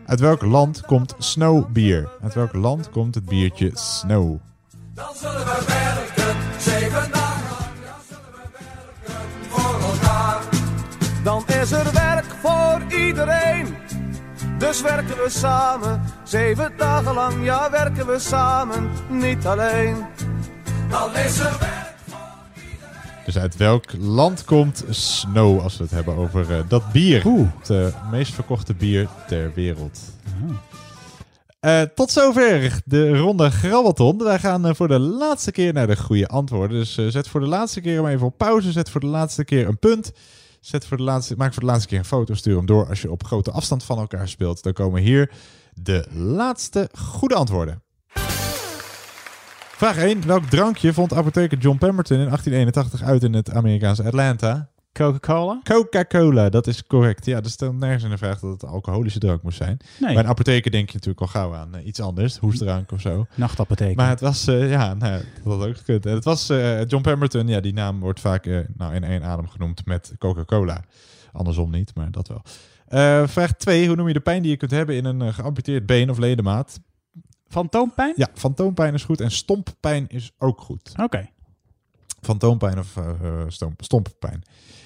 [0.06, 2.08] Uit welk land komt Snowbier?
[2.22, 4.38] Uit welk land komt het biertje Snow?
[4.94, 10.40] Dan zullen we werken, zeven dagen lang, dan zullen we werken voor elkaar.
[11.24, 13.76] Dan is er werk voor iedereen.
[14.58, 19.96] Dus werken we samen, zeven dagen lang, ja werken we samen, niet alleen.
[20.90, 21.80] Dan is er werk.
[23.24, 27.22] Dus uit welk land komt Snow als we het hebben over eh, dat bier?
[27.58, 30.00] Het eh, meest verkochte bier ter wereld.
[31.60, 34.18] Eh, tot zover de ronde Grabbelton.
[34.18, 36.76] Wij gaan voor de laatste keer naar de goede antwoorden.
[36.76, 38.72] Dus zet voor de laatste keer hem even op pauze.
[38.72, 40.12] Zet voor de laatste keer een punt.
[40.60, 42.34] Zet voor de laatste, maak voor de laatste keer een foto.
[42.34, 44.62] Stuur hem door als je op grote afstand van elkaar speelt.
[44.62, 45.30] Dan komen hier
[45.74, 47.82] de laatste goede antwoorden.
[49.80, 50.26] Vraag 1.
[50.26, 54.70] Welk drankje vond apotheker John Pemberton in 1881 uit in het Amerikaanse Atlanta?
[54.92, 55.60] Coca-Cola?
[55.64, 57.26] Coca-Cola, dat is correct.
[57.26, 59.80] Ja, er stelt nergens in de vraag dat het een alcoholische drank moest zijn.
[60.00, 60.14] Nee.
[60.14, 62.36] Bij een apotheker denk je natuurlijk al gauw aan eh, iets anders.
[62.36, 63.26] Hoestdrank of zo.
[63.34, 63.96] Nachtapotheker.
[63.96, 66.06] Maar het was, eh, ja, nou, dat had ook gekund.
[66.06, 68.46] En Het was eh, John Pemberton, ja, die naam wordt vaak
[68.76, 70.84] nou, in één adem genoemd met Coca-Cola.
[71.32, 72.42] Andersom niet, maar dat wel.
[73.26, 73.86] Vraag 2.
[73.86, 76.80] Hoe noem je de pijn die je kunt hebben in een geamputeerd been of ledemaat?
[77.50, 78.12] Fantoompijn?
[78.16, 80.92] Ja, fantoompijn is goed en stomppijn is ook goed.
[81.02, 81.28] Oké.
[82.20, 83.04] Fantoompijn of eh,
[83.48, 84.42] stomp, stomppijn.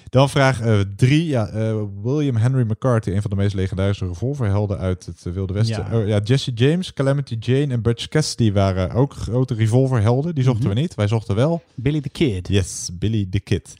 [0.09, 0.61] Dan vraag
[0.95, 1.25] 3.
[1.27, 5.85] ja, eh, William Henry McCarthy, een van de meest legendarische revolverhelden uit het Wilde Westen.
[5.89, 5.97] Ja.
[5.97, 10.35] Oh, ja, Jesse James, Calamity Jane en Butch Cassidy waren ook grote revolverhelden.
[10.35, 11.63] Die zochten we niet, wij zochten wel.
[11.75, 12.47] Billy the Kid.
[12.47, 13.73] Yes, Billy the Kid.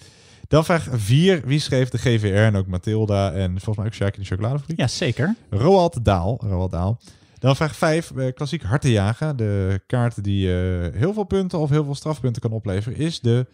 [0.47, 1.41] Dan vraag 4.
[1.45, 4.79] Wie schreef de GVR en ook Mathilda en volgens mij ook Sjaak in de Chocoladefabriek?
[4.79, 5.35] Ja, zeker.
[5.49, 6.37] Roald Daal.
[6.41, 6.99] Roald Daal.
[7.39, 9.37] Dan vraag 5, klassiek hartenjagen.
[9.37, 13.45] De kaart die eh, heel veel punten of heel veel strafpunten kan opleveren, is de...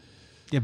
[0.46, 0.62] Ja,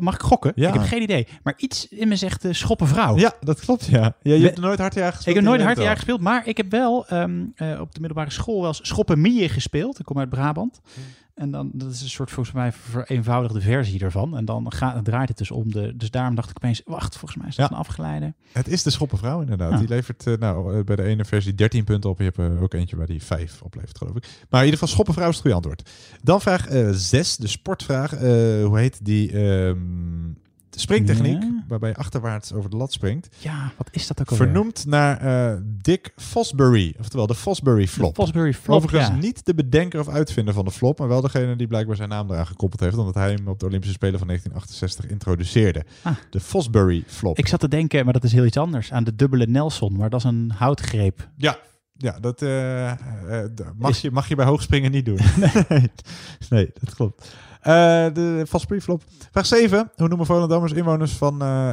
[0.00, 0.52] mag ik gokken?
[0.54, 0.68] Ja.
[0.68, 1.26] Ik heb geen idee.
[1.42, 3.16] Maar iets in me zegt uh, schoppenvrouw.
[3.16, 4.16] Ja, dat klopt, ja.
[4.22, 5.36] ja je hebt nooit hartenjagen gespeeld?
[5.36, 8.30] Ik heb nooit hardjaar het gespeeld, maar ik heb wel ehm, eh, op de middelbare
[8.30, 9.98] school wel eens schoppenmieën gespeeld.
[9.98, 10.80] Ik kom uit Brabant.
[11.40, 14.36] En dan, dat is een soort volgens mij vereenvoudigde versie ervan.
[14.36, 15.96] En dan gaat, draait het dus om de...
[15.96, 17.74] Dus daarom dacht ik opeens, wacht, volgens mij is dat Ja.
[17.74, 18.34] een afgeleide.
[18.52, 19.70] Het is de schoppenvrouw inderdaad.
[19.70, 19.78] Ja.
[19.78, 22.18] Die levert eh, nou, eh, bij de ene versie 13 punten op.
[22.18, 24.22] Je hebt er ook eentje waar die 5 oplevert, geloof ik.
[24.22, 25.90] Maar in ieder geval, schoppenvrouw is het goede antwoord.
[26.22, 28.12] Dan vraag 6, de sportvraag.
[28.14, 28.20] Eh,
[28.64, 29.32] hoe heet die?
[29.32, 29.76] Ehm,
[30.70, 31.64] springtechniek, Ja.
[31.68, 33.28] waarbij je achterwaarts over de lat springt.
[33.38, 34.46] Ja, wat is dat ook alweer?
[34.46, 38.14] Vernoemd naar eh, Dick Fosbury, oftewel de Fosbury flop.
[38.14, 39.14] De Fosbury flop, Overigens ja.
[39.14, 42.30] niet de bedenker of uitvinder van de flop, maar wel degene die blijkbaar zijn naam
[42.30, 45.84] eraan gekoppeld heeft, omdat hij hem op de Olympische Spelen van 1968 introduceerde.
[46.02, 46.16] Ah.
[46.30, 47.38] De Fosbury flop.
[47.38, 49.96] Ik zat te denken, maar dat is heel iets anders, aan de dubbele Nelson.
[49.96, 51.28] Maar dat is een houtgreep.
[51.36, 51.58] Ja,
[51.96, 52.96] ja dat eh, eh,
[53.78, 55.18] mag, je, mag je bij hoogspringen niet doen.
[55.68, 55.90] nee.
[56.50, 57.34] nee, dat klopt.
[57.60, 57.72] Eh,
[58.14, 59.02] de Fosbury flop.
[59.30, 59.90] Vraag 7.
[59.96, 61.70] Hoe noemen Volendammers inwoners van eh,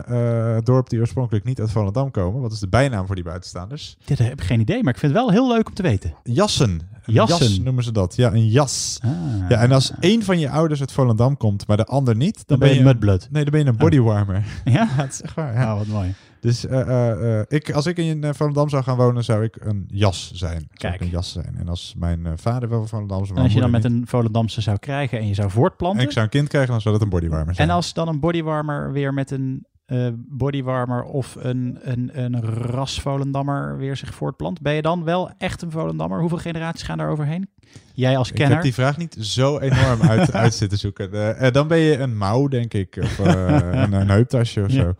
[0.49, 2.41] eh, het dorp die oorspronkelijk niet uit Volendam komen?
[2.41, 3.97] Wat is de bijnaam voor die buitenstaanders?
[4.05, 6.13] Dit heb ik geen idee, maar ik vind het wel heel leuk om te weten.
[6.23, 6.69] Jassen.
[7.05, 7.47] Een Jassen.
[7.47, 8.15] Jas noemen ze dat.
[8.15, 8.99] Ja, een jas.
[9.03, 9.11] Ah.
[9.49, 12.59] Ja, en als één van je ouders uit Volendam komt, maar de ander niet, dan,
[12.59, 13.27] ben je een- mudblood.
[13.31, 14.45] Nee, dan ben je een bodywarmer.
[14.65, 14.87] Ja?
[14.97, 15.53] dat is echt waar.
[15.53, 15.71] Ja.
[15.71, 16.13] Oh, wat mooi.
[16.47, 19.85] Dus eh, eh, eh, ik, als ik in Volendam zou gaan wonen, zou ik een
[19.87, 20.59] jas zijn.
[20.59, 20.93] Zou Kijk.
[20.93, 21.55] ik een jas zijn.
[21.57, 24.77] En als mijn vader wel van Volendam En als je dan met een Volendamse zou
[24.77, 25.99] krijgen en je zou voortplanten.
[25.99, 27.69] En ik zou een kind krijgen, dan zou dat een bodywarmer zijn.
[27.69, 33.01] En als dan een bodywarmer weer met een eh, bodywarmer of een, een, een ras
[33.01, 36.19] Volendammer weer zich voortplant, ben je dan wel echt een Volendammer?
[36.19, 37.49] Hoeveel generaties gaan daar overheen?
[37.93, 38.53] Jij als ik kenner.
[38.53, 41.11] heb die vraag niet zo enorm uit, uit zitten zoeken.
[41.13, 42.97] Eh, eh, dan ben je een mouw, denk ik.
[43.01, 44.81] Of een, een heuptasje of Ja.
[44.81, 44.93] zo.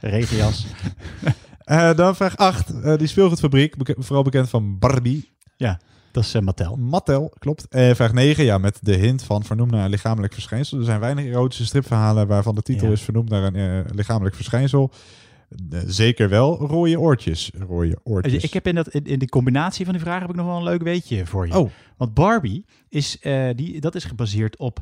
[0.00, 0.66] Regenjas.
[1.62, 2.98] Eh, dan vraag 8.
[2.98, 5.30] die speelgoedfabriek, beke- vooral bekend van Barbie.
[5.56, 5.80] Ja,
[6.12, 6.76] dat is eh, Mattel.
[6.76, 7.68] Mattel, klopt.
[7.68, 10.78] Eh, vraag 9, ja, met de hint van vernoemd naar een lichamelijk verschijnsel.
[10.78, 12.92] Er zijn weinig erotische stripverhalen waarvan de titel Ja.
[12.92, 14.92] is vernoemd naar een eh, lichamelijk verschijnsel.
[15.86, 17.50] Zeker wel rode oortjes.
[17.68, 18.44] Rode oortjes.
[18.44, 20.56] Ik heb in, dat, in, in de combinatie van die vragen heb ik nog wel
[20.56, 21.58] een leuk weetje voor je.
[21.58, 21.70] Oh.
[21.96, 23.18] Want Barbie is,
[23.54, 24.80] die, dat is gebaseerd op,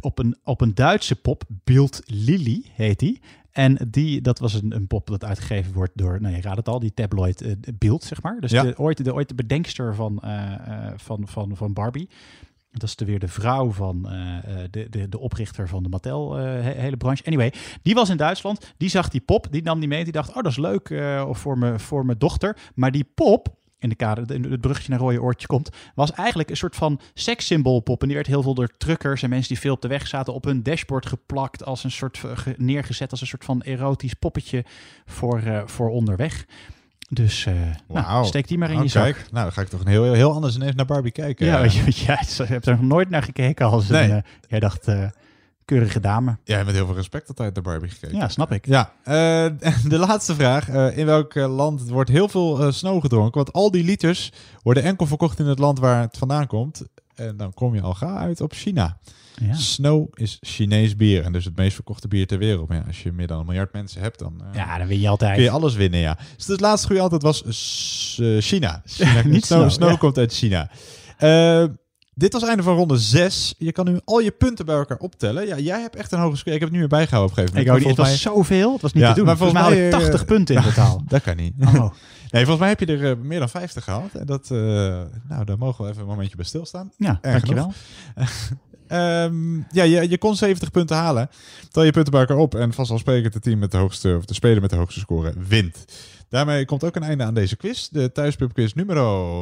[0.00, 3.20] op, een, op een Duitse pop, Bild Lily heet die.
[3.58, 6.68] En die, dat was een, een pop dat uitgegeven wordt door, nou je raadt het
[6.68, 8.40] al, die tabloid eh, Bild, zeg maar.
[8.40, 8.62] Dus Ja.
[8.62, 12.08] de, ooit, de, ooit de bedenkster van, eh, eh, van, van, van Barbie.
[12.70, 14.02] Dat is de, weer de vrouw van
[14.70, 17.24] de, de, de oprichter van de Mattel he- hele branche.
[17.26, 17.52] Anyway,
[17.82, 18.74] die was in Duitsland.
[18.76, 20.04] Die zag die pop, die nam die mee.
[20.04, 22.56] Die dacht, oh, dat is leuk eh, voor, me, voor mijn dochter.
[22.74, 23.48] Maar die pop,
[23.78, 27.00] in de kader, in het bruggetje naar rode oortje komt, was eigenlijk een soort van
[27.14, 28.00] sekssymboolpop.
[28.00, 30.34] En die werd heel veel door truckers en mensen die veel op de weg zaten
[30.34, 34.14] op hun dashboard geplakt als een soort eh, ge- neergezet als een soort van erotisch
[34.14, 34.64] poppetje
[35.06, 36.44] voor, eh, voor onderweg.
[37.10, 37.54] Dus eh
[37.88, 39.02] nou, steek die maar in Oh, je zak.
[39.02, 39.16] kijk.
[39.16, 41.46] Nou, dan ga ik toch een heel, heel anders ineens naar Barbie kijken.
[41.46, 44.10] Ja, weet je, jij hebt er nog nooit naar gekeken als Nee.
[44.10, 44.86] een, jij dacht,
[45.68, 46.36] keurige dame.
[46.44, 48.16] Jij hebt met heel veel respect altijd naar Barbie gekeken.
[48.16, 48.66] Ja, snap ik.
[48.66, 49.14] Ja, eh,
[49.88, 50.68] de laatste vraag.
[50.68, 53.34] Eh, in welk eh, land wordt heel veel eh, snow gedronken?
[53.34, 54.32] Want al die liters
[54.62, 56.82] worden enkel verkocht in het land waar het vandaan komt.
[57.14, 58.98] En dan kom je al gauw uit op China.
[59.40, 59.54] Ja.
[59.54, 62.68] Snow is Chinees bier en dus het meest verkochte bier ter wereld.
[62.68, 65.00] Maar ja, als je meer dan een miljard mensen hebt, dan eh, Ja, dan win
[65.00, 65.34] je altijd.
[65.34, 66.00] kun je alles winnen.
[66.00, 66.18] Ja.
[66.36, 67.42] Dus het laatste goede antwoord was
[68.38, 68.82] China.
[68.86, 69.96] China Niet snow, snow, snow ja.
[69.96, 70.70] komt uit China.
[72.18, 73.54] Dit was het einde van ronde 6.
[73.58, 75.46] Je kan nu al je punten bij elkaar optellen.
[75.46, 76.54] Ja, jij hebt echt een hoge score.
[76.54, 77.86] Ik heb het nu weer bijgehouden op een gegeven Ik moment.
[77.86, 77.96] niet.
[77.96, 78.72] Het was Volgens zoveel.
[78.72, 79.24] Het was niet te doen.
[79.24, 81.02] maar Volgens volgens mij had ik mij 80 eh, punten in totaal.
[81.08, 81.54] dat kan niet.
[81.60, 81.90] Oh.
[82.30, 84.14] Nee, volgens mij heb je er eh, meer dan 50 gehad.
[84.14, 84.58] En dat, eh,
[85.28, 86.92] nou, daar mogen we even een momentje bij stilstaan.
[86.96, 87.72] Ja, Erg dankjewel.
[88.88, 91.30] Ehm, ja, je, je kon 70 punten halen.
[91.70, 94.34] Tel je punten bij elkaar op en vanzelfsprekend het team met de hoogste, of de
[94.34, 95.84] speler met de hoogste score wint.
[96.28, 97.88] Daarmee komt ook een einde aan deze quiz.
[97.88, 98.94] De thuispubquiz nummer,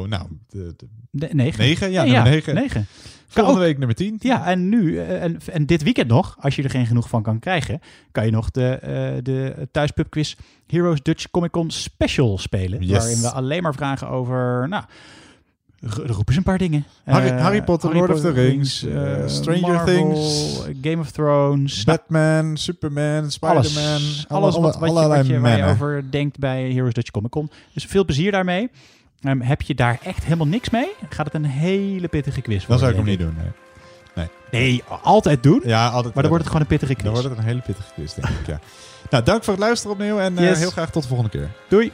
[0.07, 1.59] nou, de, de De, negen.
[1.59, 2.53] negen, ja, ja, nummer negen.
[2.55, 2.85] negen.
[3.27, 4.15] Volgende Kan ook- week nummer 10.
[4.19, 7.23] Ja, en nu, eh, en, en dit weekend nog, als je er geen genoeg van
[7.23, 7.79] kan krijgen,
[8.11, 10.35] kan je nog de, eh de thuispubquiz
[10.67, 12.81] Heroes Dutch Comic Con Special spelen.
[12.81, 12.97] Yes.
[12.97, 14.83] Waarin we alleen maar vragen over, nou,
[15.81, 16.85] ro- roep eens een paar dingen.
[17.05, 20.99] Harry, Eh, Harry Potter, Harry Lord of the Rings, eh, eh, Stranger Marvel, Things, Game
[20.99, 21.83] of Thrones.
[21.83, 23.83] Batman, Superman, Spider-Man.
[23.93, 26.93] alles, alle- alles wat, alle- wat, allerlei wat je, waar je over denkt bij Heroes
[26.93, 27.49] Dutch Comic Con.
[27.73, 28.69] Dus veel plezier daarmee.
[29.21, 30.87] Ehm, heb je daar echt helemaal niks mee?
[31.09, 33.51] Gaat het een hele pittige quiz Dan worden, zou ik hem niet doen, nee.
[34.15, 35.61] Nee, Nee, altijd doen.
[35.65, 36.13] Ja, altijd.
[36.13, 37.11] Maar dan wordt het gewoon een pittige Dan quiz.
[37.13, 38.59] wordt het een hele pittige quiz, denk ik, ja.
[39.09, 40.57] Nou, dank voor het luisteren opnieuw en Yes.
[40.59, 41.49] heel graag tot de volgende keer.
[41.69, 41.91] Doei.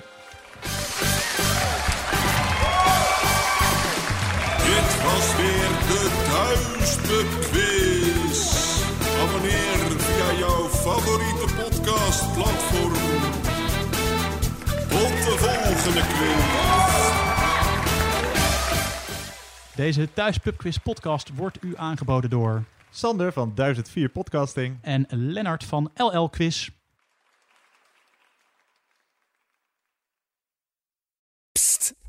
[15.84, 16.44] Volgende quiz.
[19.76, 22.64] Deze Thuispubquiz podcast wordt u aangeboden door...
[22.90, 24.78] Sander van 1004 Podcasting.
[24.82, 26.70] En Lennart van LL Quiz.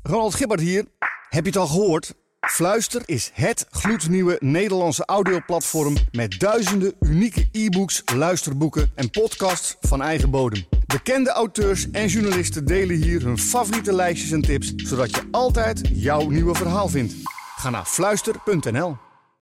[0.03, 0.85] Ronald Gibbert hier.
[1.29, 2.13] Heb je het al gehoord?
[2.45, 10.29] Fluister is het gloednieuwe Nederlandse audioplatform met duizenden unieke e-books, luisterboeken en podcasts van eigen
[10.29, 10.65] bodem.
[10.85, 16.29] Bekende auteurs en journalisten delen hier hun favoriete lijstjes en tips, zodat je altijd jouw
[16.29, 17.13] nieuwe verhaal vindt.
[17.55, 18.97] Ga naar fluister.nl.